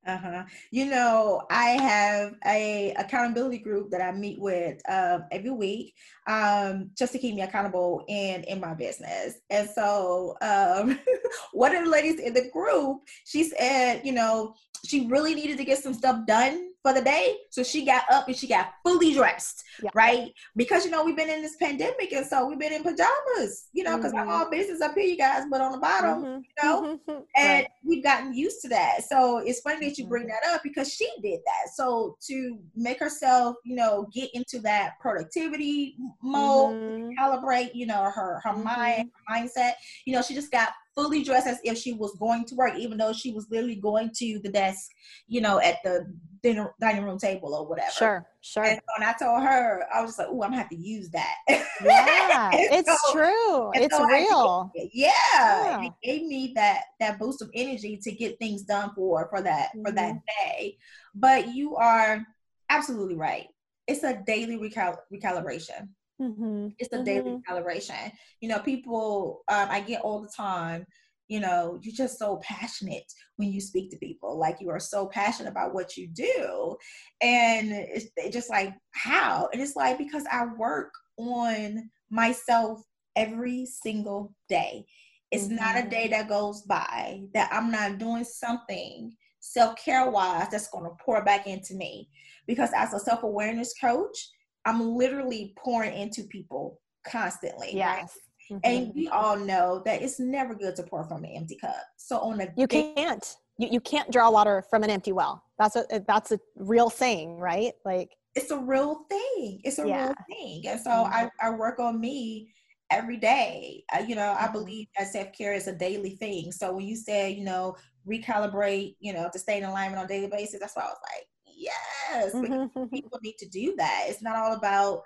uh-huh. 0.05 0.43
You 0.69 0.85
know, 0.85 1.41
I 1.49 1.69
have 1.81 2.35
a 2.45 2.93
accountability 2.97 3.57
group 3.57 3.89
that 3.89 4.01
I 4.01 4.11
meet 4.11 4.39
with 4.39 4.79
um, 4.87 5.23
every 5.31 5.49
week 5.49 5.95
um, 6.27 6.91
just 6.95 7.11
to 7.13 7.19
keep 7.19 7.33
me 7.33 7.41
accountable 7.41 8.03
in 8.07 8.43
in 8.43 8.59
my 8.59 8.75
business. 8.75 9.39
And 9.49 9.67
so, 9.67 10.37
um, 10.41 10.99
one 11.53 11.75
of 11.75 11.85
the 11.85 11.89
ladies 11.89 12.19
in 12.19 12.35
the 12.35 12.49
group, 12.51 13.01
she 13.25 13.45
said, 13.45 14.01
you 14.03 14.11
know, 14.11 14.53
she 14.85 15.07
really 15.07 15.35
needed 15.35 15.57
to 15.57 15.65
get 15.65 15.79
some 15.79 15.93
stuff 15.93 16.25
done 16.25 16.71
for 16.85 16.93
the 16.93 17.01
day. 17.01 17.35
So 17.49 17.63
she 17.63 17.83
got 17.83 18.03
up 18.11 18.27
and 18.27 18.37
she 18.37 18.47
got 18.47 18.73
fully 18.83 19.13
dressed, 19.13 19.63
yeah. 19.81 19.89
right? 19.95 20.31
Because 20.55 20.85
you 20.85 20.91
know 20.91 21.03
we've 21.03 21.15
been 21.15 21.29
in 21.29 21.41
this 21.41 21.55
pandemic, 21.55 22.13
and 22.13 22.25
so 22.25 22.45
we've 22.45 22.59
been 22.59 22.73
in 22.73 22.83
pajamas, 22.83 23.69
you 23.73 23.83
know, 23.83 23.97
because 23.97 24.13
mm-hmm. 24.13 24.29
I'm 24.29 24.29
all 24.29 24.51
business 24.51 24.81
up 24.81 24.93
here, 24.93 25.05
you 25.05 25.17
guys, 25.17 25.45
but 25.49 25.61
on 25.61 25.71
the 25.71 25.79
bottom, 25.79 26.23
mm-hmm. 26.23 26.37
you 26.37 26.63
know, 26.63 26.81
mm-hmm. 26.83 27.21
and 27.35 27.63
right. 27.63 27.67
we've 27.83 28.03
gotten 28.03 28.35
used 28.35 28.61
to 28.61 28.69
that. 28.69 29.03
So 29.09 29.39
it's 29.39 29.61
funny 29.61 29.89
that 29.89 29.97
you 29.97 30.05
bring 30.05 30.23
mm-hmm. 30.23 30.33
that 30.43 30.53
up 30.53 30.61
because 30.63 30.93
she 30.93 31.09
did 31.23 31.39
that. 31.45 31.73
So 31.73 32.17
to 32.27 32.59
make 32.75 32.99
herself, 32.99 33.55
you 33.65 33.75
know, 33.75 34.07
get 34.13 34.29
into 34.35 34.59
that 34.59 34.99
productivity 34.99 35.95
mode, 36.21 36.75
mm-hmm. 36.75 37.09
calibrate, 37.19 37.73
you 37.73 37.87
know, 37.87 38.11
her 38.13 38.41
her 38.43 38.55
mind, 38.55 39.09
her 39.27 39.35
mindset, 39.35 39.73
you 40.05 40.13
know, 40.13 40.21
she 40.21 40.35
just 40.35 40.51
got 40.51 40.69
fully 40.95 41.23
dressed 41.23 41.47
as 41.47 41.59
if 41.63 41.77
she 41.77 41.93
was 41.93 42.15
going 42.17 42.45
to 42.45 42.55
work, 42.55 42.75
even 42.77 42.97
though 42.97 43.13
she 43.13 43.31
was 43.31 43.47
literally 43.51 43.75
going 43.75 44.11
to 44.15 44.39
the 44.39 44.49
desk, 44.49 44.89
you 45.27 45.41
know, 45.41 45.59
at 45.59 45.77
the 45.83 46.05
dinner 46.41 46.73
dining 46.79 47.03
room 47.03 47.17
table 47.17 47.53
or 47.53 47.67
whatever. 47.67 47.91
Sure, 47.91 48.25
sure. 48.41 48.63
And 48.63 48.79
when 48.97 49.07
I 49.07 49.13
told 49.13 49.43
her, 49.43 49.85
I 49.93 50.01
was 50.01 50.11
just 50.11 50.19
like, 50.19 50.27
"Oh, 50.29 50.43
I'm 50.43 50.51
gonna 50.51 50.57
have 50.57 50.69
to 50.69 50.75
use 50.75 51.09
that." 51.11 51.35
Yeah, 51.83 52.51
it's 52.53 52.89
so, 52.89 53.11
true. 53.11 53.71
It's 53.73 53.95
so 53.95 54.05
real. 54.05 54.71
yeah, 54.75 54.81
yeah. 54.93 55.81
it 55.83 55.93
gave 56.01 56.25
me 56.25 56.53
that 56.55 56.83
that 57.01 57.19
boost 57.19 57.41
of 57.41 57.49
energy 57.53 57.99
to 58.01 58.11
get 58.13 58.39
things 58.39 58.61
done 58.63 58.91
for 58.95 59.27
for 59.29 59.41
that 59.41 59.69
mm-hmm. 59.69 59.85
for 59.85 59.91
that 59.91 60.13
mm-hmm. 60.13 60.49
day. 60.49 60.77
But 61.13 61.53
you 61.53 61.75
are 61.75 62.25
absolutely 62.69 63.15
right. 63.15 63.47
It's 63.87 64.03
a 64.03 64.23
daily 64.25 64.57
recal- 64.57 64.97
recalibration. 65.13 65.89
Mm-hmm. 66.21 66.69
It's 66.79 66.93
a 66.93 66.97
mm-hmm. 66.97 67.03
daily 67.03 67.39
calibration. 67.49 68.11
You 68.41 68.49
know, 68.49 68.59
people 68.59 69.43
um, 69.47 69.67
I 69.69 69.81
get 69.81 70.01
all 70.01 70.21
the 70.21 70.31
time. 70.35 70.85
You 71.27 71.39
know, 71.39 71.79
you're 71.81 71.95
just 71.95 72.19
so 72.19 72.39
passionate 72.43 73.11
when 73.37 73.51
you 73.51 73.59
speak 73.59 73.89
to 73.91 73.97
people. 73.97 74.37
Like 74.37 74.57
you 74.61 74.69
are 74.69 74.79
so 74.79 75.07
passionate 75.07 75.49
about 75.49 75.73
what 75.73 75.97
you 75.97 76.07
do, 76.07 76.75
and 77.21 77.69
it's 77.71 78.07
just 78.31 78.49
like 78.49 78.73
how. 78.91 79.49
And 79.51 79.61
it's 79.61 79.75
like 79.75 79.97
because 79.97 80.23
I 80.31 80.45
work 80.57 80.91
on 81.17 81.89
myself 82.09 82.81
every 83.15 83.65
single 83.65 84.33
day. 84.49 84.85
It's 85.31 85.45
mm-hmm. 85.45 85.55
not 85.55 85.77
a 85.77 85.89
day 85.89 86.03
mm-hmm. 86.03 86.11
that 86.11 86.29
goes 86.29 86.61
by 86.61 87.21
that 87.33 87.49
I'm 87.51 87.71
not 87.71 87.97
doing 87.97 88.23
something 88.23 89.11
self 89.39 89.75
care 89.83 90.09
wise 90.09 90.47
that's 90.49 90.69
going 90.69 90.85
to 90.85 90.95
pour 91.03 91.23
back 91.23 91.47
into 91.47 91.75
me. 91.75 92.09
Because 92.47 92.71
as 92.75 92.93
a 92.93 92.99
self 92.99 93.23
awareness 93.23 93.73
coach, 93.79 94.29
I'm 94.65 94.95
literally 94.95 95.53
pouring 95.57 95.93
into 95.93 96.23
people 96.23 96.79
constantly. 97.07 97.69
Yes. 97.73 98.17
Right? 98.49 98.59
Mm-hmm. 98.59 98.59
And 98.63 98.93
we 98.95 99.07
all 99.07 99.37
know 99.37 99.81
that 99.85 100.01
it's 100.01 100.19
never 100.19 100.53
good 100.53 100.75
to 100.75 100.83
pour 100.83 101.03
from 101.07 101.23
an 101.23 101.31
empty 101.31 101.57
cup. 101.59 101.75
So 101.97 102.19
on 102.19 102.41
a 102.41 102.47
you 102.57 102.67
can't 102.67 103.35
you, 103.57 103.69
you 103.71 103.79
can't 103.79 104.11
draw 104.11 104.29
water 104.29 104.63
from 104.69 104.83
an 104.83 104.89
empty 104.89 105.11
well. 105.11 105.43
That's 105.57 105.75
a 105.75 105.85
that's 106.07 106.31
a 106.31 106.39
real 106.55 106.89
thing, 106.89 107.39
right? 107.39 107.73
Like 107.85 108.11
it's 108.35 108.51
a 108.51 108.57
real 108.57 109.05
thing. 109.09 109.61
It's 109.63 109.79
a 109.79 109.87
yeah. 109.87 110.05
real 110.05 110.15
thing. 110.29 110.67
And 110.67 110.79
so 110.79 110.89
mm-hmm. 110.89 111.13
I, 111.13 111.29
I 111.41 111.49
work 111.51 111.79
on 111.79 111.99
me 111.99 112.51
every 112.91 113.17
day. 113.17 113.83
Uh, 113.93 114.03
you 114.07 114.15
know, 114.15 114.35
I 114.37 114.43
mm-hmm. 114.43 114.53
believe 114.53 114.87
that 114.97 115.07
self 115.07 115.29
care 115.33 115.53
is 115.53 115.67
a 115.67 115.75
daily 115.75 116.11
thing. 116.11 116.51
So 116.51 116.73
when 116.73 116.85
you 116.85 116.95
say, 116.95 117.31
you 117.31 117.45
know, 117.45 117.75
recalibrate, 118.07 118.95
you 118.99 119.13
know, 119.13 119.29
to 119.31 119.39
stay 119.39 119.57
in 119.57 119.63
alignment 119.63 119.99
on 119.99 120.05
a 120.05 120.07
daily 120.07 120.27
basis, 120.27 120.59
that's 120.59 120.75
why 120.75 120.83
I 120.83 120.87
was 120.87 120.97
like, 121.15 121.25
yes, 121.55 122.33
mm-hmm. 122.33 122.85
people 122.87 123.19
need 123.23 123.37
to 123.39 123.49
do 123.49 123.75
that. 123.77 124.05
It's 124.07 124.21
not 124.21 124.35
all 124.35 124.53
about 124.53 125.01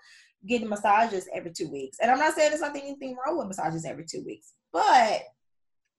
getting 0.47 0.69
massages 0.69 1.27
every 1.33 1.51
two 1.51 1.69
weeks. 1.69 1.97
And 2.01 2.09
I'm 2.09 2.19
not 2.19 2.33
saying 2.33 2.49
there's 2.49 2.61
nothing 2.61 2.83
anything 2.83 3.17
wrong 3.17 3.37
with 3.37 3.47
massages 3.47 3.85
every 3.85 4.05
two 4.09 4.23
weeks, 4.25 4.53
but 4.71 5.21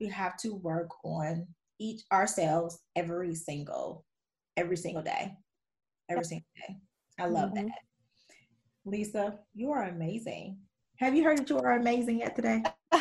we 0.00 0.08
have 0.08 0.36
to 0.38 0.54
work 0.54 0.88
on 1.04 1.46
each 1.78 2.02
ourselves 2.12 2.78
every 2.96 3.34
single 3.34 4.04
every 4.56 4.76
single 4.76 5.02
day. 5.02 5.34
Every 6.08 6.24
single 6.24 6.46
day. 6.56 6.76
I 7.18 7.26
love 7.26 7.50
mm-hmm. 7.50 7.66
that. 7.66 7.78
Lisa, 8.84 9.38
you 9.54 9.70
are 9.70 9.84
amazing. 9.84 10.58
Have 10.96 11.14
you 11.14 11.22
heard 11.24 11.38
that 11.38 11.48
you 11.48 11.58
are 11.58 11.72
amazing 11.72 12.18
yet 12.18 12.34
today? 12.36 12.62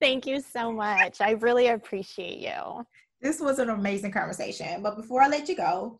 Thank 0.00 0.26
you 0.26 0.40
so 0.40 0.72
much. 0.72 1.20
I 1.20 1.32
really 1.32 1.68
appreciate 1.68 2.38
you. 2.38 2.86
This 3.20 3.40
was 3.40 3.58
an 3.58 3.70
amazing 3.70 4.12
conversation. 4.12 4.82
But 4.82 4.96
before 4.96 5.22
I 5.22 5.28
let 5.28 5.48
you 5.48 5.56
go, 5.56 5.98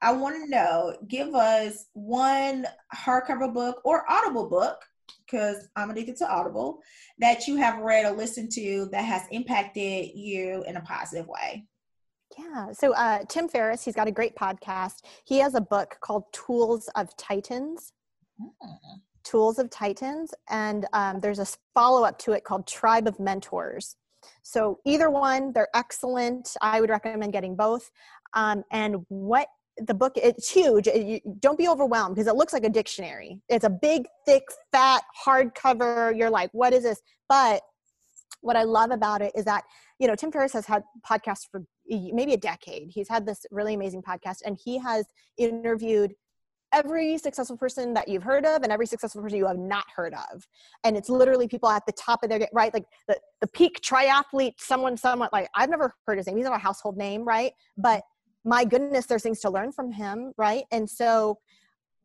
I 0.00 0.12
want 0.12 0.36
to 0.36 0.50
know 0.50 0.96
give 1.08 1.34
us 1.34 1.86
one 1.92 2.66
hardcover 2.94 3.52
book 3.52 3.80
or 3.84 4.10
Audible 4.10 4.48
book, 4.48 4.82
because 5.24 5.68
I'm 5.76 5.90
addicted 5.90 6.16
to 6.16 6.28
Audible, 6.28 6.80
that 7.18 7.46
you 7.46 7.56
have 7.56 7.80
read 7.80 8.04
or 8.04 8.16
listened 8.16 8.52
to 8.52 8.88
that 8.92 9.04
has 9.04 9.22
impacted 9.30 10.10
you 10.14 10.64
in 10.66 10.76
a 10.76 10.80
positive 10.80 11.26
way. 11.28 11.64
Yeah. 12.38 12.72
So 12.72 12.94
uh, 12.94 13.24
Tim 13.28 13.48
Ferriss, 13.48 13.84
he's 13.84 13.94
got 13.94 14.08
a 14.08 14.12
great 14.12 14.34
podcast. 14.34 15.04
He 15.24 15.38
has 15.38 15.54
a 15.54 15.60
book 15.60 15.98
called 16.00 16.24
Tools 16.32 16.88
of 16.96 17.16
Titans. 17.16 17.92
Hmm. 18.40 18.98
Tools 19.22 19.58
of 19.58 19.70
Titans. 19.70 20.34
And 20.50 20.86
um, 20.92 21.20
there's 21.20 21.38
a 21.38 21.46
follow 21.74 22.04
up 22.04 22.18
to 22.20 22.32
it 22.32 22.42
called 22.42 22.66
Tribe 22.66 23.06
of 23.06 23.20
Mentors. 23.20 23.96
So 24.42 24.80
either 24.84 25.10
one, 25.10 25.52
they're 25.52 25.68
excellent. 25.74 26.56
I 26.60 26.80
would 26.80 26.90
recommend 26.90 27.32
getting 27.32 27.56
both. 27.56 27.90
Um, 28.34 28.64
and 28.70 29.04
what 29.08 29.48
the 29.78 29.94
book 29.94 30.12
it's 30.16 30.50
huge. 30.50 30.86
You, 30.86 31.20
don't 31.40 31.56
be 31.56 31.68
overwhelmed 31.68 32.14
because 32.14 32.26
it 32.26 32.36
looks 32.36 32.52
like 32.52 32.64
a 32.64 32.68
dictionary. 32.68 33.40
It's 33.48 33.64
a 33.64 33.70
big 33.70 34.06
thick 34.26 34.42
fat 34.70 35.02
hardcover 35.26 36.16
you're 36.16 36.30
like 36.30 36.50
what 36.52 36.72
is 36.72 36.82
this? 36.82 37.00
But 37.28 37.62
what 38.42 38.56
i 38.56 38.64
love 38.64 38.90
about 38.90 39.22
it 39.22 39.32
is 39.36 39.44
that 39.44 39.62
you 39.98 40.06
know 40.08 40.16
tim 40.16 40.32
ferriss 40.32 40.52
has 40.52 40.66
had 40.66 40.82
podcasts 41.08 41.46
for 41.50 41.64
maybe 41.88 42.34
a 42.34 42.38
decade. 42.38 42.90
He's 42.90 43.08
had 43.08 43.26
this 43.26 43.44
really 43.50 43.74
amazing 43.74 44.02
podcast 44.02 44.38
and 44.44 44.58
he 44.62 44.78
has 44.78 45.06
interviewed 45.36 46.14
every 46.72 47.18
successful 47.18 47.56
person 47.56 47.94
that 47.94 48.08
you've 48.08 48.22
heard 48.22 48.44
of 48.46 48.62
and 48.62 48.72
every 48.72 48.86
successful 48.86 49.22
person 49.22 49.38
you 49.38 49.46
have 49.46 49.58
not 49.58 49.84
heard 49.94 50.14
of. 50.14 50.46
And 50.84 50.96
it's 50.96 51.08
literally 51.08 51.46
people 51.46 51.68
at 51.68 51.84
the 51.86 51.92
top 51.92 52.22
of 52.22 52.30
their 52.30 52.48
right? 52.52 52.72
Like 52.72 52.86
the, 53.08 53.18
the 53.40 53.46
peak 53.48 53.80
triathlete 53.80 54.54
someone 54.58 54.96
somewhat 54.96 55.32
like 55.32 55.48
i've 55.54 55.70
never 55.70 55.94
heard 56.06 56.18
his 56.18 56.26
name. 56.26 56.36
He's 56.36 56.46
not 56.46 56.56
a 56.56 56.58
household 56.58 56.96
name 56.96 57.24
right? 57.24 57.52
But 57.76 58.02
my 58.44 58.64
goodness 58.64 59.06
there's 59.06 59.22
things 59.22 59.40
to 59.40 59.50
learn 59.50 59.72
from 59.72 59.92
him 59.92 60.32
right? 60.36 60.64
And 60.70 60.88
so 60.88 61.38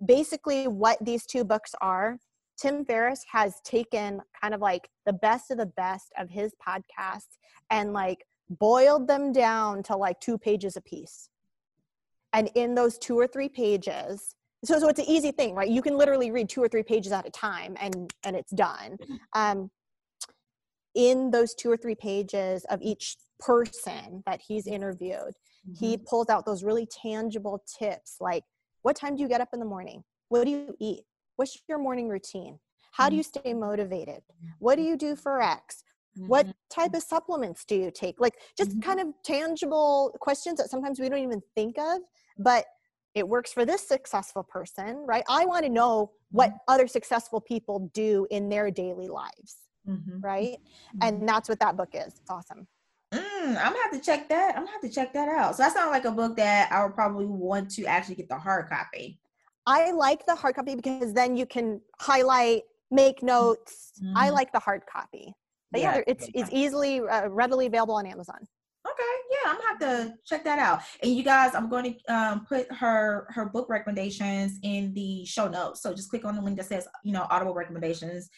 basically 0.05 0.67
what 0.67 0.97
these 1.01 1.25
two 1.25 1.43
books 1.43 1.73
are 1.81 2.19
tim 2.61 2.85
ferriss 2.85 3.23
has 3.31 3.61
taken 3.63 4.21
kind 4.39 4.53
of 4.53 4.61
like 4.61 4.89
the 5.05 5.13
best 5.13 5.49
of 5.49 5.57
the 5.57 5.65
best 5.65 6.11
of 6.19 6.29
his 6.29 6.53
podcasts 6.65 7.37
and 7.71 7.93
like 7.93 8.23
boiled 8.49 9.07
them 9.07 9.31
down 9.31 9.81
to 9.83 9.95
like 9.95 10.19
two 10.19 10.37
pages 10.37 10.75
a 10.77 10.81
piece 10.81 11.29
and 12.33 12.49
in 12.55 12.75
those 12.75 12.97
two 12.97 13.17
or 13.17 13.27
three 13.27 13.49
pages 13.49 14.35
so 14.63 14.79
so 14.79 14.87
it's 14.87 14.99
an 14.99 15.05
easy 15.05 15.31
thing 15.31 15.53
right 15.53 15.69
you 15.69 15.81
can 15.81 15.97
literally 15.97 16.31
read 16.31 16.49
two 16.49 16.61
or 16.61 16.67
three 16.67 16.83
pages 16.83 17.11
at 17.11 17.27
a 17.27 17.31
time 17.31 17.75
and 17.79 18.13
and 18.23 18.35
it's 18.35 18.51
done 18.51 18.97
mm-hmm. 18.97 19.15
um 19.33 19.69
in 20.95 21.29
those 21.29 21.53
two 21.53 21.69
or 21.69 21.77
three 21.77 21.95
pages 21.95 22.65
of 22.69 22.81
each 22.81 23.17
person 23.39 24.23
that 24.25 24.41
he's 24.45 24.65
interviewed 24.65 25.33
mm-hmm. 25.67 25.73
he 25.73 25.97
pulls 25.97 26.29
out 26.29 26.45
those 26.45 26.63
really 26.63 26.87
tangible 26.87 27.63
tips 27.79 28.17
like 28.19 28.43
what 28.81 28.95
time 28.95 29.15
do 29.15 29.21
you 29.21 29.29
get 29.29 29.41
up 29.41 29.49
in 29.53 29.59
the 29.59 29.65
morning 29.65 30.03
what 30.29 30.43
do 30.43 30.51
you 30.51 30.75
eat 30.79 31.01
what's 31.35 31.61
your 31.69 31.77
morning 31.77 32.07
routine 32.07 32.57
how 32.91 33.09
do 33.09 33.15
you 33.15 33.23
stay 33.23 33.41
mm-hmm. 33.51 33.59
motivated 33.59 34.21
what 34.59 34.75
do 34.75 34.81
you 34.81 34.97
do 34.97 35.15
for 35.15 35.41
x 35.41 35.83
what 36.25 36.47
mm-hmm. 36.47 36.81
type 36.81 36.95
of 36.95 37.03
supplements 37.03 37.63
do 37.63 37.75
you 37.75 37.91
take 37.91 38.19
like 38.19 38.33
just 38.57 38.71
mm-hmm. 38.71 38.79
kind 38.79 38.99
of 38.99 39.07
tangible 39.23 40.15
questions 40.19 40.57
that 40.57 40.69
sometimes 40.69 40.99
we 40.99 41.09
don't 41.09 41.19
even 41.19 41.41
think 41.53 41.77
of 41.77 41.99
but 42.39 42.65
it 43.17 43.27
works 43.27 43.51
for 43.51 43.65
this 43.65 43.87
successful 43.87 44.43
person, 44.43 45.03
right? 45.05 45.23
I 45.27 45.45
want 45.45 45.65
to 45.65 45.69
know 45.69 46.11
what 46.31 46.49
mm-hmm. 46.49 46.73
other 46.73 46.87
successful 46.87 47.41
people 47.41 47.89
do 47.93 48.27
in 48.29 48.47
their 48.49 48.69
daily 48.69 49.07
lives, 49.07 49.57
mm-hmm. 49.87 50.19
right? 50.21 50.57
Mm-hmm. 50.57 50.99
And 51.01 51.27
that's 51.27 51.49
what 51.49 51.59
that 51.59 51.75
book 51.75 51.89
is. 51.93 52.13
It's 52.19 52.29
awesome. 52.29 52.67
Mm, 53.13 53.21
I'm 53.21 53.55
gonna 53.55 53.77
have 53.83 53.93
to 53.93 54.01
check 54.01 54.27
that. 54.29 54.55
I'm 54.55 54.63
gonna 54.63 54.71
have 54.71 54.81
to 54.81 54.89
check 54.89 55.13
that 55.13 55.29
out. 55.29 55.55
So 55.55 55.63
that 55.63 55.73
sounds 55.73 55.91
like 55.91 56.05
a 56.05 56.11
book 56.11 56.35
that 56.37 56.71
I 56.71 56.83
would 56.83 56.93
probably 56.93 57.25
want 57.25 57.71
to 57.71 57.85
actually 57.85 58.15
get 58.15 58.27
the 58.27 58.37
hard 58.37 58.69
copy. 58.69 59.19
I 59.65 59.91
like 59.91 60.25
the 60.25 60.35
hard 60.35 60.55
copy 60.55 60.75
because 60.75 61.13
then 61.13 61.35
you 61.37 61.45
can 61.45 61.81
highlight, 61.99 62.63
make 62.91 63.23
notes. 63.23 63.93
Mm-hmm. 64.03 64.17
I 64.17 64.29
like 64.29 64.51
the 64.51 64.59
hard 64.59 64.83
copy. 64.85 65.33
But 65.71 65.81
yeah, 65.81 65.95
yeah 65.95 66.03
it's 66.07 66.29
it's 66.33 66.49
easily 66.51 66.99
uh, 66.99 67.29
readily 67.29 67.65
available 67.65 67.95
on 67.95 68.05
Amazon. 68.05 68.47
Okay, 68.97 69.03
yeah, 69.31 69.51
I'm 69.51 69.57
gonna 69.57 69.67
have 69.67 69.79
to 69.79 70.13
check 70.25 70.43
that 70.45 70.59
out. 70.59 70.81
And 71.03 71.15
you 71.15 71.23
guys, 71.23 71.53
I'm 71.53 71.69
going 71.69 71.93
to 71.93 72.13
um, 72.13 72.45
put 72.45 72.71
her 72.71 73.27
her 73.29 73.45
book 73.45 73.69
recommendations 73.69 74.57
in 74.63 74.93
the 74.93 75.23
show 75.25 75.47
notes. 75.47 75.81
So 75.81 75.93
just 75.93 76.09
click 76.09 76.25
on 76.25 76.35
the 76.35 76.41
link 76.41 76.57
that 76.57 76.65
says 76.65 76.87
you 77.03 77.13
know 77.13 77.27
audible 77.29 77.53
recommendations. 77.53 78.29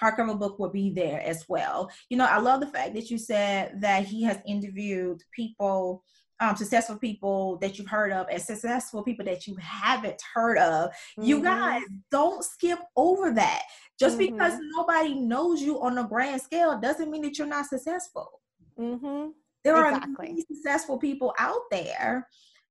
Hardcover 0.00 0.38
book 0.38 0.58
will 0.58 0.70
be 0.70 0.90
there 0.90 1.20
as 1.20 1.44
well. 1.48 1.90
You 2.08 2.16
know, 2.16 2.24
I 2.24 2.38
love 2.38 2.60
the 2.60 2.66
fact 2.66 2.94
that 2.94 3.10
you 3.10 3.18
said 3.18 3.80
that 3.80 4.04
he 4.04 4.22
has 4.24 4.38
interviewed 4.46 5.22
people 5.34 6.02
um, 6.40 6.56
successful 6.56 6.96
people 6.96 7.56
that 7.58 7.78
you've 7.78 7.88
heard 7.88 8.10
of 8.10 8.26
and 8.28 8.42
successful 8.42 9.02
people 9.04 9.24
that 9.26 9.46
you 9.46 9.56
haven't 9.60 10.20
heard 10.34 10.58
of. 10.58 10.90
Mm-hmm. 10.90 11.22
You 11.22 11.42
guys 11.42 11.82
don't 12.10 12.44
skip 12.44 12.80
over 12.96 13.32
that. 13.34 13.62
Just 13.98 14.18
mm-hmm. 14.18 14.34
because 14.34 14.58
nobody 14.74 15.14
knows 15.14 15.62
you 15.62 15.80
on 15.80 15.98
a 15.98 16.04
grand 16.04 16.42
scale 16.42 16.78
doesn't 16.80 17.10
mean 17.10 17.22
that 17.22 17.38
you're 17.38 17.46
not 17.46 17.66
successful. 17.66 18.40
Mm-hmm. 18.78 19.28
There 19.64 19.76
exactly. 19.86 20.26
are 20.26 20.28
many 20.30 20.44
successful 20.46 20.98
people 20.98 21.34
out 21.38 21.62
there 21.70 22.28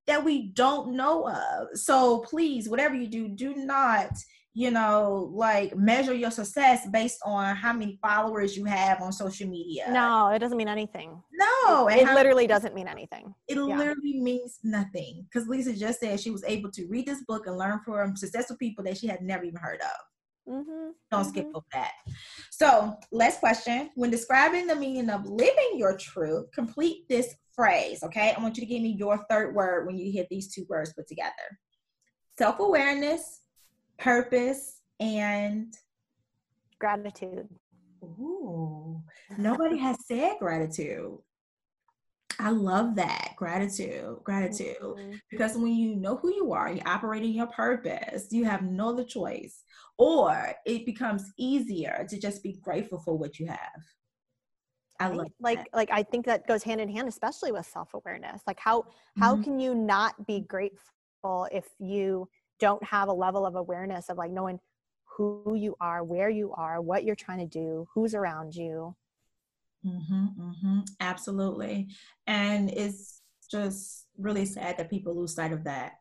that 0.08 0.24
we 0.24 0.50
don't 0.50 0.96
know 0.96 1.28
of. 1.30 1.68
So 1.78 2.20
please, 2.20 2.68
whatever 2.68 2.96
you 2.96 3.08
do, 3.08 3.30
do 3.30 3.56
not 3.56 4.12
you 4.54 4.70
know, 4.70 5.32
like 5.34 5.76
measure 5.78 6.14
your 6.14 6.32
success 6.32 6.86
based 6.92 7.20
on 7.24 7.56
how 7.56 7.72
many 7.72 7.98
followers 8.02 8.58
you 8.58 8.66
have 8.66 9.02
on 9.02 9.14
social 9.14 9.48
media. 9.48 9.88
No, 9.90 10.28
it 10.28 10.40
doesn't 10.40 10.58
mean 10.58 10.68
anything. 10.68 11.22
No, 11.32 11.88
it, 11.88 12.00
it 12.00 12.14
literally 12.14 12.48
doesn't 12.48 12.76
mean 12.76 12.88
anything. 12.88 13.34
It 13.48 13.56
yeah. 13.56 13.64
literally 13.64 14.20
means 14.20 14.60
nothing. 14.64 15.26
Because 15.32 15.48
Lisa 15.48 15.74
just 15.74 16.02
said 16.02 16.20
she 16.20 16.32
was 16.32 16.44
able 16.46 16.70
to 16.72 16.86
read 16.88 17.06
this 17.06 17.24
book 17.26 17.48
and 17.48 17.58
learn 17.58 17.80
from 17.86 18.18
successful 18.18 18.58
people 18.58 18.84
that 18.84 18.98
she 18.98 19.08
had 19.08 19.22
never 19.22 19.46
even 19.46 19.60
heard 19.60 19.80
of. 19.82 20.00
Mm-hmm. 20.48 20.90
Don't 21.12 21.22
mm-hmm. 21.22 21.30
skip 21.30 21.48
over 21.54 21.66
that. 21.74 21.92
So, 22.52 22.96
last 23.12 23.40
question. 23.40 23.90
When 23.96 24.10
describing 24.10 24.68
the 24.68 24.76
meaning 24.76 25.10
of 25.10 25.26
living 25.26 25.74
your 25.76 25.98
truth, 25.98 26.48
complete 26.54 27.08
this 27.10 27.36
phrase, 27.54 28.04
okay? 28.04 28.34
I 28.36 28.42
want 28.42 28.58
you 28.58 28.62
to 28.62 28.68
give 28.68 28.82
me 28.82 28.96
your 28.98 29.24
third 29.30 29.54
word 29.54 29.86
when 29.86 29.98
you 29.98 30.12
hear 30.12 30.26
these 30.30 30.54
two 30.54 30.66
words 30.70 30.94
put 30.94 31.08
together 31.08 31.32
self 32.38 32.60
awareness 32.60 33.42
purpose 34.02 34.82
and 35.00 35.74
gratitude. 36.80 37.48
Ooh, 38.04 39.00
nobody 39.38 39.78
has 39.78 39.96
said 40.08 40.34
gratitude. 40.40 41.18
I 42.42 42.50
love 42.50 42.96
that 42.96 43.34
gratitude, 43.38 44.18
gratitude. 44.24 44.78
Mm-hmm. 44.82 45.16
Because 45.30 45.56
when 45.56 45.76
you 45.76 45.96
know 45.96 46.16
who 46.16 46.34
you 46.34 46.54
are, 46.54 46.72
you 46.72 46.82
operate 46.86 47.24
in 47.24 47.32
your 47.34 47.48
purpose, 47.48 48.28
you 48.32 48.46
have 48.46 48.64
no 48.64 48.90
other 48.90 49.04
choice, 49.04 49.64
or 49.98 50.54
it 50.66 50.86
becomes 50.86 51.32
easier 51.38 52.06
to 52.10 52.20
just 52.20 52.42
be 52.42 52.58
grateful 52.62 53.00
for 53.00 53.18
what 53.18 53.40
you 53.40 53.48
have. 53.48 53.84
I 55.00 55.10
love 55.10 55.28
like 55.40 55.58
that. 55.60 55.68
like 55.74 55.90
I 55.92 56.04
think 56.04 56.26
that 56.26 56.48
goes 56.48 56.64
hand 56.64 56.82
in 56.82 56.90
hand, 56.90 57.08
especially 57.08 57.52
with 57.52 57.66
self 57.66 57.94
awareness. 57.94 58.42
Like 58.48 58.60
how 58.60 58.86
how 59.18 59.34
mm-hmm. 59.34 59.44
can 59.44 59.60
you 59.60 59.76
not 59.76 60.28
be 60.28 60.42
grateful 60.42 61.48
if 61.52 61.66
you 61.80 62.28
don't 62.60 62.84
have 62.84 63.08
a 63.08 63.14
level 63.14 63.46
of 63.46 63.56
awareness 63.56 64.10
of 64.10 64.18
like 64.18 64.32
knowing 64.32 64.60
who 65.18 65.56
you 65.56 65.76
are, 65.82 66.04
where 66.04 66.30
you 66.30 66.54
are, 66.54 66.82
what 66.82 67.04
you're 67.04 67.16
trying 67.16 67.40
to 67.40 67.46
do, 67.46 67.88
who's 67.94 68.16
around 68.16 68.56
you. 68.56 68.96
Mm-hmm, 69.86 70.26
mm-hmm, 70.42 70.80
absolutely. 71.00 71.88
And 72.28 72.70
it's 72.70 73.22
just 73.50 74.06
really 74.18 74.46
sad 74.46 74.78
that 74.78 74.90
people 74.90 75.16
lose 75.16 75.36
sight 75.36 75.52
of 75.52 75.64
that 75.64 75.94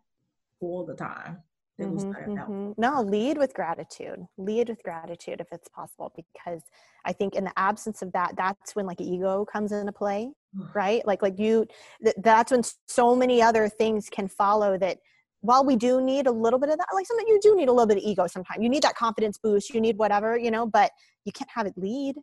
all 0.61 0.85
the 0.85 0.95
time. 0.95 1.39
Mm-hmm, 1.81 2.33
mm-hmm. 2.33 2.73
No, 2.77 3.03
lead 3.03 3.39
with 3.39 3.55
gratitude. 3.55 4.19
Lead 4.37 4.69
with 4.69 4.83
gratitude 4.83 5.41
if 5.41 5.47
it's 5.51 5.69
possible, 5.69 6.13
because 6.15 6.61
I 7.07 7.13
think 7.13 7.35
in 7.35 7.45
the 7.45 7.53
absence 7.57 8.03
of 8.03 8.13
that, 8.13 8.35
that's 8.37 8.77
when 8.77 8.87
like 8.87 9.01
ego 9.01 9.47
comes 9.51 9.73
into 9.73 9.93
play, 9.93 10.31
right? 10.75 11.07
Like 11.07 11.23
like 11.23 11.39
you, 11.39 11.67
th- 12.05 12.17
that's 12.23 12.53
when 12.53 12.63
so 12.87 13.17
many 13.17 13.41
other 13.41 13.69
things 13.69 14.09
can 14.11 14.29
follow 14.29 14.77
that 14.79 14.99
while 15.41 15.65
we 15.65 15.75
do 15.75 16.03
need 16.03 16.27
a 16.27 16.31
little 16.31 16.59
bit 16.59 16.69
of 16.69 16.77
that, 16.77 16.89
like 16.93 17.07
something 17.07 17.27
you 17.27 17.41
do 17.43 17.57
need 17.57 17.69
a 17.69 17.73
little 17.73 17.87
bit 17.87 17.97
of 17.97 18.03
ego 18.03 18.27
sometimes. 18.27 18.63
You 18.63 18.69
need 18.69 18.83
that 18.83 18.97
confidence 18.97 19.39
boost, 19.39 19.73
you 19.73 19.81
need 19.81 19.97
whatever, 19.97 20.37
you 20.37 20.51
know, 20.51 20.67
but 20.67 20.91
you 21.25 21.33
can't 21.33 21.51
have 21.55 21.67
it 21.67 21.73
lead. 21.77 22.17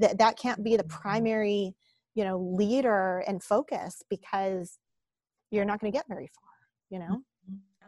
That 0.00 0.18
that 0.18 0.38
can't 0.38 0.62
be 0.62 0.76
the 0.76 0.82
mm-hmm. 0.82 1.00
primary, 1.00 1.74
you 2.14 2.24
know, 2.24 2.38
leader 2.38 3.22
and 3.26 3.42
focus 3.42 4.02
because 4.08 4.78
you're 5.50 5.64
not 5.64 5.80
going 5.80 5.92
to 5.92 5.96
get 5.96 6.08
very 6.08 6.28
far, 6.28 6.50
you 6.90 6.98
know. 6.98 7.22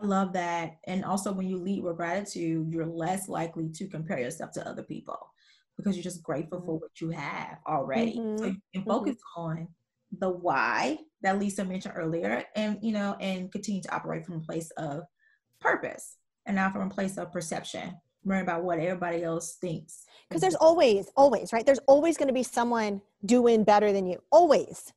I 0.01 0.07
love 0.07 0.33
that. 0.35 0.77
And 0.87 1.05
also 1.05 1.33
when 1.33 1.49
you 1.49 1.59
lead 1.59 1.83
with 1.83 1.97
gratitude, 1.97 2.73
you're 2.73 2.87
less 2.87 3.29
likely 3.29 3.69
to 3.71 3.89
compare 3.89 4.21
yourself 4.21 4.53
to 4.53 4.69
other 4.69 4.83
people 4.83 5.19
because 5.77 5.97
you're 5.97 6.05
just 6.05 6.23
grateful 6.23 6.61
for 6.61 6.75
mm-hmm. 6.75 6.83
what 6.83 7.01
you 7.01 7.11
have 7.11 7.59
already. 7.67 8.19
Mm-hmm. 8.19 8.39
So 8.39 8.45
you 8.47 8.57
can 8.75 8.85
focus 8.85 9.17
mm-hmm. 9.17 9.41
on 9.41 9.69
the 10.19 10.31
why 10.31 10.99
that 11.23 11.39
Lisa 11.39 11.65
mentioned 11.65 11.95
earlier, 11.97 12.45
and 12.55 12.79
you 12.81 12.93
know, 12.93 13.17
and 13.21 13.51
continue 13.51 13.83
to 13.83 13.95
operate 13.95 14.25
from 14.25 14.37
a 14.37 14.41
place 14.41 14.71
of 14.77 15.03
purpose 15.61 16.17
and 16.47 16.57
not 16.57 16.73
from 16.73 16.87
a 16.87 16.95
place 16.95 17.19
of 17.19 17.33
perception, 17.33 17.95
worrying 18.25 18.43
about 18.43 18.65
what 18.65 18.79
everybody 18.79 19.23
else 19.23 19.57
thinks. 19.61 20.05
Because 20.29 20.43
there's 20.43 20.55
always, 20.57 21.11
always, 21.17 21.53
right? 21.53 21.65
There's 21.65 21.81
always 21.87 22.17
going 22.17 22.29
to 22.29 22.35
be 22.35 22.43
someone 22.43 23.01
doing 23.25 23.65
better 23.65 23.93
than 23.93 24.07
you. 24.07 24.21
Always. 24.31 24.93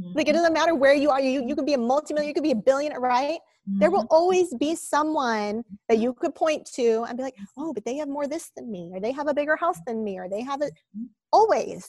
Mm-hmm. 0.00 0.12
Like 0.14 0.28
it 0.28 0.30
mm-hmm. 0.30 0.38
doesn't 0.38 0.52
matter 0.52 0.74
where 0.74 0.92
you 0.94 1.10
are. 1.10 1.20
You 1.20 1.46
you 1.46 1.54
could 1.54 1.64
be 1.64 1.74
a 1.74 1.78
multimillionaire, 1.78 2.28
you 2.28 2.34
could 2.34 2.42
be 2.42 2.50
a 2.50 2.56
billionaire, 2.56 3.00
right? 3.00 3.38
Mm-hmm. 3.68 3.78
There 3.78 3.90
will 3.90 4.00
mm-hmm. 4.00 4.14
always 4.14 4.54
be 4.54 4.74
someone 4.74 5.64
that 5.88 5.98
you 5.98 6.12
could 6.12 6.34
point 6.34 6.66
to 6.74 7.04
and 7.08 7.16
be 7.16 7.22
like, 7.22 7.36
oh, 7.56 7.72
but 7.72 7.84
they 7.84 7.96
have 7.96 8.08
more 8.08 8.26
this 8.28 8.50
than 8.54 8.70
me, 8.70 8.90
or 8.92 9.00
they 9.00 9.12
have 9.12 9.28
a 9.28 9.34
bigger 9.34 9.56
house 9.56 9.78
than 9.86 10.04
me, 10.04 10.18
or 10.18 10.28
they 10.28 10.42
have 10.42 10.60
it. 10.60 10.72
Mm-hmm. 10.96 11.06
Always. 11.32 11.88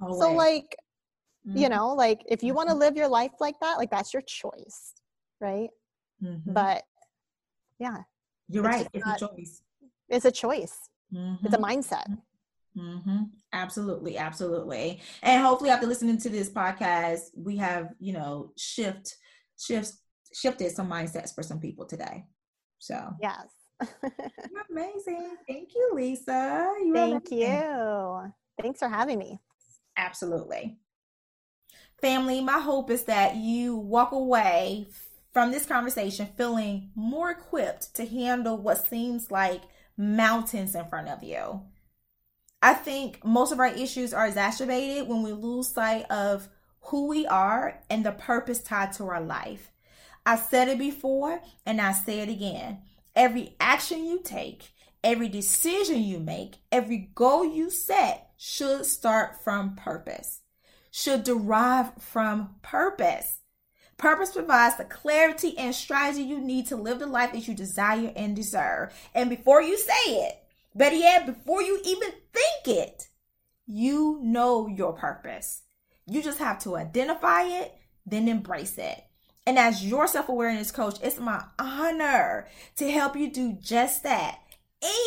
always. 0.00 0.20
So 0.20 0.32
like 0.32 0.76
Mm-hmm. 1.46 1.58
You 1.58 1.68
know, 1.70 1.94
like 1.94 2.22
if 2.28 2.42
you 2.42 2.54
want 2.54 2.68
to 2.68 2.72
mm-hmm. 2.74 2.80
live 2.80 2.96
your 2.96 3.08
life 3.08 3.32
like 3.40 3.58
that, 3.60 3.76
like 3.76 3.90
that's 3.90 4.12
your 4.12 4.22
choice, 4.22 4.92
right? 5.40 5.70
Mm-hmm. 6.22 6.52
But 6.52 6.84
yeah. 7.78 7.98
You're 8.48 8.62
right. 8.62 8.86
It's 8.92 9.04
not, 9.04 9.20
a 9.20 9.28
choice. 9.28 9.62
It's 10.08 10.24
a 10.24 10.30
choice. 10.30 10.76
Mm-hmm. 11.14 11.46
It's 11.46 11.54
a 11.54 11.58
mindset. 11.58 12.18
Mm-hmm. 12.76 13.24
Absolutely, 13.52 14.16
absolutely. 14.16 15.00
And 15.22 15.42
hopefully, 15.42 15.70
after 15.70 15.86
listening 15.86 16.18
to 16.18 16.28
this 16.28 16.48
podcast, 16.50 17.20
we 17.36 17.56
have 17.56 17.90
you 17.98 18.12
know 18.12 18.52
shift 18.56 19.16
shifts 19.58 19.98
shifted 20.34 20.70
some 20.72 20.88
mindsets 20.88 21.34
for 21.34 21.42
some 21.42 21.60
people 21.60 21.84
today. 21.84 22.24
So 22.78 23.14
yes, 23.20 23.46
amazing. 24.70 25.36
Thank 25.46 25.74
you, 25.74 25.90
Lisa. 25.94 26.72
You 26.82 26.94
Thank 26.94 27.30
you. 27.30 28.32
Thanks 28.60 28.78
for 28.78 28.88
having 28.88 29.18
me. 29.18 29.40
Absolutely. 29.96 30.78
Family, 32.00 32.40
my 32.40 32.58
hope 32.58 32.90
is 32.90 33.04
that 33.04 33.36
you 33.36 33.76
walk 33.76 34.12
away 34.12 34.88
from 35.32 35.50
this 35.50 35.64
conversation 35.64 36.28
feeling 36.36 36.90
more 36.94 37.30
equipped 37.30 37.94
to 37.94 38.06
handle 38.06 38.58
what 38.58 38.86
seems 38.86 39.30
like 39.30 39.62
mountains 40.02 40.74
in 40.74 40.84
front 40.86 41.08
of 41.08 41.22
you. 41.22 41.62
I 42.62 42.74
think 42.74 43.24
most 43.24 43.52
of 43.52 43.58
our 43.58 43.74
issues 43.74 44.14
are 44.14 44.26
exacerbated 44.26 45.08
when 45.08 45.22
we 45.22 45.32
lose 45.32 45.68
sight 45.68 46.04
of 46.10 46.48
who 46.80 47.08
we 47.08 47.26
are 47.26 47.80
and 47.90 48.04
the 48.04 48.12
purpose 48.12 48.60
tied 48.60 48.92
to 48.94 49.04
our 49.04 49.20
life. 49.20 49.70
I 50.24 50.36
said 50.36 50.68
it 50.68 50.78
before 50.78 51.40
and 51.66 51.80
I 51.80 51.92
say 51.92 52.20
it 52.20 52.28
again. 52.28 52.82
Every 53.16 53.56
action 53.58 54.04
you 54.04 54.20
take, 54.22 54.70
every 55.02 55.28
decision 55.28 56.02
you 56.02 56.20
make, 56.20 56.58
every 56.70 57.10
goal 57.14 57.44
you 57.44 57.70
set 57.70 58.30
should 58.36 58.86
start 58.86 59.42
from 59.42 59.74
purpose 59.74 60.42
should 60.92 61.24
derive 61.24 61.90
from 61.98 62.54
purpose. 62.62 63.40
Purpose 64.02 64.32
provides 64.32 64.76
the 64.78 64.84
clarity 64.84 65.56
and 65.56 65.72
strategy 65.72 66.24
you 66.24 66.40
need 66.40 66.66
to 66.66 66.74
live 66.74 66.98
the 66.98 67.06
life 67.06 67.30
that 67.30 67.46
you 67.46 67.54
desire 67.54 68.12
and 68.16 68.34
deserve. 68.34 68.92
And 69.14 69.30
before 69.30 69.62
you 69.62 69.78
say 69.78 70.26
it, 70.26 70.42
better 70.74 70.96
yet, 70.96 71.24
before 71.24 71.62
you 71.62 71.80
even 71.84 72.10
think 72.32 72.78
it, 72.78 73.06
you 73.64 74.18
know 74.20 74.66
your 74.66 74.92
purpose. 74.92 75.62
You 76.04 76.20
just 76.20 76.40
have 76.40 76.58
to 76.64 76.74
identify 76.74 77.42
it, 77.44 77.76
then 78.04 78.26
embrace 78.26 78.76
it. 78.76 79.04
And 79.46 79.56
as 79.56 79.84
your 79.84 80.08
self 80.08 80.28
awareness 80.28 80.72
coach, 80.72 80.98
it's 81.00 81.20
my 81.20 81.44
honor 81.56 82.48
to 82.78 82.90
help 82.90 83.14
you 83.14 83.30
do 83.30 83.52
just 83.52 84.02
that 84.02 84.40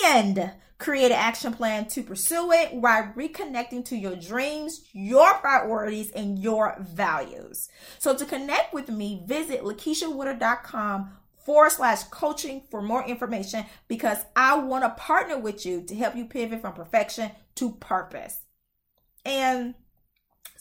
and 0.06 0.52
create 0.78 1.12
an 1.12 1.18
action 1.18 1.54
plan 1.54 1.88
to 1.88 2.04
pursue 2.04 2.52
it 2.52 2.74
while 2.74 3.14
reconnecting 3.16 3.86
to 3.86 3.96
your 3.96 4.16
dreams, 4.16 4.82
your 4.92 5.34
priorities, 5.36 6.12
and 6.12 6.40
your 6.40 6.76
values. 6.80 7.70
So 8.00 8.16
to 8.16 8.26
connect 8.26 8.74
with 8.74 8.90
me, 8.90 9.24
visit 9.26 9.62
LakeishaWoodard.com 9.62 11.12
forward 11.46 11.72
slash 11.72 12.04
coaching 12.06 12.64
for 12.70 12.82
more 12.82 13.06
information 13.06 13.66
because 13.88 14.18
I 14.36 14.58
want 14.58 14.84
to 14.84 14.90
partner 15.02 15.38
with 15.38 15.66
you 15.66 15.84
to 15.84 15.96
help 15.96 16.16
you 16.16 16.26
pivot 16.26 16.62
from 16.62 16.74
perfection 16.74 17.32
to 17.56 17.72
purpose. 17.74 18.42
And 19.24 19.76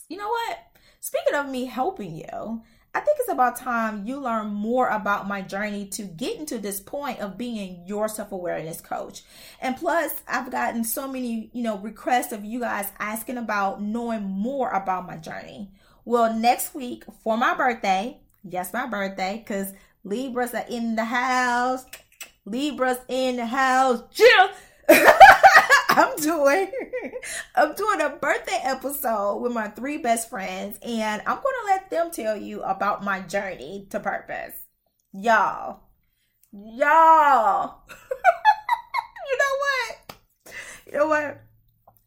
you 0.07 0.17
know 0.17 0.29
what? 0.29 0.59
speaking 1.05 1.35
of 1.35 1.47
me 1.47 1.65
helping 1.65 2.15
you, 2.15 2.63
I 2.95 3.01
think 3.01 3.17
it's 3.19 3.29
about 3.29 3.57
time 3.57 4.07
you 4.07 4.21
learn 4.21 4.47
more 4.47 4.87
about 4.87 5.27
my 5.27 5.41
journey 5.41 5.85
to 5.87 6.03
getting 6.03 6.45
to 6.45 6.57
this 6.57 6.79
point 6.79 7.19
of 7.19 7.37
being 7.37 7.83
your 7.85 8.07
self-awareness 8.07 8.79
coach. 8.79 9.23
And 9.59 9.75
plus, 9.75 10.13
I've 10.29 10.49
gotten 10.49 10.85
so 10.85 11.05
many, 11.05 11.49
you 11.51 11.61
know, 11.61 11.77
requests 11.77 12.31
of 12.31 12.45
you 12.45 12.61
guys 12.61 12.89
asking 12.97 13.37
about 13.37 13.81
knowing 13.81 14.23
more 14.23 14.69
about 14.69 15.05
my 15.05 15.17
journey. 15.17 15.71
Well, 16.05 16.33
next 16.33 16.73
week 16.73 17.03
for 17.21 17.35
my 17.35 17.53
birthday, 17.53 18.17
yes, 18.45 18.71
my 18.71 18.87
birthday, 18.87 19.43
because 19.45 19.73
Libras 20.05 20.53
are 20.53 20.65
in 20.69 20.95
the 20.95 21.03
house. 21.03 21.83
Libras 22.45 22.99
in 23.09 23.35
the 23.35 23.45
house. 23.45 24.03
Yeah. 24.15 24.53
I'm 25.97 26.13
doing 26.17 26.69
I'm 27.55 27.73
doing 27.73 28.01
a 28.01 28.09
birthday 28.09 28.59
episode 28.63 29.37
with 29.37 29.53
my 29.53 29.69
three 29.69 29.97
best 29.97 30.29
friends 30.29 30.77
and 30.81 31.21
I'm 31.21 31.37
going 31.37 31.43
to 31.43 31.67
let 31.67 31.89
them 31.89 32.11
tell 32.11 32.35
you 32.35 32.61
about 32.63 33.01
my 33.01 33.21
journey 33.21 33.87
to 33.91 34.01
purpose. 34.01 34.55
Y'all. 35.13 35.79
Y'all. 36.51 37.75
you 39.29 39.37
know 39.37 39.55
what? 39.61 40.15
You 40.85 40.91
know 40.97 41.07
what? 41.07 41.41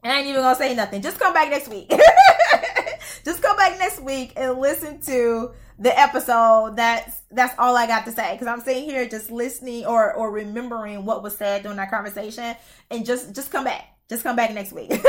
I 0.04 0.18
ain't 0.18 0.28
even 0.28 0.42
going 0.42 0.54
to 0.54 0.58
say 0.58 0.74
nothing. 0.74 1.00
Just 1.00 1.18
come 1.18 1.32
back 1.32 1.48
next 1.48 1.68
week. 1.68 1.90
Just 3.24 3.42
come 3.42 3.56
back 3.56 3.78
next 3.78 4.00
week 4.00 4.34
and 4.36 4.58
listen 4.58 5.00
to 5.02 5.52
the 5.78 5.98
episode. 5.98 6.76
That's 6.76 7.22
that's 7.30 7.54
all 7.58 7.76
I 7.76 7.86
got 7.86 8.04
to 8.06 8.12
say 8.12 8.32
because 8.32 8.46
I'm 8.46 8.60
sitting 8.60 8.84
here 8.84 9.08
just 9.08 9.30
listening 9.30 9.86
or 9.86 10.12
or 10.12 10.30
remembering 10.30 11.04
what 11.04 11.22
was 11.22 11.36
said 11.36 11.62
during 11.62 11.76
that 11.78 11.90
conversation, 11.90 12.56
and 12.90 13.06
just 13.06 13.34
just 13.34 13.50
come 13.50 13.64
back, 13.64 13.96
just 14.08 14.22
come 14.22 14.36
back 14.36 14.52
next 14.52 14.72
week. 14.72 14.92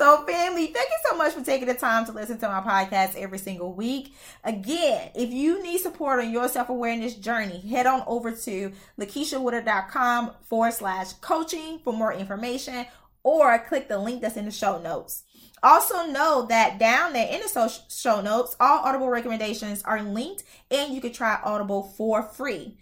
So, 0.00 0.24
family, 0.24 0.68
thank 0.68 0.88
you 0.88 0.96
so 1.10 1.14
much 1.14 1.34
for 1.34 1.44
taking 1.44 1.68
the 1.68 1.74
time 1.74 2.06
to 2.06 2.12
listen 2.12 2.38
to 2.38 2.48
my 2.48 2.62
podcast 2.62 3.16
every 3.16 3.36
single 3.36 3.74
week. 3.74 4.14
Again, 4.42 5.10
if 5.14 5.30
you 5.30 5.62
need 5.62 5.76
support 5.76 6.20
on 6.20 6.30
your 6.30 6.48
self 6.48 6.70
awareness 6.70 7.16
journey, 7.16 7.60
head 7.60 7.86
on 7.86 8.02
over 8.06 8.32
to 8.32 8.72
lakeishawoodard.com 8.98 10.30
forward 10.48 10.72
slash 10.72 11.12
coaching 11.20 11.80
for 11.84 11.92
more 11.92 12.14
information 12.14 12.86
or 13.22 13.58
click 13.58 13.88
the 13.88 13.98
link 13.98 14.22
that's 14.22 14.38
in 14.38 14.46
the 14.46 14.50
show 14.50 14.80
notes. 14.80 15.24
Also, 15.62 16.06
know 16.06 16.46
that 16.48 16.78
down 16.78 17.12
there 17.12 17.28
in 17.28 17.40
the 17.40 17.72
show 17.88 18.20
notes, 18.20 18.56
all 18.58 18.84
Audible 18.84 19.08
recommendations 19.08 19.82
are 19.82 20.02
linked 20.02 20.42
and 20.70 20.94
you 20.94 21.00
can 21.00 21.12
try 21.12 21.38
Audible 21.44 21.82
for 21.82 22.22
free. 22.22 22.78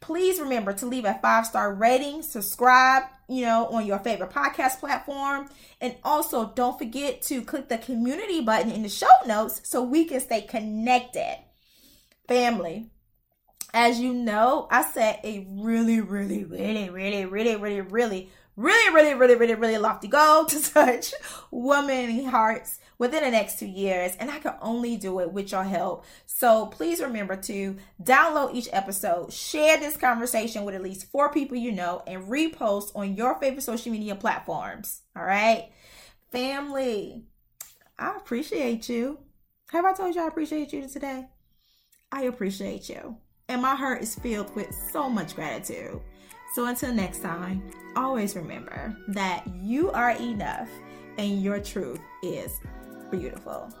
Please 0.00 0.40
remember 0.40 0.72
to 0.72 0.86
leave 0.86 1.04
a 1.04 1.18
five 1.20 1.46
star 1.46 1.74
rating, 1.74 2.22
subscribe, 2.22 3.04
you 3.28 3.42
know, 3.42 3.66
on 3.66 3.86
your 3.86 3.98
favorite 3.98 4.30
podcast 4.30 4.78
platform. 4.80 5.48
And 5.80 5.96
also, 6.04 6.52
don't 6.54 6.78
forget 6.78 7.22
to 7.22 7.42
click 7.42 7.68
the 7.68 7.78
community 7.78 8.40
button 8.40 8.70
in 8.70 8.82
the 8.82 8.88
show 8.88 9.06
notes 9.26 9.60
so 9.64 9.82
we 9.82 10.04
can 10.04 10.20
stay 10.20 10.42
connected. 10.42 11.38
Family, 12.26 12.90
as 13.72 14.00
you 14.00 14.12
know, 14.12 14.66
I 14.70 14.82
set 14.82 15.20
a 15.24 15.46
really, 15.50 16.00
really, 16.00 16.44
really, 16.44 16.90
really, 16.90 17.24
really, 17.24 17.56
really, 17.56 17.80
really 17.80 18.30
really, 18.58 18.92
really, 18.92 19.14
really, 19.14 19.36
really, 19.36 19.54
really 19.54 19.78
lofty 19.78 20.08
goal 20.08 20.44
to 20.44 20.60
touch 20.74 21.14
women 21.52 22.24
hearts 22.24 22.80
within 22.98 23.22
the 23.22 23.30
next 23.30 23.60
two 23.60 23.66
years. 23.66 24.16
And 24.18 24.30
I 24.30 24.40
can 24.40 24.54
only 24.60 24.96
do 24.96 25.20
it 25.20 25.32
with 25.32 25.52
your 25.52 25.62
help. 25.62 26.04
So 26.26 26.66
please 26.66 27.00
remember 27.00 27.36
to 27.36 27.76
download 28.02 28.54
each 28.54 28.68
episode, 28.72 29.32
share 29.32 29.78
this 29.78 29.96
conversation 29.96 30.64
with 30.64 30.74
at 30.74 30.82
least 30.82 31.10
four 31.10 31.30
people 31.30 31.56
you 31.56 31.70
know, 31.70 32.02
and 32.06 32.24
repost 32.24 32.90
on 32.96 33.14
your 33.16 33.36
favorite 33.36 33.62
social 33.62 33.92
media 33.92 34.16
platforms. 34.16 35.02
All 35.16 35.24
right. 35.24 35.70
Family, 36.32 37.22
I 37.96 38.16
appreciate 38.16 38.88
you. 38.88 39.18
Have 39.70 39.84
I 39.84 39.92
told 39.92 40.16
you 40.16 40.22
I 40.22 40.26
appreciate 40.26 40.72
you 40.72 40.88
today? 40.88 41.28
I 42.10 42.22
appreciate 42.22 42.88
you. 42.88 43.18
And 43.48 43.62
my 43.62 43.76
heart 43.76 44.02
is 44.02 44.16
filled 44.16 44.54
with 44.56 44.74
so 44.92 45.08
much 45.08 45.36
gratitude. 45.36 46.00
So 46.54 46.66
until 46.66 46.92
next 46.92 47.20
time, 47.20 47.62
always 47.94 48.34
remember 48.34 48.96
that 49.08 49.44
you 49.62 49.90
are 49.90 50.12
enough 50.12 50.68
and 51.18 51.42
your 51.42 51.60
truth 51.60 52.00
is 52.22 52.60
beautiful. 53.10 53.72